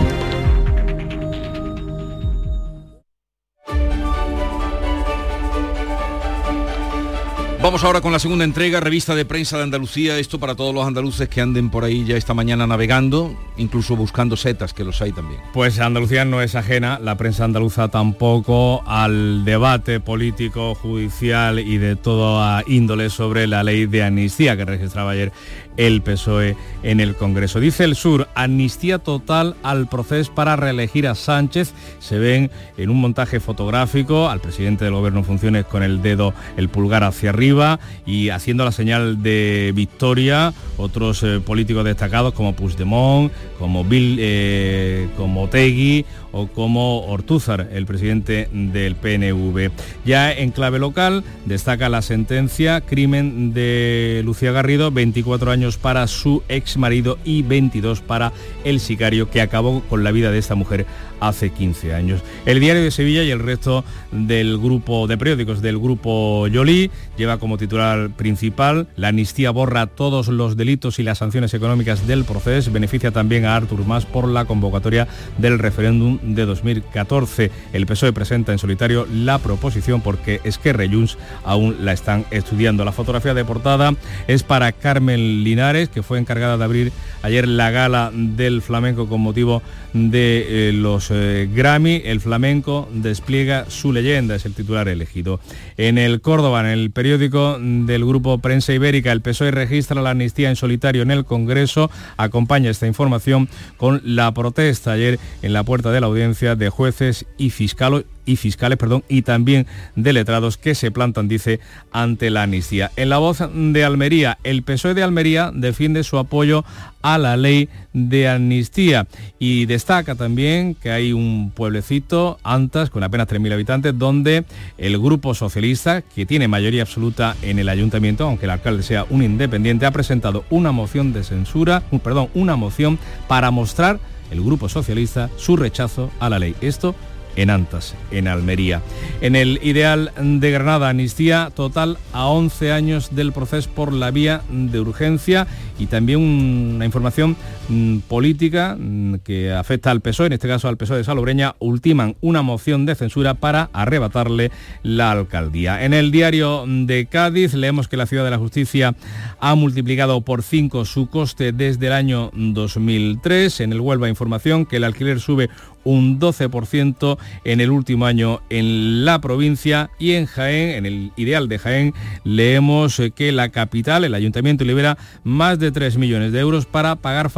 Vamos 7.66 7.82
ahora 7.82 8.00
con 8.00 8.12
la 8.12 8.20
segunda 8.20 8.44
entrega, 8.44 8.78
revista 8.78 9.16
de 9.16 9.24
prensa 9.24 9.56
de 9.56 9.64
Andalucía. 9.64 10.20
Esto 10.20 10.38
para 10.38 10.54
todos 10.54 10.72
los 10.72 10.86
andaluces 10.86 11.28
que 11.28 11.40
anden 11.40 11.68
por 11.68 11.82
ahí 11.82 12.04
ya 12.04 12.16
esta 12.16 12.32
mañana 12.32 12.64
navegando, 12.64 13.36
incluso 13.56 13.96
buscando 13.96 14.36
setas, 14.36 14.72
que 14.72 14.84
los 14.84 15.02
hay 15.02 15.10
también. 15.10 15.40
Pues 15.52 15.80
Andalucía 15.80 16.24
no 16.24 16.40
es 16.40 16.54
ajena, 16.54 17.00
la 17.02 17.16
prensa 17.16 17.42
andaluza 17.42 17.88
tampoco, 17.88 18.84
al 18.86 19.44
debate 19.44 19.98
político, 19.98 20.76
judicial 20.76 21.58
y 21.58 21.78
de 21.78 21.96
toda 21.96 22.62
índole 22.68 23.10
sobre 23.10 23.48
la 23.48 23.64
ley 23.64 23.86
de 23.86 24.04
amnistía 24.04 24.56
que 24.56 24.64
registraba 24.64 25.10
ayer 25.10 25.32
el 25.76 26.02
PSOE 26.02 26.56
en 26.82 27.00
el 27.00 27.14
Congreso. 27.14 27.60
Dice 27.60 27.84
el 27.84 27.96
Sur, 27.96 28.28
amnistía 28.34 28.98
total 28.98 29.56
al 29.62 29.88
proceso 29.88 30.34
para 30.34 30.56
reelegir 30.56 31.06
a 31.06 31.14
Sánchez. 31.14 31.72
Se 31.98 32.18
ven 32.18 32.50
en 32.76 32.90
un 32.90 33.00
montaje 33.00 33.40
fotográfico 33.40 34.28
al 34.28 34.40
presidente 34.40 34.84
del 34.84 34.94
gobierno 34.94 35.20
en 35.20 35.24
funciones 35.24 35.64
con 35.64 35.82
el 35.82 36.02
dedo, 36.02 36.34
el 36.56 36.68
pulgar 36.68 37.04
hacia 37.04 37.30
arriba 37.30 37.78
y 38.04 38.30
haciendo 38.30 38.64
la 38.64 38.72
señal 38.72 39.22
de 39.22 39.72
victoria 39.74 40.52
otros 40.76 41.22
eh, 41.22 41.40
políticos 41.40 41.84
destacados 41.84 42.34
como 42.34 42.54
Puigdemont, 42.54 43.32
como 43.58 43.84
Bill, 43.84 44.18
eh, 44.20 45.08
como 45.16 45.48
Tegui 45.48 46.04
o 46.36 46.48
como 46.48 47.06
Ortúzar, 47.06 47.68
el 47.72 47.86
presidente 47.86 48.48
del 48.52 48.94
PNV. 48.94 49.70
Ya 50.04 50.32
en 50.32 50.50
clave 50.50 50.78
local 50.78 51.24
destaca 51.46 51.88
la 51.88 52.02
sentencia, 52.02 52.82
crimen 52.82 53.54
de 53.54 54.20
Lucía 54.24 54.52
Garrido, 54.52 54.90
24 54.90 55.50
años 55.50 55.78
para 55.78 56.06
su 56.06 56.42
ex 56.48 56.76
marido 56.76 57.18
y 57.24 57.42
22 57.42 58.02
para 58.02 58.32
el 58.64 58.80
sicario 58.80 59.30
que 59.30 59.40
acabó 59.40 59.80
con 59.88 60.04
la 60.04 60.12
vida 60.12 60.30
de 60.30 60.38
esta 60.38 60.54
mujer 60.54 60.86
hace 61.20 61.50
15 61.50 61.94
años. 61.94 62.22
El 62.44 62.60
diario 62.60 62.82
de 62.82 62.90
Sevilla 62.90 63.22
y 63.22 63.30
el 63.30 63.40
resto 63.40 63.84
del 64.10 64.58
grupo 64.58 65.06
de 65.06 65.18
periódicos 65.18 65.62
del 65.62 65.78
grupo 65.78 66.46
Yoli 66.48 66.90
lleva 67.16 67.38
como 67.38 67.58
titular 67.58 68.10
principal 68.10 68.88
la 68.96 69.08
amnistía 69.08 69.50
borra 69.50 69.86
todos 69.86 70.28
los 70.28 70.56
delitos 70.56 70.98
y 70.98 71.02
las 71.02 71.18
sanciones 71.18 71.54
económicas 71.54 72.06
del 72.06 72.24
proceso, 72.24 72.70
beneficia 72.70 73.10
también 73.10 73.44
a 73.44 73.56
Artur 73.56 73.84
Mas 73.86 74.06
por 74.06 74.28
la 74.28 74.44
convocatoria 74.44 75.08
del 75.38 75.58
referéndum 75.58 76.18
de 76.34 76.44
2014. 76.44 77.50
El 77.72 77.86
PSOE 77.86 78.12
presenta 78.12 78.52
en 78.52 78.58
solitario 78.58 79.06
la 79.12 79.38
proposición 79.38 80.00
porque 80.00 80.40
Esquerra 80.44 80.84
y 80.84 80.92
Junts 80.92 81.18
aún 81.44 81.76
la 81.80 81.92
están 81.92 82.24
estudiando. 82.30 82.84
La 82.84 82.92
fotografía 82.92 83.34
de 83.34 83.44
portada 83.44 83.94
es 84.26 84.42
para 84.42 84.72
Carmen 84.72 85.44
Linares, 85.44 85.88
que 85.88 86.02
fue 86.02 86.18
encargada 86.18 86.56
de 86.56 86.64
abrir 86.64 86.92
ayer 87.22 87.48
la 87.48 87.70
gala 87.70 88.10
del 88.12 88.62
flamenco 88.62 89.08
con 89.08 89.20
motivo 89.20 89.62
de 89.92 90.68
eh, 90.68 90.72
los 90.72 91.05
eh, 91.10 91.48
Grammy. 91.52 92.02
El 92.04 92.20
flamenco 92.20 92.88
despliega 92.92 93.70
su 93.70 93.92
leyenda, 93.92 94.34
es 94.34 94.46
el 94.46 94.54
titular 94.54 94.88
elegido. 94.88 95.40
En 95.76 95.98
el 95.98 96.20
Córdoba, 96.20 96.60
en 96.60 96.66
el 96.66 96.90
periódico 96.90 97.58
del 97.60 98.04
grupo 98.04 98.38
Prensa 98.38 98.72
Ibérica, 98.72 99.12
el 99.12 99.20
PSOE 99.20 99.50
registra 99.50 100.02
la 100.02 100.10
amnistía 100.10 100.50
en 100.50 100.56
solitario 100.56 101.02
en 101.02 101.10
el 101.10 101.24
Congreso. 101.24 101.90
Acompaña 102.16 102.70
esta 102.70 102.86
información 102.86 103.48
con 103.76 104.00
la 104.04 104.32
protesta 104.32 104.92
ayer 104.92 105.18
en 105.42 105.52
la 105.52 105.64
puerta 105.64 105.90
de 105.90 106.00
la 106.00 106.06
audiencia 106.06 106.56
de 106.56 106.70
jueces 106.70 107.26
y 107.38 107.50
fiscales 107.50 108.04
y 108.26 108.36
fiscales, 108.36 108.76
perdón, 108.76 109.04
y 109.08 109.22
también 109.22 109.66
de 109.94 110.12
letrados 110.12 110.58
que 110.58 110.74
se 110.74 110.90
plantan, 110.90 111.28
dice, 111.28 111.60
ante 111.92 112.30
la 112.30 112.42
amnistía. 112.42 112.90
En 112.96 113.08
la 113.08 113.18
voz 113.18 113.38
de 113.52 113.84
Almería, 113.84 114.38
el 114.44 114.62
PSOE 114.62 114.94
de 114.94 115.02
Almería 115.02 115.50
defiende 115.54 116.04
su 116.04 116.18
apoyo 116.18 116.64
a 117.02 117.18
la 117.18 117.36
ley 117.36 117.68
de 117.92 118.28
amnistía 118.28 119.06
y 119.38 119.66
destaca 119.66 120.16
también 120.16 120.74
que 120.74 120.90
hay 120.90 121.12
un 121.12 121.52
pueblecito, 121.54 122.38
Antas, 122.42 122.90
con 122.90 123.04
apenas 123.04 123.28
3.000 123.28 123.52
habitantes, 123.52 123.98
donde 123.98 124.44
el 124.76 124.98
grupo 124.98 125.32
socialista, 125.32 126.02
que 126.02 126.26
tiene 126.26 126.48
mayoría 126.48 126.82
absoluta 126.82 127.36
en 127.42 127.60
el 127.60 127.68
ayuntamiento, 127.68 128.24
aunque 128.24 128.46
el 128.46 128.50
alcalde 128.50 128.82
sea 128.82 129.06
un 129.08 129.22
independiente, 129.22 129.86
ha 129.86 129.92
presentado 129.92 130.44
una 130.50 130.72
moción 130.72 131.12
de 131.12 131.22
censura, 131.22 131.84
un, 131.92 132.00
perdón, 132.00 132.28
una 132.34 132.56
moción 132.56 132.98
para 133.28 133.50
mostrar 133.52 134.00
el 134.30 134.42
grupo 134.42 134.68
socialista 134.68 135.30
su 135.36 135.56
rechazo 135.56 136.10
a 136.18 136.28
la 136.28 136.38
ley. 136.38 136.56
Esto 136.60 136.94
en 137.36 137.50
Antas, 137.50 137.94
en 138.10 138.28
Almería. 138.28 138.82
En 139.20 139.36
el 139.36 139.60
ideal 139.62 140.12
de 140.18 140.50
Granada, 140.50 140.88
amnistía 140.88 141.50
total 141.54 141.98
a 142.12 142.26
11 142.26 142.72
años 142.72 143.14
del 143.14 143.32
proceso 143.32 143.70
por 143.70 143.92
la 143.92 144.10
vía 144.10 144.42
de 144.50 144.80
urgencia 144.80 145.46
y 145.78 145.86
también 145.86 146.20
una 146.20 146.84
información 146.84 147.36
mm, 147.68 147.98
política 148.08 148.76
mm, 148.78 149.16
que 149.24 149.52
afecta 149.52 149.90
al 149.90 150.00
PSOE, 150.00 150.26
en 150.26 150.32
este 150.34 150.48
caso 150.48 150.68
al 150.68 150.76
PSOE 150.76 150.98
de 150.98 151.04
Salobreña, 151.04 151.54
ultiman 151.58 152.16
una 152.20 152.42
moción 152.42 152.86
de 152.86 152.94
censura 152.94 153.34
para 153.34 153.70
arrebatarle 153.72 154.50
la 154.82 155.10
alcaldía. 155.10 155.84
En 155.84 155.94
el 155.94 156.10
diario 156.10 156.64
de 156.66 157.06
Cádiz 157.06 157.54
leemos 157.54 157.88
que 157.88 157.96
la 157.96 158.06
Ciudad 158.06 158.24
de 158.24 158.30
la 158.30 158.38
Justicia 158.38 158.94
ha 159.40 159.54
multiplicado 159.54 160.20
por 160.20 160.42
5 160.42 160.84
su 160.84 161.08
coste 161.08 161.52
desde 161.52 161.86
el 161.86 161.92
año 161.92 162.30
2003. 162.34 163.60
En 163.60 163.72
el 163.72 163.80
Huelva 163.80 164.08
información 164.08 164.66
que 164.66 164.76
el 164.76 164.84
alquiler 164.84 165.20
sube 165.20 165.48
un 165.86 166.18
12% 166.18 167.16
en 167.44 167.60
el 167.60 167.70
último 167.70 168.06
año 168.06 168.40
en 168.50 169.04
la 169.04 169.20
provincia 169.20 169.90
y 169.98 170.12
en 170.12 170.26
Jaén, 170.26 170.70
en 170.70 170.86
el 170.86 171.12
ideal 171.16 171.48
de 171.48 171.58
Jaén, 171.58 171.94
leemos 172.24 173.00
que 173.14 173.30
la 173.32 173.50
capital, 173.50 174.04
el 174.04 174.14
ayuntamiento 174.14 174.64
libera 174.64 174.98
más 175.22 175.58
de 175.58 175.70
3 175.70 175.96
millones 175.96 176.32
de 176.32 176.40
euros 176.40 176.66
para 176.66 176.96
pagar 176.96 177.30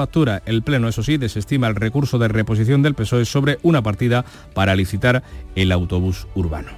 El 0.47 0.63
Pleno, 0.63 0.89
eso 0.89 1.03
sí, 1.03 1.17
desestima 1.17 1.69
el 1.69 1.77
recurso 1.77 2.19
de 2.19 2.29
reposición 2.29 2.83
del 2.83 2.95
PSOE 2.95 3.25
sobre 3.25 3.59
una 3.63 3.83
partida 3.83 4.25
para 4.55 4.75
licitar 4.75 5.23
el 5.55 5.71
autobús 5.71 6.27
urbano. 6.35 6.71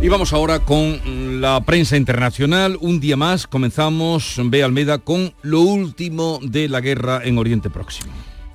Y 0.00 0.08
vamos 0.08 0.32
ahora 0.32 0.60
con 0.60 1.40
la 1.42 1.60
prensa 1.60 1.96
internacional. 1.96 2.78
Un 2.80 3.00
día 3.00 3.16
más 3.16 3.46
comenzamos, 3.46 4.40
ve 4.44 4.62
Almeda, 4.62 4.98
con 4.98 5.34
lo 5.42 5.60
último 5.60 6.38
de 6.42 6.68
la 6.68 6.80
guerra 6.80 7.20
en 7.22 7.36
Oriente 7.36 7.68
Próximo. 7.68 8.12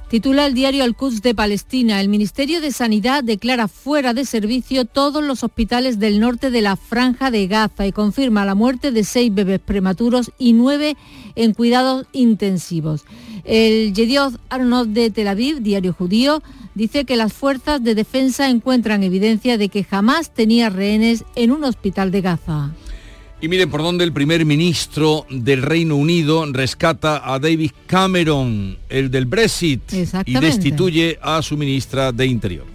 Titula 0.10 0.46
el 0.46 0.54
diario 0.54 0.84
Al-Quds 0.84 1.24
de 1.24 1.34
Palestina. 1.34 2.00
El 2.00 2.10
Ministerio 2.10 2.62
de 2.62 2.72
Sanidad 2.72 3.24
declara 3.24 3.68
fuera 3.68 4.14
de 4.14 4.24
servicio 4.24 4.86
todos 4.86 5.24
los 5.24 5.44
hospitales 5.44 5.98
del 5.98 6.20
norte 6.20 6.52
de 6.52 6.62
la 6.62 6.76
franja 6.76 7.32
de 7.32 7.48
Gaza 7.48 7.88
y 7.88 7.92
confirma 7.92 8.46
la 8.46 8.54
muerte 8.54 8.92
de 8.92 9.04
seis 9.04 9.34
bebés 9.34 9.60
prematuros 9.60 10.32
y 10.38 10.54
nueve 10.54 10.96
en 11.36 11.54
cuidados 11.54 12.06
intensivos. 12.12 13.04
El 13.46 13.96
Yedioth 13.96 14.36
Arnold 14.50 14.94
de 14.94 15.10
Tel 15.10 15.28
Aviv, 15.28 15.62
diario 15.62 15.92
judío, 15.92 16.44
dice 16.76 17.06
que 17.06 17.16
las 17.16 17.34
fuerzas 17.34 17.84
de 17.84 17.96
defensa 17.96 18.48
encuentran 18.48 19.02
evidencia 19.02 19.58
de 19.58 19.70
que 19.70 19.84
jamás 19.84 20.32
tenía 20.32 20.70
rehenes 20.70 21.26
en 21.36 21.52
un 21.52 21.64
hospital 21.64 22.12
de 22.12 22.22
Gaza. 22.22 22.72
Y 23.42 23.50
miren 23.50 23.70
por 23.70 23.84
dónde 23.84 24.06
el 24.06 24.14
primer 24.14 24.46
ministro 24.46 25.26
del 25.30 25.62
Reino 25.62 25.98
Unido 25.98 26.46
rescata 26.52 27.22
a 27.34 27.38
David 27.38 27.72
Cameron, 27.86 28.78
el 28.88 29.12
del 29.12 29.26
Brexit, 29.26 29.82
y 30.26 30.34
destituye 30.40 31.20
a 31.22 31.42
su 31.42 31.58
ministra 31.58 32.14
de 32.14 32.26
Interior. 32.28 32.66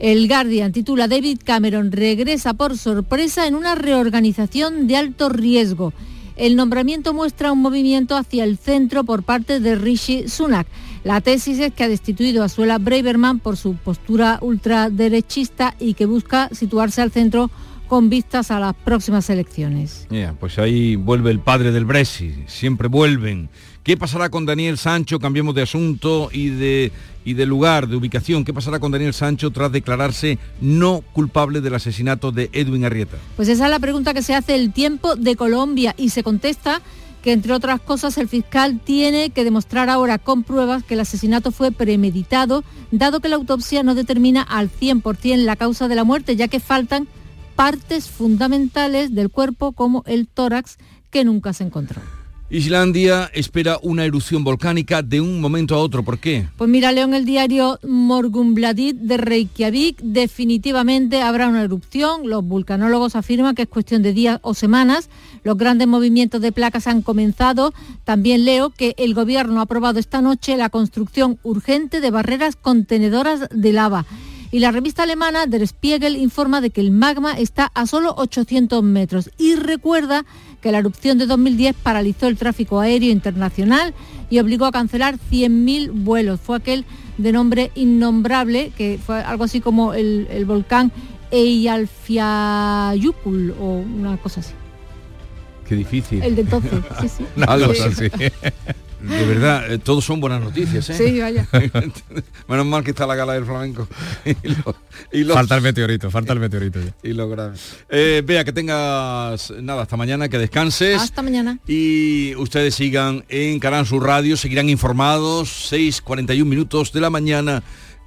El 0.00 0.26
Guardian 0.26 0.72
titula 0.72 1.06
David 1.06 1.38
Cameron 1.44 1.92
regresa 1.92 2.54
por 2.54 2.76
sorpresa 2.76 3.46
en 3.46 3.54
una 3.54 3.76
reorganización 3.76 4.88
de 4.88 4.96
alto 4.96 5.28
riesgo. 5.28 5.92
El 6.36 6.56
nombramiento 6.56 7.14
muestra 7.14 7.52
un 7.52 7.62
movimiento 7.62 8.16
hacia 8.16 8.42
el 8.42 8.58
centro 8.58 9.04
por 9.04 9.22
parte 9.22 9.60
de 9.60 9.76
Rishi 9.76 10.28
Sunak. 10.28 10.66
La 11.04 11.20
tesis 11.20 11.60
es 11.60 11.72
que 11.72 11.84
ha 11.84 11.88
destituido 11.88 12.42
a 12.42 12.48
Suela 12.48 12.78
Braverman 12.78 13.38
por 13.38 13.56
su 13.56 13.76
postura 13.76 14.38
ultraderechista 14.40 15.76
y 15.78 15.94
que 15.94 16.06
busca 16.06 16.48
situarse 16.52 17.00
al 17.00 17.12
centro 17.12 17.50
con 17.88 18.08
vistas 18.10 18.50
a 18.50 18.58
las 18.58 18.74
próximas 18.74 19.28
elecciones. 19.30 20.06
pues 20.40 20.58
ahí 20.58 20.96
vuelve 20.96 21.30
el 21.30 21.40
padre 21.40 21.72
del 21.72 21.84
Brexit, 21.84 22.48
siempre 22.48 22.88
vuelven. 22.88 23.48
¿Qué 23.82 23.98
pasará 23.98 24.30
con 24.30 24.46
Daniel 24.46 24.78
Sancho? 24.78 25.18
Cambiemos 25.18 25.54
de 25.54 25.60
asunto 25.60 26.30
y 26.32 26.48
de, 26.48 26.90
y 27.24 27.34
de 27.34 27.44
lugar, 27.44 27.86
de 27.86 27.96
ubicación. 27.96 28.42
¿Qué 28.42 28.54
pasará 28.54 28.78
con 28.78 28.90
Daniel 28.90 29.12
Sancho 29.12 29.50
tras 29.50 29.70
declararse 29.70 30.38
no 30.62 31.02
culpable 31.12 31.60
del 31.60 31.74
asesinato 31.74 32.32
de 32.32 32.48
Edwin 32.54 32.86
Arrieta? 32.86 33.18
Pues 33.36 33.48
esa 33.48 33.66
es 33.66 33.70
la 33.70 33.78
pregunta 33.78 34.14
que 34.14 34.22
se 34.22 34.34
hace 34.34 34.54
el 34.54 34.72
tiempo 34.72 35.16
de 35.16 35.36
Colombia 35.36 35.94
y 35.98 36.08
se 36.08 36.22
contesta 36.22 36.80
que 37.24 37.32
entre 37.32 37.52
otras 37.54 37.80
cosas 37.80 38.16
el 38.18 38.28
fiscal 38.28 38.80
tiene 38.84 39.30
que 39.30 39.44
demostrar 39.44 39.88
ahora 39.90 40.18
con 40.18 40.44
pruebas 40.44 40.82
que 40.82 40.94
el 40.94 41.00
asesinato 41.00 41.52
fue 41.52 41.70
premeditado, 41.70 42.64
dado 42.90 43.20
que 43.20 43.30
la 43.30 43.36
autopsia 43.36 43.82
no 43.82 43.94
determina 43.94 44.42
al 44.42 44.70
100% 44.70 45.36
la 45.44 45.56
causa 45.56 45.88
de 45.88 45.94
la 45.94 46.04
muerte, 46.04 46.36
ya 46.36 46.48
que 46.48 46.60
faltan 46.60 47.08
partes 47.56 48.08
fundamentales 48.08 49.14
del 49.14 49.30
cuerpo 49.30 49.72
como 49.72 50.02
el 50.06 50.28
tórax 50.28 50.78
que 51.10 51.24
nunca 51.24 51.52
se 51.52 51.64
encontró. 51.64 52.00
Islandia 52.50 53.30
espera 53.32 53.78
una 53.82 54.04
erupción 54.04 54.44
volcánica 54.44 55.02
de 55.02 55.20
un 55.20 55.40
momento 55.40 55.74
a 55.74 55.78
otro. 55.78 56.04
¿Por 56.04 56.18
qué? 56.18 56.46
Pues 56.56 56.68
mira, 56.68 56.92
León, 56.92 57.14
el 57.14 57.24
diario 57.24 57.80
Morgunbladet 57.82 58.96
de 58.96 59.16
Reykjavik 59.16 60.00
definitivamente 60.02 61.22
habrá 61.22 61.48
una 61.48 61.62
erupción. 61.62 62.28
Los 62.28 62.44
vulcanólogos 62.44 63.16
afirman 63.16 63.54
que 63.54 63.62
es 63.62 63.68
cuestión 63.68 64.02
de 64.02 64.12
días 64.12 64.40
o 64.42 64.52
semanas. 64.52 65.08
Los 65.42 65.56
grandes 65.56 65.88
movimientos 65.88 66.42
de 66.42 66.52
placas 66.52 66.86
han 66.86 67.00
comenzado. 67.00 67.72
También 68.04 68.44
leo 68.44 68.70
que 68.70 68.94
el 68.98 69.14
gobierno 69.14 69.60
ha 69.60 69.64
aprobado 69.64 69.98
esta 69.98 70.20
noche 70.20 70.56
la 70.56 70.68
construcción 70.68 71.38
urgente 71.42 72.00
de 72.02 72.10
barreras 72.10 72.56
contenedoras 72.56 73.48
de 73.50 73.72
lava. 73.72 74.04
Y 74.50 74.60
la 74.60 74.70
revista 74.70 75.02
alemana 75.02 75.46
Der 75.46 75.66
Spiegel 75.66 76.16
informa 76.16 76.60
de 76.60 76.70
que 76.70 76.80
el 76.80 76.90
magma 76.90 77.32
está 77.32 77.70
a 77.74 77.86
solo 77.86 78.14
800 78.16 78.82
metros 78.82 79.30
y 79.38 79.56
recuerda 79.56 80.24
que 80.60 80.72
la 80.72 80.78
erupción 80.78 81.18
de 81.18 81.26
2010 81.26 81.76
paralizó 81.82 82.26
el 82.26 82.38
tráfico 82.38 82.80
aéreo 82.80 83.10
internacional 83.10 83.94
y 84.30 84.38
obligó 84.38 84.64
a 84.66 84.72
cancelar 84.72 85.18
100.000 85.30 85.90
vuelos. 85.92 86.40
Fue 86.40 86.56
aquel 86.56 86.86
de 87.18 87.32
nombre 87.32 87.70
innombrable, 87.74 88.72
que 88.76 88.98
fue 89.04 89.20
algo 89.22 89.44
así 89.44 89.60
como 89.60 89.92
el, 89.94 90.44
volcán 90.46 90.90
Eyjafjallajökull 91.30 93.54
o 93.60 93.80
una 93.80 94.16
cosa 94.16 94.40
así. 94.40 94.54
Qué 95.68 95.76
difícil. 95.76 96.22
El 96.22 96.36
de 96.36 96.42
entonces, 96.42 96.70
sí, 97.00 97.08
sí. 97.08 97.24
Así. 97.46 97.72
De 99.04 99.26
verdad, 99.26 99.70
eh, 99.70 99.78
todos 99.78 100.04
son 100.04 100.20
buenas 100.20 100.40
noticias, 100.40 100.88
¿eh? 100.90 100.94
Sí, 100.94 101.20
vaya. 101.20 101.46
Menos 102.48 102.66
mal 102.66 102.82
que 102.82 102.90
está 102.90 103.06
la 103.06 103.14
gala 103.14 103.34
del 103.34 103.44
flamenco. 103.44 103.86
falta 105.32 105.56
el 105.56 105.62
meteorito, 105.62 106.10
falta 106.10 106.32
el 106.32 106.40
meteorito 106.40 106.80
ya. 106.80 106.94
Y 107.02 107.12
lo 107.12 107.28
grave. 107.28 107.56
Eh, 107.90 108.22
vea, 108.24 108.44
que 108.44 108.52
tengas 108.52 109.50
nada, 109.60 109.82
hasta 109.82 109.96
mañana, 109.96 110.28
que 110.28 110.38
descanses. 110.38 111.00
Hasta 111.00 111.20
mañana. 111.22 111.58
Y 111.66 112.34
ustedes 112.36 112.74
sigan 112.74 113.24
en 113.28 113.60
Canal 113.60 113.86
Sur 113.86 114.04
Radio, 114.04 114.38
seguirán 114.38 114.70
informados, 114.70 115.70
6.41 115.70 116.44
minutos 116.44 116.92
de 116.92 117.00
la 117.00 117.10
mañana 117.10 117.62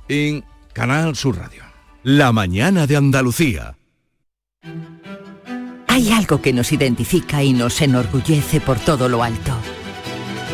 en 0.09 0.43
Canal 0.73 1.15
Sur 1.15 1.37
Radio. 1.37 1.63
La 2.03 2.31
mañana 2.31 2.87
de 2.87 2.95
Andalucía. 2.95 3.75
Hay 5.87 6.11
algo 6.11 6.41
que 6.41 6.53
nos 6.53 6.71
identifica 6.71 7.43
y 7.43 7.53
nos 7.53 7.81
enorgullece 7.81 8.61
por 8.61 8.79
todo 8.79 9.09
lo 9.09 9.23
alto 9.23 9.55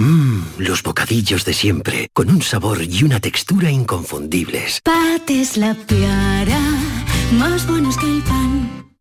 Mmm, 0.00 0.40
los 0.56 0.82
bocadillos 0.82 1.44
de 1.44 1.52
siempre, 1.52 2.08
con 2.14 2.30
un 2.30 2.40
sabor 2.40 2.82
y 2.82 3.04
una 3.04 3.20
textura 3.20 3.70
inconfundibles. 3.70 4.80
Pates 4.82 5.58
la 5.58 5.74
piara, 5.74 6.58
más 7.32 7.66
buenos 7.66 7.98
que 7.98 8.06
el 8.06 8.22
pan. 8.22 8.96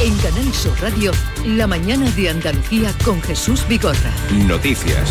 En 0.00 0.16
Canal 0.16 0.52
Sur 0.52 0.76
Radio, 0.80 1.12
la 1.46 1.68
mañana 1.68 2.10
de 2.10 2.30
Andalucía 2.30 2.92
con 3.04 3.22
Jesús 3.22 3.64
Bigorra. 3.68 4.12
Noticias. 4.32 5.08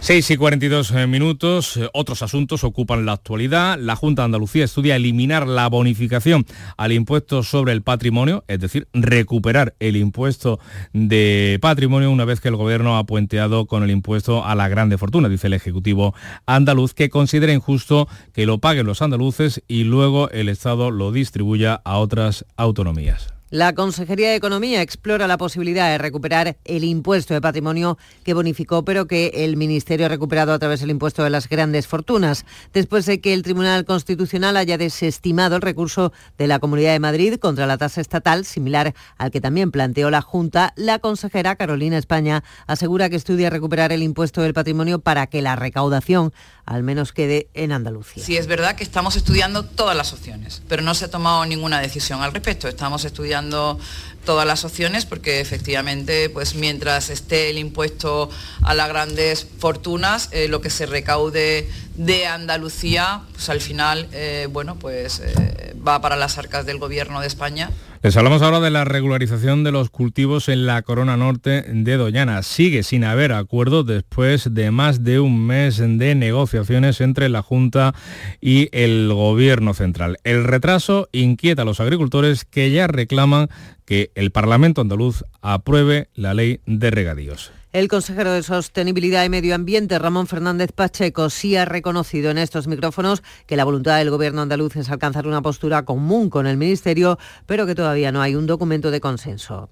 6 0.00 0.30
y 0.30 0.36
42 0.36 0.90
eh, 0.92 1.06
minutos, 1.08 1.76
eh, 1.76 1.88
otros 1.92 2.22
asuntos 2.22 2.62
ocupan 2.62 3.06
la 3.06 3.12
actualidad. 3.12 3.76
La 3.78 3.96
Junta 3.96 4.22
de 4.22 4.26
Andalucía 4.26 4.64
estudia 4.64 4.94
eliminar 4.94 5.48
la 5.48 5.68
bonificación 5.68 6.46
al 6.76 6.92
impuesto 6.92 7.42
sobre 7.42 7.72
el 7.72 7.82
patrimonio, 7.82 8.44
es 8.46 8.60
decir, 8.60 8.86
recuperar 8.92 9.74
el 9.80 9.96
impuesto 9.96 10.60
de 10.92 11.58
patrimonio 11.60 12.10
una 12.10 12.24
vez 12.24 12.40
que 12.40 12.48
el 12.48 12.56
Gobierno 12.56 12.98
ha 12.98 13.04
puenteado 13.04 13.66
con 13.66 13.82
el 13.82 13.90
impuesto 13.90 14.44
a 14.44 14.54
la 14.54 14.68
grande 14.68 14.96
fortuna, 14.96 15.28
dice 15.28 15.48
el 15.48 15.54
Ejecutivo 15.54 16.14
andaluz, 16.46 16.94
que 16.94 17.10
considera 17.10 17.52
injusto 17.52 18.06
que 18.32 18.46
lo 18.46 18.58
paguen 18.58 18.86
los 18.86 19.02
andaluces 19.02 19.62
y 19.66 19.84
luego 19.84 20.30
el 20.30 20.48
Estado 20.48 20.92
lo 20.92 21.10
distribuya 21.10 21.80
a 21.84 21.98
otras 21.98 22.44
autonomías. 22.56 23.35
La 23.50 23.74
Consejería 23.74 24.30
de 24.30 24.34
Economía 24.34 24.82
explora 24.82 25.28
la 25.28 25.38
posibilidad 25.38 25.88
de 25.88 25.98
recuperar 25.98 26.56
el 26.64 26.82
impuesto 26.82 27.32
de 27.32 27.40
patrimonio 27.40 27.96
que 28.24 28.34
bonificó, 28.34 28.84
pero 28.84 29.06
que 29.06 29.30
el 29.32 29.56
Ministerio 29.56 30.06
ha 30.06 30.08
recuperado 30.08 30.52
a 30.52 30.58
través 30.58 30.80
del 30.80 30.90
impuesto 30.90 31.22
de 31.22 31.30
las 31.30 31.48
grandes 31.48 31.86
fortunas, 31.86 32.44
después 32.74 33.06
de 33.06 33.20
que 33.20 33.32
el 33.32 33.44
Tribunal 33.44 33.84
Constitucional 33.84 34.56
haya 34.56 34.78
desestimado 34.78 35.54
el 35.54 35.62
recurso 35.62 36.12
de 36.36 36.48
la 36.48 36.58
Comunidad 36.58 36.90
de 36.90 36.98
Madrid 36.98 37.36
contra 37.36 37.68
la 37.68 37.78
tasa 37.78 38.00
estatal, 38.00 38.44
similar 38.44 38.94
al 39.16 39.30
que 39.30 39.40
también 39.40 39.70
planteó 39.70 40.10
la 40.10 40.22
Junta. 40.22 40.72
La 40.74 40.98
consejera 40.98 41.54
Carolina 41.54 41.98
España 41.98 42.42
asegura 42.66 43.08
que 43.10 43.16
estudia 43.16 43.48
recuperar 43.48 43.92
el 43.92 44.02
impuesto 44.02 44.42
del 44.42 44.54
patrimonio 44.54 44.98
para 44.98 45.28
que 45.28 45.40
la 45.40 45.54
recaudación 45.54 46.32
al 46.66 46.82
menos 46.82 47.12
quede 47.12 47.48
en 47.54 47.70
Andalucía. 47.70 48.24
Sí, 48.24 48.36
es 48.36 48.48
verdad 48.48 48.74
que 48.74 48.82
estamos 48.82 49.14
estudiando 49.16 49.64
todas 49.64 49.96
las 49.96 50.12
opciones, 50.12 50.62
pero 50.68 50.82
no 50.82 50.94
se 50.94 51.04
ha 51.04 51.10
tomado 51.10 51.46
ninguna 51.46 51.80
decisión 51.80 52.22
al 52.22 52.32
respecto. 52.32 52.66
Estamos 52.66 53.04
estudiando 53.04 53.78
todas 54.24 54.46
las 54.46 54.64
opciones 54.64 55.06
porque 55.06 55.40
efectivamente 55.40 56.28
pues 56.28 56.56
mientras 56.56 57.08
esté 57.08 57.48
el 57.48 57.58
impuesto 57.58 58.28
a 58.62 58.74
las 58.74 58.88
grandes 58.88 59.46
fortunas 59.58 60.28
eh, 60.32 60.48
lo 60.48 60.60
que 60.60 60.68
se 60.68 60.84
recaude 60.84 61.70
de 61.94 62.26
Andalucía 62.26 63.22
pues 63.32 63.48
al 63.48 63.60
final 63.60 64.08
eh, 64.12 64.48
bueno 64.50 64.74
pues 64.74 65.20
eh, 65.20 65.76
va 65.86 66.00
para 66.00 66.16
las 66.16 66.38
arcas 66.38 66.66
del 66.66 66.78
gobierno 66.78 67.20
de 67.20 67.28
España 67.28 67.70
les 68.02 68.16
hablamos 68.16 68.42
ahora 68.42 68.60
de 68.60 68.70
la 68.70 68.84
regularización 68.84 69.64
de 69.64 69.72
los 69.72 69.90
cultivos 69.90 70.48
en 70.48 70.66
la 70.66 70.82
corona 70.82 71.16
norte 71.16 71.62
de 71.62 71.96
Doñana. 71.96 72.42
Sigue 72.42 72.82
sin 72.82 73.04
haber 73.04 73.32
acuerdo 73.32 73.84
después 73.84 74.52
de 74.54 74.70
más 74.70 75.02
de 75.02 75.20
un 75.20 75.46
mes 75.46 75.78
de 75.78 76.14
negociaciones 76.14 77.00
entre 77.00 77.28
la 77.28 77.42
Junta 77.42 77.94
y 78.40 78.68
el 78.72 79.12
Gobierno 79.12 79.74
central. 79.74 80.18
El 80.24 80.44
retraso 80.44 81.08
inquieta 81.12 81.62
a 81.62 81.64
los 81.64 81.80
agricultores 81.80 82.44
que 82.44 82.70
ya 82.70 82.86
reclaman 82.86 83.48
que 83.84 84.10
el 84.14 84.30
Parlamento 84.30 84.80
andaluz 84.80 85.24
apruebe 85.40 86.08
la 86.14 86.34
ley 86.34 86.60
de 86.66 86.90
regadíos. 86.90 87.52
El 87.76 87.88
consejero 87.88 88.32
de 88.32 88.42
Sostenibilidad 88.42 89.22
y 89.22 89.28
Medio 89.28 89.54
Ambiente, 89.54 89.98
Ramón 89.98 90.26
Fernández 90.26 90.72
Pacheco, 90.72 91.28
sí 91.28 91.56
ha 91.56 91.66
reconocido 91.66 92.30
en 92.30 92.38
estos 92.38 92.68
micrófonos 92.68 93.22
que 93.46 93.54
la 93.54 93.64
voluntad 93.66 93.98
del 93.98 94.08
Gobierno 94.08 94.40
andaluz 94.40 94.76
es 94.76 94.88
alcanzar 94.88 95.26
una 95.26 95.42
postura 95.42 95.84
común 95.84 96.30
con 96.30 96.46
el 96.46 96.56
Ministerio, 96.56 97.18
pero 97.44 97.66
que 97.66 97.74
todavía 97.74 98.12
no 98.12 98.22
hay 98.22 98.34
un 98.34 98.46
documento 98.46 98.90
de 98.90 99.02
consenso. 99.02 99.68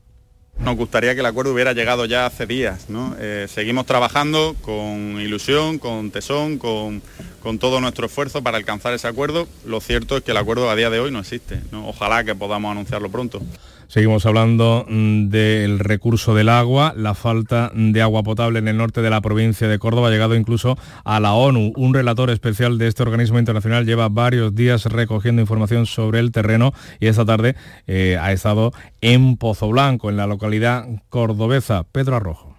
Nos 0.59 0.77
gustaría 0.77 1.15
que 1.15 1.21
el 1.21 1.27
acuerdo 1.27 1.55
hubiera 1.55 1.73
llegado 1.73 2.05
ya 2.05 2.27
hace 2.27 2.45
días. 2.45 2.89
Eh, 3.19 3.47
seguimos 3.49 3.87
trabajando 3.87 4.55
con 4.61 5.19
ilusión, 5.19 5.79
con 5.79 6.11
tesón, 6.11 6.59
con, 6.59 7.01
con, 7.43 7.59
todo 7.59 7.81
nuestro 7.81 8.05
esfuerzo 8.05 8.43
para 8.43 8.59
alcanzar 8.59 8.93
ese 8.93 9.09
acuerdo. 9.09 9.49
Lo 9.65 9.81
cierto 9.81 10.19
es 10.19 10.23
que 10.23 10.33
el 10.33 10.37
acuerdo 10.37 10.69
a 10.69 10.77
día 10.77 10.91
de 10.91 11.01
hoy 11.01 11.11
no 11.11 11.21
existe. 11.21 11.63
¿no? 11.73 11.89
Ojalá 11.89 12.23
que 12.23 12.35
podamos 12.35 12.71
anunciarlo 12.71 13.11
pronto. 13.11 13.41
Seguimos 13.89 14.27
hablando 14.27 14.87
mm, 14.89 15.29
del 15.29 15.79
recurso 15.79 16.35
del 16.35 16.49
agua. 16.49 16.95
La 16.97 17.15
falta 17.15 17.71
de 17.75 18.03
agua 18.03 18.23
potable 18.23 18.59
en 18.59 18.69
el 18.69 18.77
norte 18.77 19.03
de 19.03 19.11
la 19.11 19.21
provincia 19.21 19.69
de 19.69 19.79
Córdoba 19.79 20.09
ha 20.09 20.11
llegado 20.11 20.35
incluso 20.35 20.77
a 21.05 21.21
la 21.21 21.35
ONU. 21.35 21.73
Un 21.77 21.95
relator 21.95 22.31
especial 22.31 22.79
de 22.79 22.89
este 22.89 23.03
organismo 23.03 23.39
internacional 23.39 23.87
lleva 23.87 24.09
varios 24.09 24.55
días 24.55 24.87
recogiendo 24.87 25.43
información 25.43 25.87
sobre 25.87 26.21
el 26.21 26.33
terreno 26.33 26.73
y 27.01 27.07
esta 27.07 27.25
tarde 27.25 27.57
eh, 27.87 28.19
ha 28.21 28.33
estado 28.33 28.73
en 29.01 29.37
Pozo 29.37 29.69
Blanco, 29.69 30.11
en 30.11 30.17
la 30.17 30.27
localidad 30.27 30.87
cordobesa. 31.09 31.85
Pedro 31.85 32.17
Arrojo 32.17 32.55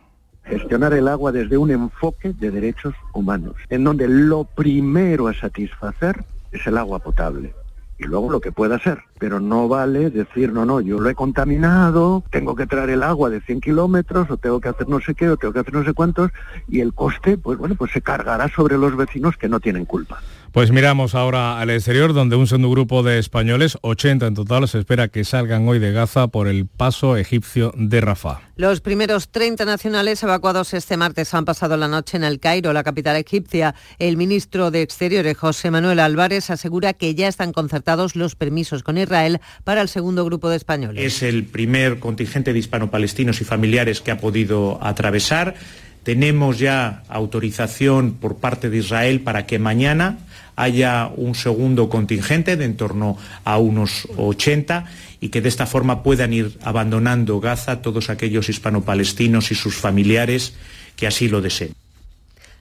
gestionar 0.46 0.94
el 0.94 1.08
agua 1.08 1.32
desde 1.32 1.58
un 1.58 1.72
enfoque 1.72 2.32
de 2.34 2.52
derechos 2.52 2.94
humanos, 3.14 3.56
en 3.70 3.84
donde 3.84 4.08
lo 4.08 4.44
primero 4.44 5.28
a 5.28 5.34
satisfacer 5.34 6.24
es 6.52 6.68
el 6.68 6.78
agua 6.78 7.00
potable 7.00 7.52
y 7.98 8.04
luego 8.04 8.30
lo 8.30 8.42
que 8.42 8.52
pueda 8.52 8.80
ser. 8.80 9.00
Pero 9.20 9.40
no 9.40 9.68
vale 9.68 10.10
decir, 10.10 10.52
no, 10.52 10.66
no, 10.66 10.82
yo 10.82 11.00
lo 11.00 11.10
he 11.10 11.16
contaminado, 11.16 12.24
tengo 12.30 12.56
que 12.56 12.68
traer 12.68 12.90
el 12.90 13.04
agua 13.04 13.30
de 13.30 13.42
100 13.42 13.62
kilómetros, 13.62 14.30
o 14.30 14.38
tengo 14.38 14.60
que 14.60 14.70
hacer 14.70 14.90
no 14.90 15.00
sé 15.00 15.16
qué, 15.16 15.30
o 15.30 15.38
tengo 15.38 15.54
que 15.54 15.60
hacer 15.60 15.74
no 15.74 15.84
sé 15.84 15.94
cuántos, 15.94 16.32
y 16.68 16.82
el 16.82 16.94
coste, 16.94 17.38
pues 17.38 17.58
bueno, 17.58 17.76
pues 17.76 17.92
se 17.92 18.02
cargará 18.02 18.50
sobre 18.50 18.78
los 18.78 18.96
vecinos 18.96 19.38
que 19.38 19.50
no 19.50 19.60
tienen 19.60 19.86
culpa. 19.86 20.22
Pues 20.56 20.72
miramos 20.72 21.16
ahora 21.16 21.60
al 21.60 21.70
exterior, 21.70 22.14
donde 22.14 22.38
un 22.38 22.48
segundo 22.48 22.70
grupo 22.70 23.04
de 23.04 23.20
españoles, 23.20 23.78
80 23.82 24.26
en 24.28 24.36
total, 24.36 24.66
se 24.70 24.80
espera 24.80 25.10
que 25.10 25.26
salgan 25.26 25.68
hoy 25.68 25.80
de 25.80 25.92
Gaza 25.92 26.30
por 26.30 26.48
el 26.48 26.66
paso 26.66 27.18
egipcio 27.18 27.74
de 27.76 28.00
Rafah. 28.00 28.40
Los 28.56 28.80
primeros 28.80 29.28
30 29.28 29.66
nacionales 29.66 30.24
evacuados 30.24 30.74
este 30.74 30.96
martes 30.96 31.34
han 31.34 31.44
pasado 31.44 31.76
la 31.76 31.90
noche 31.90 32.16
en 32.16 32.24
el 32.24 32.40
Cairo, 32.40 32.72
la 32.72 32.86
capital 32.86 33.18
egipcia. 33.18 33.76
El 34.00 34.16
ministro 34.16 34.72
de 34.72 34.82
Exteriores, 34.82 35.36
José 35.36 35.72
Manuel 35.72 36.00
Álvarez, 36.00 36.50
asegura 36.50 36.94
que 36.94 37.16
ya 37.16 37.28
están 37.28 37.52
concertados 37.52 38.16
los 38.16 38.36
permisos 38.36 38.82
con 38.82 38.98
Israel 38.98 39.42
para 39.66 39.82
el 39.82 39.90
segundo 39.90 40.24
grupo 40.24 40.50
de 40.50 40.56
españoles. 40.56 41.04
Es 41.04 41.22
el 41.22 41.44
primer 41.44 42.00
contingente 42.00 42.54
de 42.54 42.60
hispano-palestinos 42.60 43.42
y 43.42 43.44
familiares 43.44 44.00
que 44.00 44.12
ha 44.12 44.20
podido 44.20 44.82
atravesar. 44.82 45.56
Tenemos 46.04 46.60
ya 46.60 47.04
autorización 47.10 48.14
por 48.14 48.38
parte 48.38 48.70
de 48.70 48.78
Israel 48.78 49.20
para 49.20 49.46
que 49.46 49.60
mañana 49.60 50.20
haya 50.56 51.12
un 51.16 51.36
segundo 51.36 51.90
contingente 51.90 52.58
de 52.58 52.66
en 52.66 52.78
torno 52.78 53.18
a 53.44 53.58
unos 53.58 54.08
80 54.18 54.86
y 55.20 55.30
que 55.30 55.42
de 55.42 55.50
esta 55.50 55.66
forma 55.66 56.04
puedan 56.04 56.34
ir 56.34 56.58
abandonando 56.64 57.40
Gaza 57.40 57.82
todos 57.82 58.10
aquellos 58.10 58.50
hispano-palestinos 58.50 59.52
y 59.52 59.56
sus 59.56 59.76
familiares 59.76 60.54
que 60.96 61.08
así 61.08 61.28
lo 61.28 61.42
deseen. 61.42 61.74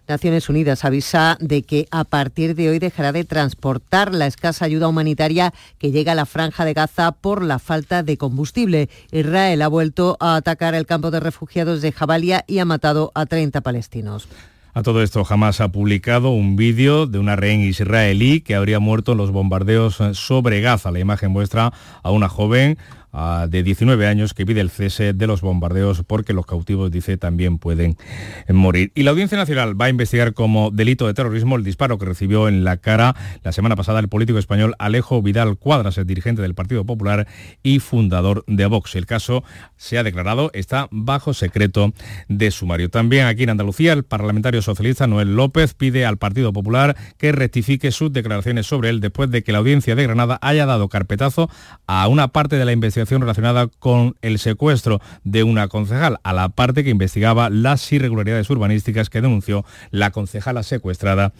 Naciones 0.07 0.51
Unidas 0.51 0.84
avisa 0.84 1.38
de 1.40 1.62
que 1.62 1.88
a 1.90 2.05
partir 2.05 2.55
de 2.55 2.68
hoy 2.68 2.78
dejará 2.78 3.11
de 3.11 3.24
transportar 3.24 4.12
la 4.12 4.26
escasa 4.26 4.66
ayuda 4.66 4.86
humanitaria 4.86 5.55
que 5.78 5.92
llega 5.92 6.12
a 6.12 6.14
la 6.14 6.26
franja 6.26 6.66
de 6.66 6.74
Gaza 6.74 7.12
por 7.12 7.42
la 7.42 7.59
falta 7.59 8.03
de 8.03 8.18
combustible. 8.18 8.90
Israel 9.12 9.62
ha 9.62 9.68
vuelto 9.68 10.18
a 10.20 10.36
atacar 10.36 10.74
el 10.74 10.84
campo 10.84 11.11
de 11.11 11.20
refugiados 11.20 11.80
de 11.80 11.92
Jabalia 11.92 12.45
y 12.47 12.59
ha 12.59 12.66
matado 12.66 13.12
a 13.14 13.24
30 13.24 13.62
palestinos. 13.62 14.28
A 14.77 14.83
todo 14.83 15.05
esto, 15.05 15.22
jamás 15.22 15.61
ha 15.61 15.68
publicado 15.68 16.31
un 16.31 16.57
vídeo 16.57 17.07
de 17.07 17.20
una 17.20 17.37
rehén 17.37 17.61
israelí 17.61 18.41
que 18.41 18.57
habría 18.57 18.81
muerto 18.81 19.12
en 19.12 19.18
los 19.18 19.31
bombardeos 19.31 20.03
sobre 20.14 20.61
Gaza. 20.61 20.91
La 20.91 20.99
imagen 20.99 21.31
muestra 21.31 21.72
a 22.03 22.11
una 22.11 22.29
joven 22.29 22.77
de 23.49 23.62
19 23.62 24.07
años 24.09 24.35
que 24.35 24.45
pide 24.45 24.61
el 24.61 24.71
cese 24.71 25.12
de 25.12 25.27
los 25.27 25.41
bombardeos 25.41 26.03
porque 26.05 26.33
los 26.33 26.47
cautivos, 26.47 26.91
dice, 26.91 27.17
también 27.17 27.59
pueden 27.59 27.97
morir. 28.49 28.91
Y 28.95 29.05
la 29.05 29.12
Audiencia 29.12 29.39
Nacional 29.39 29.81
va 29.81 29.87
a 29.87 29.89
investigar 29.89 30.35
como 30.35 30.71
delito 30.73 31.07
de 31.07 31.15
terrorismo 31.15 31.55
el 31.57 31.62
disparo 31.62 31.97
que 31.99 32.07
recibió 32.07 32.49
en 32.49 32.65
la 32.65 32.77
cara 32.79 33.15
la 33.45 33.53
semana 33.53 33.77
pasada 33.77 34.01
el 34.01 34.09
político 34.09 34.39
español 34.39 34.75
Alejo 34.79 35.23
Vidal 35.23 35.57
Cuadras, 35.59 35.97
el 35.99 36.07
dirigente 36.07 36.43
del 36.43 36.55
Partido 36.55 36.85
Popular 36.85 37.29
y 37.62 37.79
fundador 37.79 38.45
de 38.49 38.67
Vox. 38.67 38.97
El 38.97 39.07
caso 39.07 39.45
se 39.77 39.97
ha 39.97 40.03
declarado, 40.03 40.51
está 40.53 40.89
bajo 40.91 41.35
secreto 41.35 41.93
de 42.29 42.51
sumario. 42.51 42.91
También 42.91 43.27
aquí 43.27 43.45
en 43.45 43.51
Andalucía, 43.51 43.93
el 43.93 44.05
parlamentario 44.05 44.61
socialista 44.61 45.07
Noel 45.07 45.37
López 45.37 45.75
pide 45.75 46.05
al 46.05 46.19
Partido 46.19 46.53
Popular 46.53 46.97
que 47.17 47.31
rectifique 47.31 47.93
sus 47.93 48.12
declaraciones 48.12 48.67
sobre 48.67 48.89
él 48.91 49.01
después 49.01 49.31
de 49.31 49.45
que 49.45 49.53
la 49.53 49.59
Audiencia 49.59 49.95
de 49.95 50.03
Granada 50.03 50.39
haya 50.43 50.67
dado 50.67 50.89
carpetazo 50.89 51.49
a 51.87 52.09
una 52.09 52.29
parte 52.29 52.57
de 52.57 52.65
la 52.65 52.73
investigación 52.73 53.03
relacionada 53.07 53.68
con 53.78 54.16
el 54.22 54.38
secuestro 54.38 55.00
de 55.24 55.42
una 55.42 55.68
concejal, 55.68 56.18
a 56.22 56.32
la 56.32 56.48
parte 56.48 56.84
que 56.84 56.90
investigaba 56.90 57.50
las 57.50 57.92
irregularidades 57.92 58.48
urbanísticas 58.50 59.11
que 59.11 59.20
denunció 59.20 59.64
la 59.90 60.11
concejala 60.11 60.62
secuestrada 60.62 61.32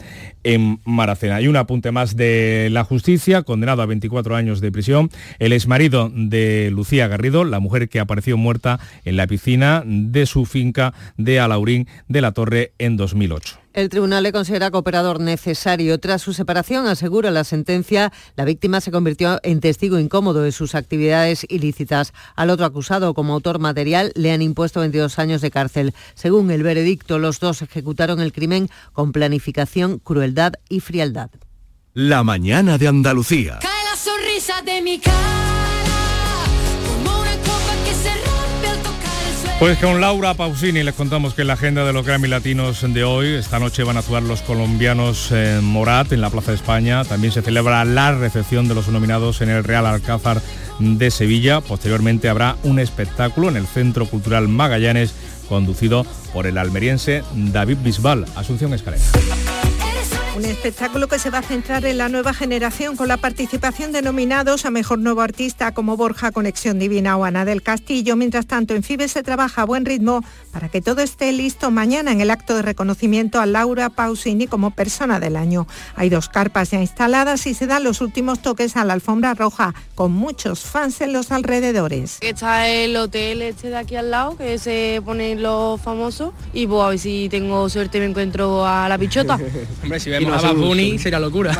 en 0.43 0.81
Maracena. 0.85 1.41
Y 1.41 1.49
un 1.49 1.57
apunte 1.57 1.93
más 1.93 2.17
de 2.17 2.69
la 2.71 2.85
justicia, 2.85 3.43
condenado 3.43 3.83
a 3.83 3.87
24 3.87 4.37
años 4.37 4.61
de 4.61 4.73
prisión, 4.73 5.11
el 5.39 5.53
exmarido 5.53 6.11
de 6.15 6.71
Lucía 6.73 7.09
Garrido, 7.09 7.45
la 7.45 7.61
mujer 7.61 7.89
que 7.89 8.01
apareció 8.01 8.37
muerta 8.37 8.81
en 9.05 9.17
la 9.17 9.27
piscina 9.27 9.83
de 9.87 10.27
su 10.27 10.45
finca 10.45 10.95
de 11.17 11.41
Alaurín 11.41 11.89
de 12.09 12.21
la 12.21 12.33
Torre 12.33 12.73
en 12.79 12.97
2008. 12.97 13.64
El 13.75 13.89
tribunal 13.89 14.23
le 14.23 14.31
considera 14.31 14.71
cooperador 14.71 15.19
necesario. 15.19 15.99
Tras 15.99 16.23
su 16.23 16.33
separación, 16.33 16.87
asegura 16.87 17.33
la 17.33 17.43
sentencia, 17.43 18.13
la 18.37 18.45
víctima 18.45 18.81
se 18.81 18.93
convirtió 18.93 19.41
en 19.43 19.59
testigo 19.59 19.99
incómodo 19.99 20.43
de 20.43 20.53
sus 20.53 20.77
actividades 20.77 21.45
ilícitas. 21.49 22.13
Al 22.37 22.51
otro 22.51 22.67
acusado 22.67 23.15
como 23.15 23.35
autor 23.35 23.59
material 23.59 24.13
le 24.15 24.31
han 24.31 24.43
impuesto 24.43 24.79
22 24.79 25.19
años 25.19 25.41
de 25.41 25.51
cárcel. 25.51 25.93
Según 26.15 26.53
el 26.53 26.63
veredicto, 26.63 27.19
los 27.19 27.41
dos 27.41 27.63
ejecutaron 27.63 28.21
el 28.21 28.33
crimen 28.33 28.71
con 28.93 29.11
planificación, 29.11 29.99
crueldad 29.99 30.53
y 30.69 30.79
frialdad. 30.79 31.31
La 31.95 32.23
mañana 32.23 32.79
de 32.79 32.87
Andalucía. 32.87 33.59
Cae 33.61 33.85
la 33.91 33.97
sonrisa 33.97 34.63
de 34.63 34.83
mi 34.83 35.01
cara. 35.01 35.74
Pues 39.65 39.79
con 39.79 39.99
Laura 39.99 40.35
Pausini 40.35 40.83
les 40.83 40.95
contamos 40.95 41.33
que 41.33 41.43
la 41.43 41.55
agenda 41.55 41.87
de 41.87 41.95
los 41.95 42.05
Grammy 42.05 42.29
Latinos 42.29 42.85
de 42.87 43.03
hoy, 43.03 43.29
esta 43.29 43.59
noche 43.59 43.83
van 43.83 43.97
a 43.97 44.01
actuar 44.01 44.23
los 44.23 44.43
colombianos 44.43 45.33
en 45.33 45.65
Morat 45.65 46.13
en 46.13 46.21
la 46.21 46.29
Plaza 46.29 46.51
de 46.51 46.59
España. 46.59 47.03
También 47.07 47.33
se 47.33 47.41
celebra 47.41 47.83
la 47.87 48.13
recepción 48.13 48.69
de 48.69 48.75
los 48.75 48.89
nominados 48.89 49.41
en 49.41 49.49
el 49.49 49.65
Real 49.65 49.87
Alcázar 49.87 50.43
de 50.81 51.11
Sevilla. 51.11 51.63
Posteriormente 51.63 52.29
habrá 52.29 52.59
un 52.63 52.79
espectáculo 52.79 53.49
en 53.49 53.57
el 53.57 53.67
Centro 53.67 54.05
Cultural 54.05 54.49
Magallanes 54.49 55.15
conducido 55.49 56.05
por 56.35 56.47
el 56.47 56.59
almeriense 56.59 57.25
David 57.35 57.79
Bisbal. 57.83 58.27
Asunción 58.37 58.75
Escalera. 58.75 59.03
Un 60.37 60.45
espectáculo 60.45 61.07
que 61.07 61.21
se 61.21 61.31
va 61.31 61.39
a 61.39 61.43
centrar 61.43 61.85
en 61.85 61.97
la 61.97 62.09
nueva 62.09 62.35
generación 62.35 62.97
con 62.97 63.07
la 63.07 63.19
participación 63.19 63.93
de 63.93 64.03
nominados 64.03 64.65
a 64.65 64.73
Mejor 64.73 64.99
Nuevo 64.99 65.21
Artista 65.21 65.73
como 65.73 65.97
Borja 65.97 66.33
Conexión 66.33 66.81
Divina 66.81 67.17
o 67.17 67.25
Ana 67.25 67.45
del 67.45 67.63
Castillo. 67.63 68.17
Mientras 68.17 68.49
tanto, 68.49 68.75
en 68.75 68.83
FIBE 68.83 69.07
se 69.07 69.23
trabaja 69.23 69.63
a 69.63 69.65
buen 69.65 69.85
ritmo 69.85 70.25
para 70.55 70.69
que 70.69 70.81
todo 70.81 71.03
esté 71.03 71.33
listo 71.33 71.73
mañana 71.73 72.13
en 72.13 72.21
el 72.21 72.31
acto 72.31 72.55
de 72.55 72.63
reconocimiento 72.63 73.41
a 73.41 73.47
Laura 73.47 73.91
Pausini 73.91 74.47
como 74.47 74.71
persona 74.71 75.19
del 75.19 75.35
año. 75.35 75.67
Hay 75.97 76.11
dos 76.11 76.29
carpas 76.29 76.71
ya 76.71 76.81
instaladas 76.81 77.49
y 77.49 77.55
se 77.55 77.67
dan 77.67 77.83
los 77.83 78.01
últimos 78.01 78.41
toques 78.41 78.77
a 78.77 78.85
la 78.85 78.93
alfombra 78.93 79.35
roja 79.35 79.75
con 79.97 80.13
muchos 80.13 80.61
fans 80.61 81.01
en 81.01 81.13
los 81.13 81.33
alrededores. 81.33 82.19
Está 82.21 82.69
el 82.69 82.97
hotel 82.97 83.43
este 83.43 83.71
de 83.71 83.77
aquí 83.77 83.97
al 83.97 84.13
lado 84.13 84.37
que 84.37 84.57
se 84.59 85.03
ponen 85.05 85.43
los 85.43 85.81
famosos 85.81 86.33
y 86.53 86.69
pues 86.69 86.83
a 86.85 86.89
ver 86.91 86.99
si 87.01 87.29
tengo 87.29 87.69
suerte 87.69 87.99
me 87.99 88.07
encuentro 88.07 88.65
a 88.65 88.89
la 88.89 88.97
bichota. 88.97 89.35
Hombre, 89.83 89.99
si 89.99 90.11
vemos 90.11 90.45
a 90.45 90.53
Bad 90.53 90.55
Bunny 90.55 91.01
sería 91.01 91.19
locura. 91.19 91.53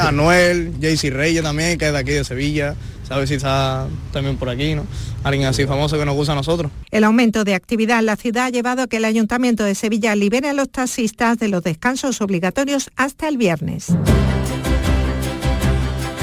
a 0.00 0.12
Noel, 0.12 0.72
Jaycee 0.80 1.10
Reyes 1.10 1.42
también, 1.42 1.76
que 1.76 1.88
es 1.88 1.92
de 1.92 1.98
aquí 1.98 2.12
de 2.12 2.24
Sevilla. 2.24 2.74
Sabe 3.06 3.26
si 3.26 3.34
está 3.34 3.86
también 4.12 4.36
por 4.36 4.48
aquí, 4.48 4.74
¿no? 4.74 4.86
Alguien 5.22 5.46
así 5.46 5.66
famoso 5.66 5.98
que 5.98 6.04
nos 6.04 6.14
gusta 6.14 6.32
a 6.32 6.36
nosotros. 6.36 6.72
El 6.90 7.04
aumento 7.04 7.44
de 7.44 7.54
actividad 7.54 7.98
en 7.98 8.06
la 8.06 8.16
ciudad 8.16 8.46
ha 8.46 8.50
llevado 8.50 8.82
a 8.82 8.86
que 8.86 8.96
el 8.96 9.04
Ayuntamiento 9.04 9.64
de 9.64 9.74
Sevilla 9.74 10.16
libere 10.16 10.48
a 10.48 10.54
los 10.54 10.70
taxistas 10.70 11.38
de 11.38 11.48
los 11.48 11.62
descansos 11.62 12.20
obligatorios 12.20 12.90
hasta 12.96 13.28
el 13.28 13.36
viernes. 13.36 13.94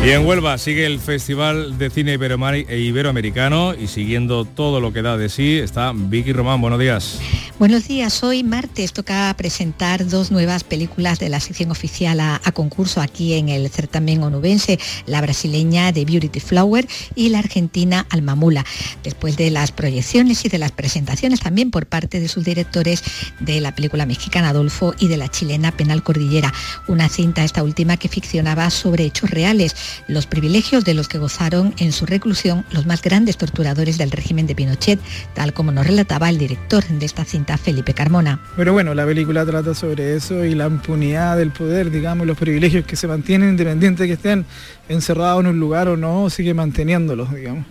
Y 0.04 0.10
en 0.10 0.26
Huelva 0.26 0.58
sigue 0.58 0.88
el 0.88 0.99
Festival 0.99 1.78
de 1.78 1.91
Cine 1.91 2.14
e 2.16 2.80
Iberoamericano 2.80 3.76
y 3.76 3.86
siguiendo 3.86 4.45
todo 4.45 4.80
lo 4.80 4.91
que 4.91 5.04
da 5.04 5.16
de 5.16 5.30
sí 5.30 5.60
está 5.60 5.91
Vicky 5.93 6.34
Román. 6.34 6.60
Buenos 6.60 6.80
días. 6.80 7.20
Buenos 7.60 7.88
días, 7.88 8.24
hoy 8.24 8.43
martes 8.43 8.91
toca 8.91 9.32
presentar 9.38 10.08
dos 10.08 10.32
nuevas 10.32 10.64
películas 10.64 11.20
de 11.20 11.30
la 11.30 11.39
sección 11.39 11.70
oficial 11.70 12.20
a, 12.20 12.41
a, 12.43 12.52
concurso 12.54 13.02
aquí 13.02 13.36
en 13.36 13.49
el 13.49 13.70
certamen 13.70 14.24
onubense, 14.24 14.80
la 15.06 15.22
brasileña 15.22 15.91
de 15.91 16.04
Beauty 16.04 16.39
Flower 16.39 16.88
y 17.14 17.30
la 17.30 17.38
argentina 17.38 18.08
Almamula, 18.10 18.66
después 19.04 19.38
de 19.38 19.52
las 19.52 19.72
proyecciones 19.72 20.43
y 20.43 20.49
de 20.49 20.58
las 20.58 20.72
presentaciones 20.72 21.41
también 21.41 21.70
por 21.70 21.86
parte 21.86 22.20
de 22.20 22.28
sus 22.28 22.43
directores 22.43 23.04
de 23.39 23.62
la 23.62 23.76
película 23.76 24.08
mexicana 24.08 24.49
Adolfo 24.49 24.95
y 24.97 25.08
de 25.08 25.18
la 25.18 25.30
chilena 25.30 25.72
Penal 25.72 26.02
Cordillera, 26.02 26.52
una 26.88 27.10
cinta 27.10 27.43
esta 27.43 27.62
última 27.62 27.97
que 27.97 28.10
ficcionaba 28.10 28.72
sobre 28.72 29.06
hechos 29.06 29.30
reales, 29.30 29.76
los 30.08 30.28
privilegios 30.28 30.84
de 30.84 30.94
los 30.94 31.08
que 31.08 31.18
gozaron 31.18 31.74
en 31.78 31.92
su 31.92 32.06
reclusión 32.06 32.66
los 32.72 32.86
más 32.86 33.02
grandes 33.02 33.38
torturadores 33.38 33.98
del 33.98 34.12
régimen 34.12 34.48
de 34.48 34.56
Pinochet, 34.56 35.00
tal 35.34 35.54
como 35.54 35.72
nos 35.72 35.88
relataba 35.88 36.30
el 36.30 36.38
director 36.38 36.84
de 36.84 37.06
esta 37.06 37.26
cinta 37.26 37.58
Felipe 37.58 37.94
Carmona. 37.94 38.42
Pero 38.56 38.74
bueno, 38.74 38.94
la 38.94 39.06
película 39.06 39.46
trata 39.46 39.74
sobre 39.74 40.16
eso 40.16 40.46
y 40.46 40.56
la 40.56 40.68
impunidad 40.68 41.38
del 41.38 41.52
poder, 41.52 41.92
digamos, 41.92 42.28
los 42.28 42.38
privilegios 42.38 42.86
que 42.86 42.96
se 42.96 43.08
mantienen 43.08 43.50
independiente 43.50 44.04
de 44.04 44.10
que 44.10 44.14
estén 44.14 44.46
encerrados 44.89 45.42
en 45.42 45.48
un 45.48 45.60
lugar 45.60 45.88
o 45.88 45.98
no, 45.98 46.30
sigue 46.30 46.54
manteniéndolos, 46.54 47.34
digamos. 47.34 47.66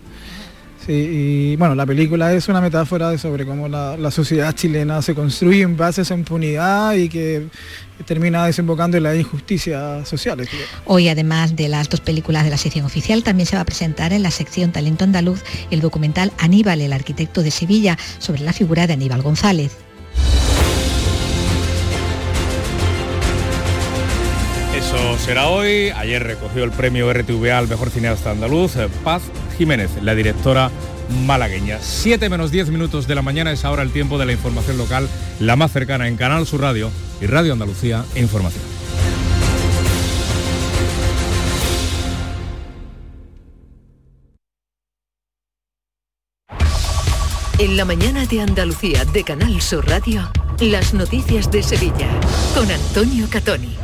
Sí, 0.85 0.93
y 0.93 1.55
bueno, 1.57 1.75
la 1.75 1.85
película 1.85 2.33
es 2.33 2.47
una 2.47 2.59
metáfora 2.59 3.11
de 3.11 3.19
sobre 3.19 3.45
cómo 3.45 3.67
la, 3.67 3.97
la, 3.97 4.09
sociedad 4.09 4.53
chilena 4.55 5.03
se 5.03 5.13
construye 5.13 5.61
en 5.61 5.77
base 5.77 6.01
a 6.01 6.03
esa 6.03 6.15
impunidad 6.15 6.93
y 6.95 7.07
que 7.07 7.47
termina 8.05 8.47
desembocando 8.47 8.97
en 8.97 9.03
las 9.03 9.15
injusticias 9.15 10.09
sociales. 10.09 10.49
Hoy, 10.85 11.07
además 11.07 11.55
de 11.55 11.69
las 11.69 11.87
dos 11.87 12.01
películas 12.01 12.45
de 12.45 12.49
la 12.49 12.57
sección 12.57 12.85
oficial, 12.85 13.23
también 13.23 13.45
se 13.45 13.55
va 13.55 13.61
a 13.61 13.65
presentar 13.65 14.11
en 14.11 14.23
la 14.23 14.31
sección 14.31 14.71
Talento 14.71 15.03
Andaluz 15.03 15.43
el 15.69 15.81
documental 15.81 16.31
Aníbal, 16.39 16.81
el 16.81 16.93
arquitecto 16.93 17.43
de 17.43 17.51
Sevilla, 17.51 17.97
sobre 18.17 18.41
la 18.41 18.51
figura 18.51 18.87
de 18.87 18.93
Aníbal 18.93 19.21
González. 19.21 19.77
Eso 24.75 25.17
será 25.19 25.47
hoy. 25.47 25.91
Ayer 25.95 26.23
recogió 26.23 26.63
el 26.63 26.71
premio 26.71 27.13
RTVA 27.13 27.59
al 27.59 27.67
mejor 27.67 27.91
cineasta 27.91 28.31
andaluz, 28.31 28.73
Paz 29.03 29.21
Jiménez, 29.61 29.91
la 30.01 30.15
directora 30.15 30.71
malagueña. 31.27 31.77
7 31.79 32.29
menos 32.29 32.49
10 32.49 32.69
minutos 32.69 33.05
de 33.05 33.13
la 33.13 33.21
mañana 33.21 33.51
es 33.51 33.63
ahora 33.63 33.83
el 33.83 33.91
tiempo 33.91 34.17
de 34.17 34.25
la 34.25 34.31
información 34.31 34.75
local, 34.75 35.07
la 35.39 35.55
más 35.55 35.71
cercana 35.71 36.07
en 36.07 36.17
Canal 36.17 36.47
Sur 36.47 36.61
Radio 36.61 36.89
y 37.21 37.27
Radio 37.27 37.53
Andalucía 37.53 38.03
Información. 38.15 38.63
En 47.59 47.77
la 47.77 47.85
mañana 47.85 48.25
de 48.25 48.41
Andalucía 48.41 49.05
de 49.05 49.23
Canal 49.23 49.61
Sur 49.61 49.87
Radio, 49.87 50.27
las 50.59 50.95
noticias 50.95 51.51
de 51.51 51.61
Sevilla 51.61 52.09
con 52.55 52.71
Antonio 52.71 53.27
Catoni. 53.29 53.77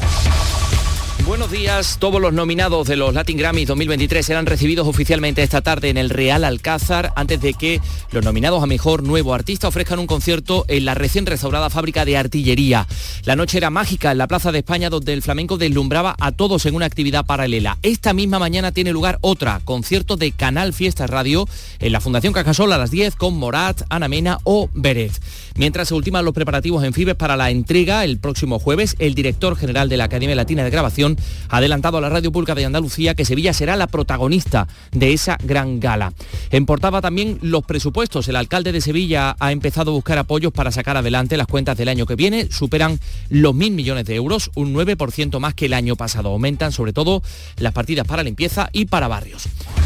Buenos 1.27 1.51
días. 1.51 1.97
Todos 1.99 2.21
los 2.21 2.31
nominados 2.31 2.87
de 2.87 2.95
los 2.95 3.13
Latin 3.13 3.37
Grammys 3.37 3.67
2023 3.67 4.25
serán 4.25 4.45
recibidos 4.45 4.87
oficialmente 4.87 5.43
esta 5.43 5.59
tarde 5.59 5.89
en 5.89 5.97
el 5.97 6.09
Real 6.09 6.45
Alcázar 6.45 7.11
antes 7.17 7.41
de 7.41 7.53
que 7.53 7.81
los 8.11 8.23
nominados 8.23 8.63
a 8.63 8.65
Mejor 8.65 9.03
Nuevo 9.03 9.33
Artista 9.33 9.67
ofrezcan 9.67 9.99
un 9.99 10.07
concierto 10.07 10.63
en 10.69 10.85
la 10.85 10.93
recién 10.93 11.25
restaurada 11.25 11.69
fábrica 11.69 12.05
de 12.05 12.15
artillería. 12.15 12.87
La 13.25 13.35
noche 13.35 13.57
era 13.57 13.69
mágica 13.69 14.13
en 14.13 14.19
la 14.19 14.27
Plaza 14.27 14.53
de 14.53 14.59
España 14.59 14.89
donde 14.89 15.11
el 15.11 15.21
flamenco 15.21 15.57
deslumbraba 15.57 16.15
a 16.17 16.31
todos 16.31 16.65
en 16.65 16.75
una 16.75 16.85
actividad 16.85 17.25
paralela. 17.25 17.77
Esta 17.83 18.13
misma 18.13 18.39
mañana 18.39 18.71
tiene 18.71 18.93
lugar 18.93 19.17
otra, 19.19 19.59
concierto 19.65 20.15
de 20.15 20.31
Canal 20.31 20.71
Fiesta 20.71 21.07
Radio 21.07 21.45
en 21.79 21.91
la 21.91 21.99
Fundación 21.99 22.31
Cajasol 22.31 22.71
a 22.71 22.77
las 22.77 22.89
10 22.89 23.17
con 23.17 23.37
Morat, 23.37 23.81
Ana 23.89 24.07
Mena 24.07 24.39
o 24.45 24.69
Beret. 24.73 25.11
Mientras 25.55 25.89
se 25.89 25.93
ultiman 25.93 26.23
los 26.23 26.35
preparativos 26.35 26.85
en 26.85 26.93
Fibes 26.93 27.15
para 27.15 27.35
la 27.35 27.49
entrega 27.49 28.05
el 28.05 28.17
próximo 28.17 28.59
jueves, 28.59 28.95
el 28.99 29.13
director 29.13 29.57
general 29.57 29.89
de 29.89 29.97
la 29.97 30.05
Academia 30.05 30.35
Latina 30.35 30.63
de 30.63 30.69
Grabación 30.69 31.16
ha 31.49 31.57
adelantado 31.57 31.97
a 31.97 32.01
la 32.01 32.09
Radio 32.09 32.31
Pública 32.31 32.55
de 32.55 32.65
Andalucía 32.65 33.15
que 33.15 33.25
Sevilla 33.25 33.53
será 33.53 33.75
la 33.75 33.87
protagonista 33.87 34.67
de 34.91 35.13
esa 35.13 35.37
gran 35.43 35.79
gala. 35.79 36.13
Importaba 36.51 37.01
también 37.01 37.39
los 37.41 37.63
presupuestos. 37.63 38.27
El 38.27 38.35
alcalde 38.35 38.71
de 38.71 38.81
Sevilla 38.81 39.35
ha 39.39 39.51
empezado 39.51 39.91
a 39.91 39.95
buscar 39.95 40.17
apoyos 40.17 40.51
para 40.51 40.71
sacar 40.71 40.97
adelante 40.97 41.37
las 41.37 41.47
cuentas 41.47 41.77
del 41.77 41.89
año 41.89 42.05
que 42.05 42.15
viene. 42.15 42.51
Superan 42.51 42.99
los 43.29 43.53
mil 43.53 43.73
millones 43.73 44.05
de 44.05 44.15
euros, 44.15 44.51
un 44.55 44.73
9% 44.73 45.39
más 45.39 45.53
que 45.53 45.65
el 45.65 45.73
año 45.73 45.95
pasado. 45.95 46.29
Aumentan 46.29 46.71
sobre 46.71 46.93
todo 46.93 47.21
las 47.57 47.73
partidas 47.73 48.07
para 48.07 48.23
limpieza 48.23 48.69
y 48.71 48.85
para 48.85 49.07
barrios. 49.07 49.43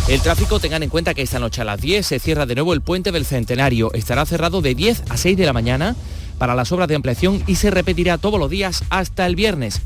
El 0.08 0.22
tráfico, 0.22 0.60
tengan 0.60 0.84
en 0.84 0.90
cuenta 0.90 1.14
que 1.14 1.22
esta 1.22 1.40
noche 1.40 1.62
a 1.62 1.66
las 1.66 1.80
10 1.80 2.06
se 2.06 2.20
cierra 2.20 2.46
de 2.46 2.56
nuevo 2.56 2.74
el 2.74 2.82
puente 2.82 3.12
del 3.12 3.26
Centenario. 3.26 3.94
Estará 3.94 4.26
cerrado 4.26 4.62
de 4.62 4.76
10 4.76 5.04
a 5.10 5.18
6 5.18 5.38
de 5.38 5.46
la 5.46 5.54
mañana 5.54 5.96
para 6.42 6.56
las 6.56 6.72
obras 6.72 6.88
de 6.88 6.96
ampliación 6.96 7.44
y 7.46 7.54
se 7.54 7.70
repetirá 7.70 8.18
todos 8.18 8.40
los 8.40 8.50
días 8.50 8.84
hasta 8.90 9.28
el 9.28 9.36
viernes. 9.36 9.80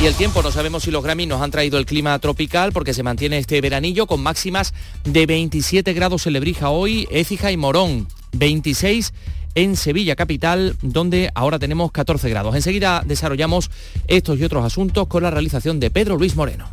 Y 0.00 0.06
el 0.06 0.16
tiempo, 0.16 0.42
no 0.42 0.50
sabemos 0.50 0.82
si 0.82 0.90
los 0.90 1.04
Grammy 1.04 1.26
nos 1.26 1.40
han 1.40 1.52
traído 1.52 1.78
el 1.78 1.86
clima 1.86 2.18
tropical 2.18 2.72
porque 2.72 2.92
se 2.92 3.04
mantiene 3.04 3.38
este 3.38 3.60
veranillo 3.60 4.08
con 4.08 4.20
máximas 4.20 4.74
de 5.04 5.26
27 5.26 5.92
grados 5.92 6.26
en 6.26 6.32
Lebrija 6.32 6.70
hoy, 6.70 7.06
Écija 7.12 7.52
y 7.52 7.56
Morón, 7.56 8.08
26 8.32 9.14
en 9.54 9.76
Sevilla 9.76 10.16
Capital, 10.16 10.76
donde 10.82 11.30
ahora 11.36 11.60
tenemos 11.60 11.92
14 11.92 12.28
grados. 12.28 12.56
Enseguida 12.56 13.04
desarrollamos 13.06 13.70
estos 14.08 14.40
y 14.40 14.42
otros 14.42 14.64
asuntos 14.64 15.06
con 15.06 15.22
la 15.22 15.30
realización 15.30 15.78
de 15.78 15.92
Pedro 15.92 16.16
Luis 16.16 16.34
Moreno. 16.34 16.68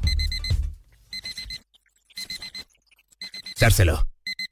Sárselo. 3.55 4.08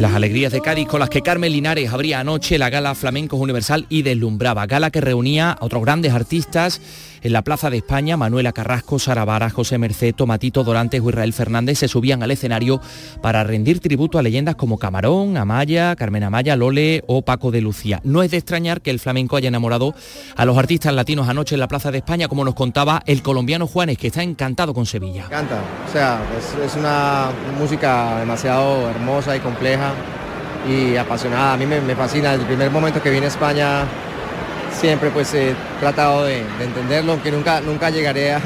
Las 0.00 0.14
alegrías 0.14 0.50
de 0.50 0.62
Cádiz 0.62 0.88
con 0.88 0.98
las 0.98 1.10
que 1.10 1.20
Carmen 1.20 1.52
Linares 1.52 1.92
abría 1.92 2.20
anoche 2.20 2.56
la 2.56 2.70
gala 2.70 2.94
Flamencos 2.94 3.38
Universal 3.38 3.84
y 3.90 4.00
deslumbraba. 4.00 4.66
Gala 4.66 4.90
que 4.90 5.02
reunía 5.02 5.50
a 5.50 5.62
otros 5.62 5.82
grandes 5.82 6.14
artistas 6.14 6.80
en 7.22 7.32
la 7.32 7.42
Plaza 7.42 7.70
de 7.70 7.78
España, 7.78 8.16
Manuela 8.16 8.52
Carrasco, 8.52 8.98
Sara 8.98 9.24
Vara, 9.24 9.50
José 9.50 9.78
Merced, 9.78 10.14
Tomatito 10.14 10.64
Dorantes 10.64 11.00
o 11.00 11.08
Israel 11.08 11.32
Fernández 11.32 11.78
se 11.78 11.88
subían 11.88 12.22
al 12.22 12.30
escenario 12.30 12.80
para 13.20 13.44
rendir 13.44 13.80
tributo 13.80 14.18
a 14.18 14.22
leyendas 14.22 14.56
como 14.56 14.78
Camarón, 14.78 15.36
Amaya, 15.36 15.96
Carmen 15.96 16.24
Amaya, 16.24 16.56
Lole 16.56 17.02
o 17.06 17.22
Paco 17.22 17.50
de 17.50 17.60
Lucía. 17.60 18.00
No 18.04 18.22
es 18.22 18.30
de 18.30 18.38
extrañar 18.38 18.80
que 18.80 18.90
el 18.90 18.98
flamenco 18.98 19.36
haya 19.36 19.48
enamorado 19.48 19.94
a 20.36 20.44
los 20.44 20.56
artistas 20.58 20.94
latinos 20.94 21.28
anoche 21.28 21.54
en 21.54 21.60
la 21.60 21.68
Plaza 21.68 21.90
de 21.90 21.98
España, 21.98 22.28
como 22.28 22.44
nos 22.44 22.54
contaba 22.54 23.02
el 23.06 23.22
colombiano 23.22 23.66
Juanes, 23.66 23.98
que 23.98 24.08
está 24.08 24.22
encantado 24.22 24.74
con 24.74 24.86
Sevilla. 24.86 25.24
Encanta, 25.26 25.60
o 25.88 25.92
sea, 25.92 26.20
es, 26.64 26.76
una 26.76 27.30
música 27.58 28.18
demasiado 28.20 28.88
hermosa 28.90 29.36
y 29.36 29.40
compleja 29.40 29.92
y 30.68 30.96
apasionada. 30.96 31.54
A 31.54 31.56
mí 31.56 31.66
me, 31.66 31.80
me 31.80 31.94
fascina. 31.94 32.34
El 32.34 32.42
primer 32.42 32.70
momento 32.70 33.02
que 33.02 33.10
vine 33.10 33.26
a 33.26 33.28
España 33.28 33.84
siempre 34.72 35.10
pues 35.10 35.32
he 35.34 35.54
tratado 35.80 36.24
de, 36.24 36.44
de 36.58 36.64
entenderlo, 36.64 37.12
aunque 37.12 37.30
nunca, 37.30 37.60
nunca 37.60 37.90
llegaré 37.90 38.32
a, 38.32 38.40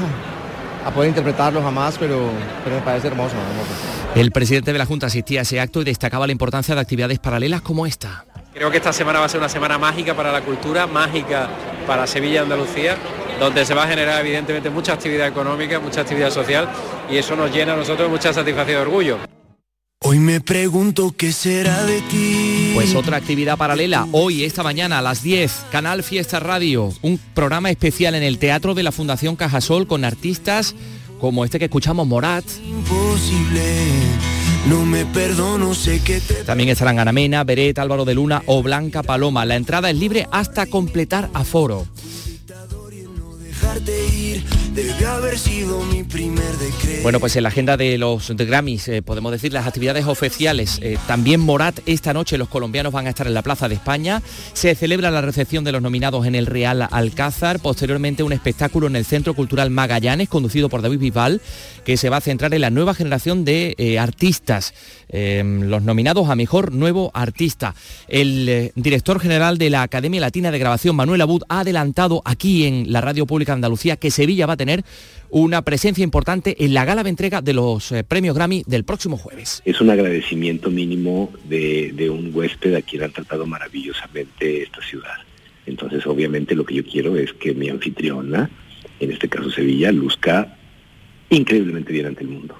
a 0.85 0.91
poder 0.91 1.09
interpretarlo 1.09 1.61
jamás, 1.61 1.97
pero, 1.97 2.29
pero 2.63 2.75
me 2.77 2.81
parece 2.81 3.07
hermoso, 3.07 3.35
hermoso. 3.35 3.95
El 4.15 4.31
presidente 4.31 4.71
de 4.71 4.77
la 4.77 4.85
Junta 4.85 5.07
asistía 5.07 5.41
a 5.41 5.43
ese 5.43 5.59
acto 5.59 5.81
y 5.81 5.83
destacaba 5.83 6.25
la 6.25 6.31
importancia 6.31 6.75
de 6.75 6.81
actividades 6.81 7.19
paralelas 7.19 7.61
como 7.61 7.85
esta. 7.85 8.25
Creo 8.53 8.71
que 8.71 8.77
esta 8.77 8.93
semana 8.93 9.19
va 9.19 9.25
a 9.25 9.29
ser 9.29 9.41
una 9.41 9.49
semana 9.49 9.77
mágica 9.77 10.13
para 10.13 10.31
la 10.31 10.41
cultura, 10.41 10.87
mágica 10.87 11.49
para 11.85 12.07
Sevilla 12.07 12.35
y 12.35 12.37
Andalucía, 12.37 12.95
donde 13.39 13.65
se 13.65 13.73
va 13.73 13.83
a 13.83 13.87
generar 13.87 14.21
evidentemente 14.21 14.69
mucha 14.69 14.93
actividad 14.93 15.27
económica, 15.27 15.79
mucha 15.79 16.01
actividad 16.01 16.31
social 16.31 16.69
y 17.11 17.17
eso 17.17 17.35
nos 17.35 17.51
llena 17.51 17.73
a 17.73 17.75
nosotros 17.75 18.07
de 18.07 18.11
mucha 18.13 18.31
satisfacción 18.31 18.79
y 18.79 18.81
orgullo. 18.81 19.17
Hoy 20.01 20.19
me 20.19 20.39
pregunto 20.39 21.13
qué 21.17 21.33
será 21.33 21.83
de 21.83 21.99
ti. 22.01 22.44
Pues 22.75 22.93
otra 22.93 23.15
actividad 23.15 23.57
paralela, 23.57 24.05
hoy, 24.11 24.43
esta 24.43 24.61
mañana 24.61 24.99
a 24.99 25.01
las 25.01 25.23
10, 25.23 25.67
Canal 25.71 26.03
Fiesta 26.03 26.41
Radio, 26.41 26.93
un 27.01 27.17
programa 27.33 27.71
especial 27.71 28.15
en 28.15 28.21
el 28.21 28.37
Teatro 28.37 28.73
de 28.73 28.83
la 28.83 28.91
Fundación 28.91 29.37
Cajasol 29.37 29.87
con 29.87 30.03
artistas 30.03 30.75
como 31.21 31.45
este 31.45 31.57
que 31.57 31.65
escuchamos, 31.65 32.05
Morat. 32.05 32.43
Imposible. 32.67 33.63
No 34.67 34.85
me 34.85 35.05
perdono, 35.05 35.73
sé 35.73 36.01
que 36.01 36.19
te... 36.19 36.43
También 36.43 36.67
estarán 36.67 36.99
Ana 36.99 37.13
Mena, 37.13 37.45
Beret, 37.45 37.79
Álvaro 37.79 38.03
de 38.03 38.13
Luna 38.13 38.43
o 38.45 38.61
Blanca 38.61 39.03
Paloma. 39.03 39.45
La 39.45 39.55
entrada 39.55 39.89
es 39.89 39.95
libre 39.95 40.27
hasta 40.31 40.65
completar 40.65 41.29
aforo. 41.33 41.87
Debe 44.75 45.05
haber 45.05 45.39
sido 45.39 45.79
mi 45.85 46.03
primer 46.03 46.51
decreto. 46.57 47.03
Bueno, 47.03 47.21
pues 47.21 47.33
en 47.37 47.43
la 47.43 47.49
agenda 47.49 47.77
de 47.77 47.97
los 47.97 48.29
Grammys, 48.29 48.89
eh, 48.89 49.01
podemos 49.01 49.31
decir 49.31 49.53
las 49.53 49.65
actividades 49.65 50.05
oficiales. 50.05 50.79
Eh, 50.81 50.97
también 51.07 51.39
Morat, 51.39 51.79
esta 51.85 52.13
noche 52.13 52.37
los 52.37 52.49
colombianos 52.49 52.91
van 52.91 53.07
a 53.07 53.09
estar 53.09 53.25
en 53.25 53.33
la 53.33 53.41
Plaza 53.41 53.69
de 53.69 53.75
España. 53.75 54.21
Se 54.51 54.75
celebra 54.75 55.11
la 55.11 55.21
recepción 55.21 55.63
de 55.63 55.71
los 55.71 55.81
nominados 55.81 56.25
en 56.25 56.35
el 56.35 56.45
Real 56.45 56.89
Alcázar. 56.91 57.61
Posteriormente 57.61 58.21
un 58.23 58.33
espectáculo 58.33 58.87
en 58.87 58.97
el 58.97 59.05
Centro 59.05 59.33
Cultural 59.33 59.69
Magallanes, 59.69 60.27
conducido 60.27 60.67
por 60.67 60.81
David 60.81 60.99
Bisbal, 60.99 61.41
que 61.85 61.95
se 61.95 62.09
va 62.09 62.17
a 62.17 62.21
centrar 62.21 62.53
en 62.53 62.59
la 62.59 62.69
nueva 62.69 62.93
generación 62.93 63.45
de 63.45 63.75
eh, 63.77 63.97
artistas. 63.97 64.73
Los 65.11 65.83
nominados 65.83 66.29
a 66.29 66.35
Mejor 66.35 66.73
Nuevo 66.73 67.11
Artista. 67.13 67.75
El 68.07 68.71
director 68.75 69.19
general 69.19 69.57
de 69.57 69.69
la 69.69 69.83
Academia 69.83 70.21
Latina 70.21 70.51
de 70.51 70.59
Grabación, 70.59 70.95
Manuel 70.95 71.21
Abud, 71.21 71.43
ha 71.49 71.61
adelantado 71.61 72.21
aquí 72.25 72.65
en 72.65 72.91
la 72.91 73.01
Radio 73.01 73.25
Pública 73.25 73.53
Andalucía 73.53 73.97
que 73.97 74.11
Sevilla 74.11 74.45
va 74.45 74.53
a 74.53 74.57
tener 74.57 74.83
una 75.29 75.63
presencia 75.63 76.03
importante 76.03 76.63
en 76.63 76.73
la 76.73 76.85
gala 76.85 77.03
de 77.03 77.09
entrega 77.09 77.41
de 77.41 77.53
los 77.53 77.91
eh, 77.91 78.03
premios 78.03 78.35
Grammy 78.35 78.63
del 78.67 78.83
próximo 78.85 79.17
jueves. 79.17 79.61
Es 79.65 79.81
un 79.81 79.89
agradecimiento 79.89 80.69
mínimo 80.69 81.31
de, 81.43 81.91
de 81.93 82.09
un 82.09 82.31
huésped 82.33 82.73
a 82.75 82.81
quien 82.81 83.03
han 83.03 83.11
tratado 83.11 83.45
maravillosamente 83.45 84.63
esta 84.63 84.81
ciudad. 84.81 85.15
Entonces, 85.65 86.05
obviamente, 86.05 86.55
lo 86.55 86.65
que 86.65 86.75
yo 86.75 86.85
quiero 86.85 87.17
es 87.17 87.33
que 87.33 87.53
mi 87.53 87.69
anfitriona, 87.69 88.49
en 88.99 89.11
este 89.11 89.27
caso 89.27 89.49
Sevilla, 89.49 89.91
luzca 89.91 90.57
increíblemente 91.29 91.91
bien 91.91 92.05
ante 92.05 92.23
el 92.23 92.29
mundo. 92.29 92.55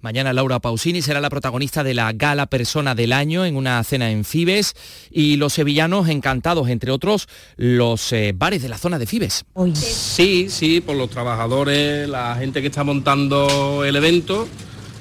Mañana 0.00 0.32
Laura 0.32 0.60
Pausini 0.60 1.02
será 1.02 1.20
la 1.20 1.28
protagonista 1.28 1.82
de 1.82 1.92
la 1.92 2.12
Gala 2.12 2.46
Persona 2.46 2.94
del 2.94 3.12
Año 3.12 3.44
en 3.44 3.56
una 3.56 3.82
cena 3.82 4.10
en 4.10 4.24
Fibes. 4.24 4.74
Y 5.10 5.36
los 5.36 5.54
sevillanos 5.54 6.08
encantados, 6.08 6.68
entre 6.68 6.92
otros, 6.92 7.28
los 7.56 8.12
eh, 8.12 8.32
bares 8.34 8.62
de 8.62 8.68
la 8.68 8.78
zona 8.78 9.00
de 9.00 9.06
Fibes. 9.06 9.44
Sí, 9.74 10.46
sí, 10.50 10.80
por 10.80 10.96
los 10.96 11.10
trabajadores, 11.10 12.08
la 12.08 12.36
gente 12.36 12.60
que 12.60 12.68
está 12.68 12.84
montando 12.84 13.84
el 13.84 13.96
evento 13.96 14.46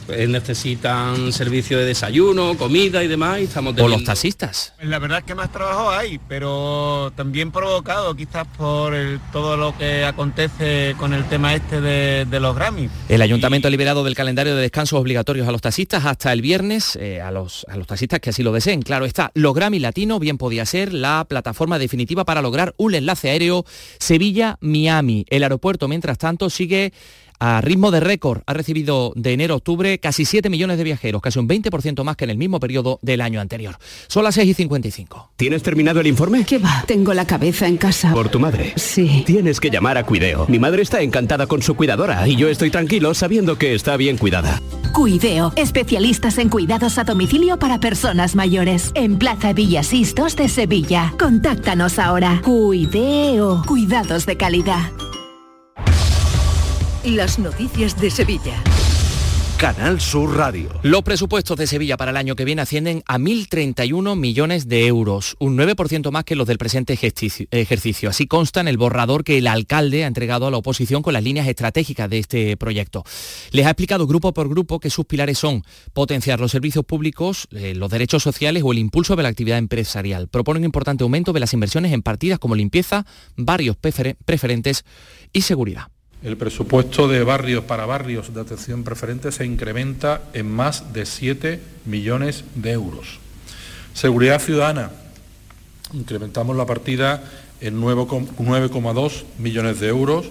pues 0.07 0.27
necesitan 0.29 1.33
servicio 1.33 1.77
de 1.77 1.85
desayuno, 1.85 2.57
comida 2.57 3.03
y 3.03 3.07
demás. 3.07 3.41
Y 3.41 3.43
estamos 3.43 3.75
o 3.77 3.87
los 3.87 4.03
taxistas. 4.05 4.73
La 4.81 4.97
verdad 4.97 5.19
es 5.19 5.25
que 5.25 5.35
más 5.35 5.51
trabajo 5.51 5.91
hay, 5.91 6.19
pero 6.27 7.11
también 7.15 7.51
provocado 7.51 8.15
quizás 8.15 8.47
por 8.57 8.95
todo 9.31 9.57
lo 9.57 9.77
que 9.77 10.05
acontece 10.05 10.95
con 10.97 11.13
el 11.13 11.25
tema 11.25 11.53
este 11.53 11.81
de, 11.81 12.39
los 12.39 12.55
Grammy. 12.55 12.89
El 13.09 13.21
ayuntamiento 13.21 13.67
ha 13.67 13.71
liberado 13.71 14.03
del 14.03 14.15
calendario 14.15 14.55
de 14.55 14.61
descansos 14.61 14.99
obligatorios 14.99 15.47
a 15.47 15.51
los 15.51 15.61
taxistas 15.61 16.05
hasta 16.05 16.31
el 16.31 16.41
viernes, 16.41 16.95
eh, 17.01 17.19
a, 17.19 17.31
los, 17.31 17.65
a 17.67 17.75
los 17.75 17.87
taxistas 17.87 18.19
que 18.19 18.29
así 18.29 18.43
lo 18.43 18.53
deseen. 18.53 18.81
Claro 18.83 19.05
está, 19.05 19.31
los 19.33 19.53
Grammy 19.53 19.79
Latino 19.79 20.19
bien 20.19 20.37
podía 20.37 20.65
ser 20.65 20.93
la 20.93 21.25
plataforma 21.27 21.79
definitiva 21.79 22.23
para 22.23 22.41
lograr 22.41 22.73
un 22.77 22.95
enlace 22.95 23.29
aéreo 23.29 23.65
Sevilla-Miami. 23.99 25.25
El 25.29 25.43
aeropuerto, 25.43 25.87
mientras 25.87 26.17
tanto, 26.17 26.49
sigue 26.49 26.93
a 27.39 27.61
ritmo 27.61 27.91
de 27.91 27.99
récord. 27.99 28.41
Ha 28.45 28.53
recibido 28.53 29.13
de 29.15 29.33
enero 29.33 29.53
a 29.53 29.57
octubre 29.57 29.99
casi 29.99 30.25
7 30.25 30.49
millones 30.49 30.77
de 30.77 30.83
viajeros, 30.83 31.21
casi 31.21 31.39
un 31.39 31.47
20% 31.47 32.03
más 32.03 32.15
que 32.15 32.25
en 32.25 32.31
el 32.31 32.37
mismo 32.37 32.59
periodo 32.59 32.99
del 33.01 33.21
año 33.21 33.41
anterior. 33.41 33.77
Son 34.07 34.23
las 34.23 34.35
6 34.35 34.49
y 34.49 34.53
55. 34.53 35.31
¿Tienes 35.35 35.63
terminado 35.63 35.99
el 35.99 36.07
informe? 36.07 36.45
¿Qué 36.45 36.57
va? 36.57 36.83
Tengo 36.87 37.13
la 37.13 37.25
cabeza 37.25 37.67
en 37.67 37.77
casa. 37.77 38.13
¿Por 38.13 38.29
tu 38.29 38.39
madre? 38.39 38.73
Sí. 38.75 39.23
Tienes 39.25 39.59
que 39.59 39.69
llamar 39.69 39.97
a 39.97 40.05
Cuideo. 40.05 40.45
Mi 40.47 40.59
madre 40.59 40.81
está 40.81 41.01
encantada 41.01 41.47
con 41.47 41.61
su 41.61 41.75
cuidadora 41.75 42.27
y 42.27 42.35
yo 42.35 42.47
estoy 42.49 42.71
tranquilo 42.71 43.13
sabiendo 43.13 43.57
que 43.57 43.73
está 43.73 43.97
bien 43.97 44.17
cuidada. 44.17 44.61
Cuideo, 44.93 45.53
especialistas 45.55 46.37
en 46.37 46.49
cuidados 46.49 46.97
a 46.97 47.03
domicilio 47.03 47.59
para 47.59 47.79
personas 47.79 48.35
mayores. 48.35 48.91
En 48.95 49.17
Plaza 49.17 49.53
Villasistos 49.53 50.35
de 50.35 50.49
Sevilla. 50.49 51.13
Contáctanos 51.19 51.99
ahora. 51.99 52.41
Cuideo, 52.43 53.63
cuidados 53.67 54.25
de 54.25 54.37
calidad. 54.37 54.91
Las 57.07 57.39
noticias 57.39 57.97
de 58.01 58.11
Sevilla. 58.11 58.61
Canal 59.57 60.01
Sur 60.01 60.35
Radio. 60.35 60.69
Los 60.83 61.03
presupuestos 61.03 61.55
de 61.57 61.65
Sevilla 61.65 61.95
para 61.95 62.11
el 62.11 62.17
año 62.17 62.35
que 62.35 62.43
viene 62.43 62.61
ascienden 62.61 63.01
a 63.07 63.17
1.031 63.17 64.17
millones 64.17 64.67
de 64.67 64.87
euros, 64.87 65.37
un 65.39 65.57
9% 65.57 66.11
más 66.11 66.25
que 66.25 66.35
los 66.35 66.45
del 66.47 66.57
presente 66.57 66.99
ejercicio. 67.51 68.09
Así 68.09 68.27
consta 68.27 68.59
en 68.59 68.67
el 68.67 68.77
borrador 68.77 69.23
que 69.23 69.37
el 69.37 69.47
alcalde 69.47 70.03
ha 70.03 70.07
entregado 70.07 70.47
a 70.47 70.51
la 70.51 70.57
oposición 70.57 71.01
con 71.01 71.13
las 71.13 71.23
líneas 71.23 71.47
estratégicas 71.47 72.09
de 72.09 72.19
este 72.19 72.57
proyecto. 72.57 73.05
Les 73.51 73.65
ha 73.65 73.69
explicado 73.69 74.05
grupo 74.05 74.33
por 74.33 74.49
grupo 74.49 74.81
que 74.81 74.89
sus 74.89 75.05
pilares 75.05 75.37
son 75.37 75.63
potenciar 75.93 76.41
los 76.41 76.51
servicios 76.51 76.83
públicos, 76.83 77.47
eh, 77.51 77.73
los 77.73 77.89
derechos 77.89 78.21
sociales 78.21 78.63
o 78.65 78.73
el 78.73 78.79
impulso 78.79 79.15
de 79.15 79.23
la 79.23 79.29
actividad 79.29 79.59
empresarial. 79.59 80.27
Propone 80.27 80.59
un 80.59 80.65
importante 80.65 81.05
aumento 81.05 81.31
de 81.31 81.39
las 81.39 81.53
inversiones 81.53 81.93
en 81.93 82.01
partidas 82.01 82.37
como 82.37 82.53
limpieza, 82.53 83.05
barrios 83.37 83.77
preferentes 83.77 84.83
y 85.31 85.43
seguridad. 85.43 85.87
El 86.23 86.35
presupuesto 86.35 87.07
de 87.07 87.23
barrios 87.23 87.63
para 87.65 87.85
barrios 87.85 88.33
de 88.33 88.41
atención 88.41 88.83
preferente 88.83 89.31
se 89.31 89.45
incrementa 89.45 90.23
en 90.33 90.49
más 90.49 90.91
de 90.91 91.05
7 91.05 91.59
millones 91.85 92.43
de 92.55 92.71
euros. 92.71 93.19
Seguridad 93.93 94.41
ciudadana. 94.41 94.89
Incrementamos 95.93 96.55
la 96.55 96.65
partida 96.65 97.23
en 97.61 97.79
9,2 97.79 99.23
millones 99.37 99.79
de 99.79 99.87
euros. 99.89 100.25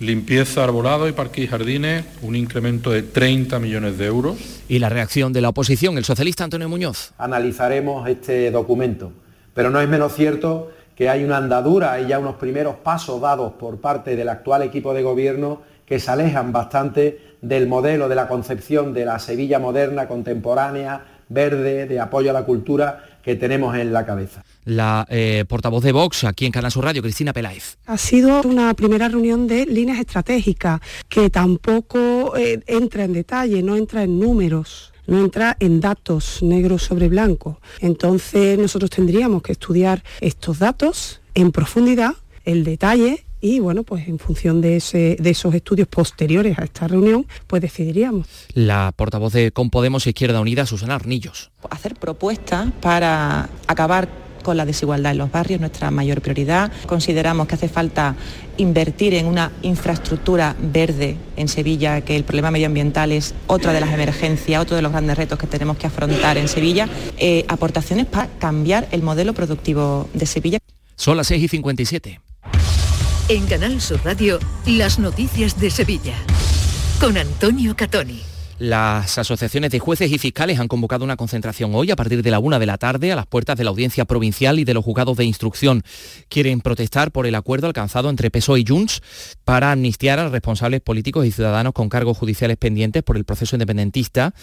Limpieza, 0.00 0.64
arbolado 0.64 1.06
y 1.06 1.12
parques 1.12 1.44
y 1.44 1.48
jardines, 1.48 2.04
un 2.22 2.34
incremento 2.34 2.90
de 2.90 3.02
30 3.02 3.58
millones 3.58 3.98
de 3.98 4.06
euros. 4.06 4.36
Y 4.68 4.78
la 4.78 4.88
reacción 4.88 5.34
de 5.34 5.42
la 5.42 5.50
oposición, 5.50 5.98
el 5.98 6.04
socialista 6.04 6.44
Antonio 6.44 6.68
Muñoz. 6.68 7.12
Analizaremos 7.18 8.08
este 8.08 8.50
documento, 8.50 9.12
pero 9.52 9.70
no 9.70 9.80
es 9.80 9.88
menos 9.88 10.14
cierto 10.14 10.72
que 10.94 11.08
hay 11.08 11.24
una 11.24 11.38
andadura 11.38 12.00
y 12.00 12.08
ya 12.08 12.18
unos 12.18 12.36
primeros 12.36 12.76
pasos 12.76 13.20
dados 13.20 13.52
por 13.54 13.80
parte 13.80 14.16
del 14.16 14.28
actual 14.28 14.62
equipo 14.62 14.94
de 14.94 15.02
gobierno 15.02 15.62
que 15.86 15.98
se 15.98 16.10
alejan 16.10 16.52
bastante 16.52 17.34
del 17.42 17.66
modelo 17.66 18.08
de 18.08 18.14
la 18.14 18.28
concepción 18.28 18.94
de 18.94 19.04
la 19.04 19.18
Sevilla 19.18 19.58
moderna, 19.58 20.08
contemporánea, 20.08 21.04
verde, 21.28 21.86
de 21.86 22.00
apoyo 22.00 22.30
a 22.30 22.32
la 22.32 22.44
cultura 22.44 23.04
que 23.22 23.36
tenemos 23.36 23.76
en 23.76 23.92
la 23.92 24.06
cabeza. 24.06 24.44
La 24.64 25.06
eh, 25.10 25.44
portavoz 25.48 25.82
de 25.82 25.92
Vox 25.92 26.24
aquí 26.24 26.46
en 26.46 26.52
Canal 26.52 26.70
Sur 26.70 26.84
Radio, 26.84 27.02
Cristina 27.02 27.32
Peláez. 27.32 27.76
Ha 27.86 27.98
sido 27.98 28.42
una 28.42 28.72
primera 28.74 29.08
reunión 29.08 29.46
de 29.46 29.66
líneas 29.66 29.98
estratégicas 29.98 30.80
que 31.08 31.28
tampoco 31.30 32.36
eh, 32.36 32.60
entra 32.66 33.04
en 33.04 33.12
detalle, 33.12 33.62
no 33.62 33.76
entra 33.76 34.02
en 34.04 34.18
números 34.18 34.93
no 35.06 35.18
entra 35.18 35.56
en 35.60 35.80
datos 35.80 36.42
negros 36.42 36.82
sobre 36.82 37.08
blanco. 37.08 37.60
Entonces 37.80 38.58
nosotros 38.58 38.90
tendríamos 38.90 39.42
que 39.42 39.52
estudiar 39.52 40.02
estos 40.20 40.58
datos 40.58 41.20
en 41.34 41.52
profundidad, 41.52 42.14
el 42.44 42.64
detalle 42.64 43.24
y 43.44 43.60
bueno, 43.60 43.82
pues 43.82 44.08
en 44.08 44.18
función 44.18 44.62
de, 44.62 44.76
esos 44.76 45.54
estudios 45.54 45.86
posteriores 45.86 46.58
a 46.58 46.64
esta 46.64 46.88
reunión, 46.88 47.26
pues 47.46 47.60
decidiríamos. 47.60 48.26
La 48.54 48.90
portavoz 48.96 49.34
de 49.34 49.52
Con 49.52 49.68
Podemos 49.68 50.06
Izquierda 50.06 50.40
Unida, 50.40 50.64
Susana 50.64 50.94
Arnillos. 50.94 51.50
Hacer 51.68 51.94
propuestas 51.94 52.72
para 52.80 53.50
acabar 53.66 54.23
con 54.44 54.56
la 54.56 54.64
desigualdad 54.64 55.10
en 55.10 55.18
los 55.18 55.32
barrios, 55.32 55.58
nuestra 55.58 55.90
mayor 55.90 56.20
prioridad. 56.20 56.70
Consideramos 56.86 57.48
que 57.48 57.56
hace 57.56 57.68
falta 57.68 58.14
invertir 58.56 59.14
en 59.14 59.26
una 59.26 59.50
infraestructura 59.62 60.54
verde 60.60 61.16
en 61.36 61.48
Sevilla, 61.48 62.02
que 62.02 62.14
el 62.14 62.22
problema 62.22 62.52
medioambiental 62.52 63.10
es 63.10 63.34
otra 63.48 63.72
de 63.72 63.80
las 63.80 63.92
emergencias, 63.92 64.62
otro 64.62 64.76
de 64.76 64.82
los 64.82 64.92
grandes 64.92 65.16
retos 65.16 65.36
que 65.36 65.48
tenemos 65.48 65.76
que 65.76 65.88
afrontar 65.88 66.38
en 66.38 66.46
Sevilla. 66.46 66.88
Eh, 67.18 67.44
aportaciones 67.48 68.06
para 68.06 68.28
cambiar 68.38 68.86
el 68.92 69.02
modelo 69.02 69.32
productivo 69.32 70.08
de 70.14 70.26
Sevilla. 70.26 70.58
Son 70.94 71.16
las 71.16 71.26
6 71.26 71.42
y 71.42 71.48
57. 71.48 72.20
En 73.28 73.46
Canal 73.46 73.80
Sur 73.80 74.00
Radio, 74.04 74.38
las 74.66 74.98
noticias 74.98 75.58
de 75.58 75.70
Sevilla. 75.70 76.14
Con 77.00 77.16
Antonio 77.16 77.74
Catoni. 77.74 78.33
Las 78.58 79.18
asociaciones 79.18 79.72
de 79.72 79.80
jueces 79.80 80.12
y 80.12 80.18
fiscales 80.18 80.60
han 80.60 80.68
convocado 80.68 81.04
una 81.04 81.16
concentración 81.16 81.74
hoy 81.74 81.90
a 81.90 81.96
partir 81.96 82.22
de 82.22 82.30
la 82.30 82.38
una 82.38 82.60
de 82.60 82.66
la 82.66 82.78
tarde 82.78 83.10
a 83.10 83.16
las 83.16 83.26
puertas 83.26 83.58
de 83.58 83.64
la 83.64 83.70
audiencia 83.70 84.04
provincial 84.04 84.60
y 84.60 84.64
de 84.64 84.74
los 84.74 84.84
juzgados 84.84 85.16
de 85.16 85.24
instrucción. 85.24 85.82
Quieren 86.28 86.60
protestar 86.60 87.10
por 87.10 87.26
el 87.26 87.34
acuerdo 87.34 87.66
alcanzado 87.66 88.10
entre 88.10 88.30
PSOE 88.30 88.60
y 88.60 88.64
Junts 88.66 89.02
para 89.44 89.72
amnistiar 89.72 90.20
a 90.20 90.28
responsables 90.28 90.80
políticos 90.82 91.26
y 91.26 91.32
ciudadanos 91.32 91.72
con 91.72 91.88
cargos 91.88 92.16
judiciales 92.16 92.56
pendientes 92.56 93.02
por 93.02 93.16
el 93.16 93.24
proceso 93.24 93.56
independentista 93.56 94.34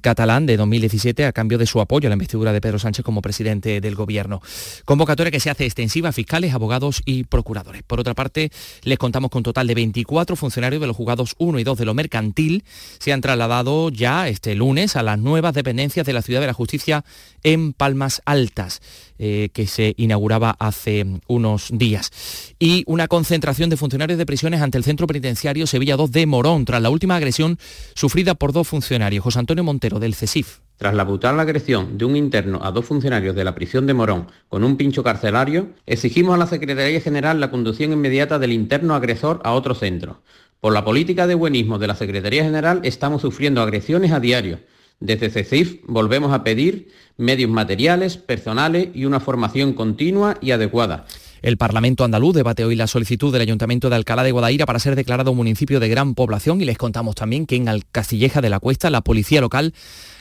catalán 0.00 0.46
de 0.46 0.56
2017 0.56 1.24
a 1.24 1.32
cambio 1.32 1.58
de 1.58 1.66
su 1.66 1.80
apoyo 1.80 2.08
a 2.08 2.10
la 2.10 2.14
investidura 2.14 2.52
de 2.52 2.60
Pedro 2.60 2.78
Sánchez 2.78 3.04
como 3.04 3.22
presidente 3.22 3.80
del 3.80 3.94
gobierno. 3.94 4.40
Convocatoria 4.84 5.30
que 5.30 5.40
se 5.40 5.50
hace 5.50 5.64
extensiva 5.64 6.10
a 6.10 6.12
fiscales, 6.12 6.54
abogados 6.54 7.02
y 7.04 7.24
procuradores. 7.24 7.82
Por 7.82 8.00
otra 8.00 8.14
parte, 8.14 8.50
les 8.82 8.98
contamos 8.98 9.30
con 9.30 9.40
un 9.40 9.44
total 9.44 9.66
de 9.66 9.74
24 9.74 10.36
funcionarios 10.36 10.80
de 10.80 10.86
los 10.86 10.96
juzgados 10.96 11.34
1 11.38 11.58
y 11.58 11.64
2 11.64 11.78
de 11.78 11.84
lo 11.84 11.94
mercantil 11.94 12.64
se 12.98 13.12
han 13.12 13.20
trasladado 13.20 13.90
ya 13.90 14.28
este 14.28 14.54
lunes 14.54 14.96
a 14.96 15.02
las 15.02 15.18
nuevas 15.18 15.54
dependencias 15.54 16.06
de 16.06 16.12
la 16.12 16.22
Ciudad 16.22 16.40
de 16.40 16.46
la 16.46 16.52
Justicia 16.52 17.04
en 17.42 17.72
Palmas 17.72 18.22
Altas. 18.24 18.80
Eh, 19.24 19.50
que 19.52 19.68
se 19.68 19.94
inauguraba 19.98 20.56
hace 20.58 21.06
unos 21.28 21.68
días. 21.72 22.10
Y 22.58 22.82
una 22.88 23.06
concentración 23.06 23.70
de 23.70 23.76
funcionarios 23.76 24.18
de 24.18 24.26
prisiones 24.26 24.60
ante 24.60 24.78
el 24.78 24.82
Centro 24.82 25.06
Penitenciario 25.06 25.68
Sevilla 25.68 25.94
2 25.94 26.10
de 26.10 26.26
Morón, 26.26 26.64
tras 26.64 26.82
la 26.82 26.90
última 26.90 27.14
agresión 27.14 27.56
sufrida 27.94 28.34
por 28.34 28.52
dos 28.52 28.66
funcionarios, 28.66 29.22
José 29.22 29.38
Antonio 29.38 29.62
Montero 29.62 30.00
del 30.00 30.16
CESIF. 30.16 30.58
Tras 30.76 30.92
la 30.94 31.04
brutal 31.04 31.38
agresión 31.38 31.98
de 31.98 32.04
un 32.04 32.16
interno 32.16 32.64
a 32.64 32.72
dos 32.72 32.84
funcionarios 32.84 33.36
de 33.36 33.44
la 33.44 33.54
prisión 33.54 33.86
de 33.86 33.94
Morón 33.94 34.26
con 34.48 34.64
un 34.64 34.76
pincho 34.76 35.04
carcelario, 35.04 35.68
exigimos 35.86 36.34
a 36.34 36.38
la 36.38 36.48
Secretaría 36.48 37.00
General 37.00 37.38
la 37.38 37.52
conducción 37.52 37.92
inmediata 37.92 38.40
del 38.40 38.50
interno 38.50 38.96
agresor 38.96 39.40
a 39.44 39.52
otro 39.52 39.76
centro. 39.76 40.20
Por 40.58 40.72
la 40.72 40.84
política 40.84 41.28
de 41.28 41.36
buenismo 41.36 41.78
de 41.78 41.86
la 41.86 41.94
Secretaría 41.94 42.42
General 42.42 42.80
estamos 42.82 43.22
sufriendo 43.22 43.62
agresiones 43.62 44.10
a 44.10 44.18
diario. 44.18 44.58
Desde 45.02 45.30
CECIF 45.30 45.80
volvemos 45.88 46.32
a 46.32 46.44
pedir 46.44 46.92
medios 47.16 47.50
materiales, 47.50 48.16
personales 48.16 48.90
y 48.94 49.04
una 49.04 49.18
formación 49.18 49.72
continua 49.72 50.38
y 50.40 50.52
adecuada. 50.52 51.06
El 51.42 51.56
Parlamento 51.56 52.04
andaluz 52.04 52.36
debate 52.36 52.64
hoy 52.64 52.76
la 52.76 52.86
solicitud 52.86 53.32
del 53.32 53.42
Ayuntamiento 53.42 53.90
de 53.90 53.96
Alcalá 53.96 54.22
de 54.22 54.30
Guadaira 54.30 54.64
para 54.64 54.78
ser 54.78 54.94
declarado 54.94 55.32
un 55.32 55.38
municipio 55.38 55.80
de 55.80 55.88
gran 55.88 56.14
población 56.14 56.60
y 56.60 56.64
les 56.64 56.78
contamos 56.78 57.16
también 57.16 57.46
que 57.46 57.56
en 57.56 57.68
Alcastilleja 57.68 58.40
de 58.40 58.48
la 58.48 58.60
Cuesta 58.60 58.90
la 58.90 59.00
policía 59.00 59.40
local 59.40 59.74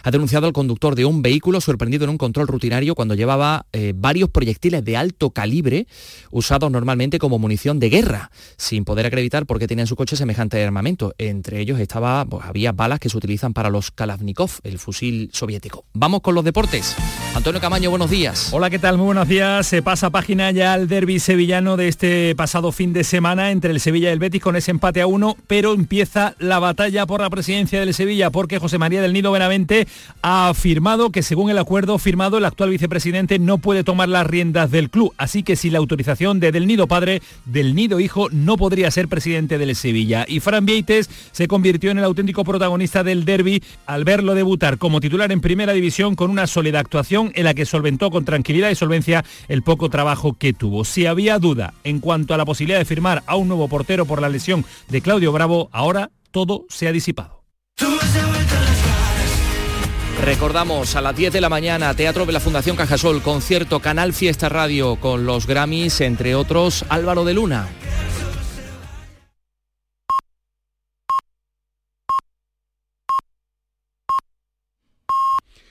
ha 0.04 0.10
denunciado 0.10 0.48
al 0.48 0.54
conductor 0.54 0.96
de 0.96 1.06
un 1.06 1.22
vehículo 1.22 1.62
sorprendido 1.62 2.06
en 2.06 2.10
un 2.10 2.18
control 2.18 2.48
rutinario 2.48 2.96
cuando 2.96 3.14
llevaba 3.14 3.68
eh, 3.72 3.94
varios 3.96 4.30
proyectiles 4.30 4.84
de 4.84 4.98
alto 4.98 5.30
calibre 5.30 5.86
usados 6.32 6.72
normalmente 6.72 7.20
como 7.20 7.38
munición 7.38 7.80
de 7.80 7.90
guerra, 7.90 8.32
sin 8.58 8.84
poder 8.84 9.06
acreditar 9.06 9.46
por 9.46 9.60
qué 9.60 9.68
tenía 9.68 9.84
en 9.84 9.88
su 9.88 9.96
coche 9.96 10.16
semejante 10.16 10.64
armamento. 10.64 11.14
Entre 11.20 11.60
ellos 11.60 11.80
estaba, 11.80 12.26
pues, 12.26 12.44
había 12.46 12.72
balas 12.72 13.00
que 13.00 13.10
se 13.10 13.18
utilizan 13.18 13.54
para 13.54 13.70
los 13.70 13.92
Kalashnikov, 13.92 14.50
el 14.64 14.80
fusil 14.80 15.30
soviético. 15.34 15.86
Vamos 15.94 16.22
con 16.22 16.34
los 16.34 16.44
deportes. 16.44 16.96
Antonio 17.36 17.62
Camaño, 17.62 17.92
buenos 17.92 18.10
días. 18.10 18.50
Hola, 18.52 18.70
¿qué 18.70 18.80
tal? 18.80 18.98
Muy 18.98 19.06
buenos 19.06 19.28
días. 19.28 19.68
Se 19.68 19.82
pasa 19.82 20.10
página 20.10 20.52
ya 20.52 20.74
al 20.74 20.88
sevillano 21.20 21.78
de 21.78 21.88
este 21.88 22.36
pasado 22.36 22.72
fin 22.72 22.94
de 22.94 23.04
semana 23.04 23.52
entre 23.52 23.72
el 23.72 23.80
Sevilla 23.80 24.10
y 24.10 24.14
el 24.14 24.20
Betis 24.20 24.42
con 24.42 24.56
ese 24.56 24.72
empate 24.72 25.02
a 25.02 25.08
uno, 25.08 25.36
pero 25.48 25.74
empieza 25.74 26.36
la 26.40 26.60
batalla 26.60 27.06
por 27.06 27.22
la 27.22 27.30
presidencia 27.30 27.80
del 27.80 27.94
Sevilla 27.94 28.30
porque 28.30 28.60
José 28.60 28.78
María 28.78 29.02
del 29.02 29.14
Nido 29.14 29.32
Benavente 29.32 29.88
ha 30.22 30.50
afirmado 30.50 31.12
que 31.12 31.24
según 31.24 31.50
el 31.50 31.58
acuerdo 31.58 31.98
firmado 31.98 32.38
el 32.38 32.46
actual 32.46 32.70
vicepresidente 32.70 33.40
no 33.40 33.58
puede 33.58 33.84
tomar 33.84 34.10
las 34.10 34.28
riendas 34.28 34.72
del 34.72 34.90
club, 34.90 35.14
así 35.18 35.44
que 35.44 35.56
sin 35.56 35.74
la 35.74 35.80
autorización 35.80 36.40
de 36.40 36.52
Del 36.52 36.68
Nido 36.68 36.88
padre, 36.88 37.22
Del 37.46 37.76
Nido 37.76 38.00
hijo 38.00 38.30
no 38.32 38.58
podría 38.58 38.92
ser 38.92 39.08
presidente 39.08 39.58
del 39.58 39.76
Sevilla. 39.76 40.26
Y 40.28 40.40
Fran 40.40 40.66
Vieites 40.66 41.10
se 41.32 41.48
convirtió 41.48 41.92
en 41.92 41.98
el 41.98 42.04
auténtico 42.04 42.44
protagonista 42.44 43.04
del 43.04 43.26
derby 43.26 43.64
al 43.86 44.04
verlo 44.04 44.36
debutar 44.36 44.78
como 44.78 45.02
titular 45.02 45.32
en 45.32 45.42
primera 45.42 45.74
división 45.74 46.16
con 46.16 46.32
una 46.32 46.48
sólida 46.48 46.80
actuación 46.80 47.32
en 47.36 47.46
la 47.46 47.54
que 47.54 47.66
solventó 47.66 48.12
con 48.12 48.26
tranquilidad 48.26 48.70
y 48.70 48.76
solvencia 48.76 49.24
el 49.48 49.64
poco 49.64 49.90
trabajo 49.90 50.34
que 50.38 50.54
tuvo. 50.54 50.84
Si 51.02 51.08
había 51.08 51.40
duda 51.40 51.74
en 51.84 52.00
cuanto 52.00 52.36
a 52.36 52.38
la 52.38 52.46
posibilidad 52.46 52.78
de 52.78 52.86
firmar 52.86 53.24
a 53.26 53.36
un 53.36 53.48
nuevo 53.48 53.68
portero 53.68 54.06
por 54.06 54.22
la 54.22 54.30
lesión 54.30 54.64
de 54.88 55.02
Claudio 55.02 55.32
Bravo, 55.32 55.68
ahora 55.72 56.12
todo 56.30 56.66
se 56.70 56.88
ha 56.88 56.92
disipado. 56.92 57.44
Recordamos 60.24 60.96
a 60.96 61.02
las 61.02 61.16
10 61.16 61.34
de 61.34 61.42
la 61.42 61.50
mañana, 61.50 61.96
Teatro 61.96 62.28
de 62.28 62.34
la 62.34 62.40
Fundación 62.40 62.76
Cajasol, 62.76 63.24
concierto 63.24 63.80
Canal 63.80 64.14
Fiesta 64.14 64.48
Radio 64.48 64.98
con 64.98 65.26
los 65.26 65.48
Grammys, 65.48 66.02
entre 66.02 66.36
otros 66.36 66.86
Álvaro 66.88 67.26
de 67.26 67.34
Luna. 67.34 67.68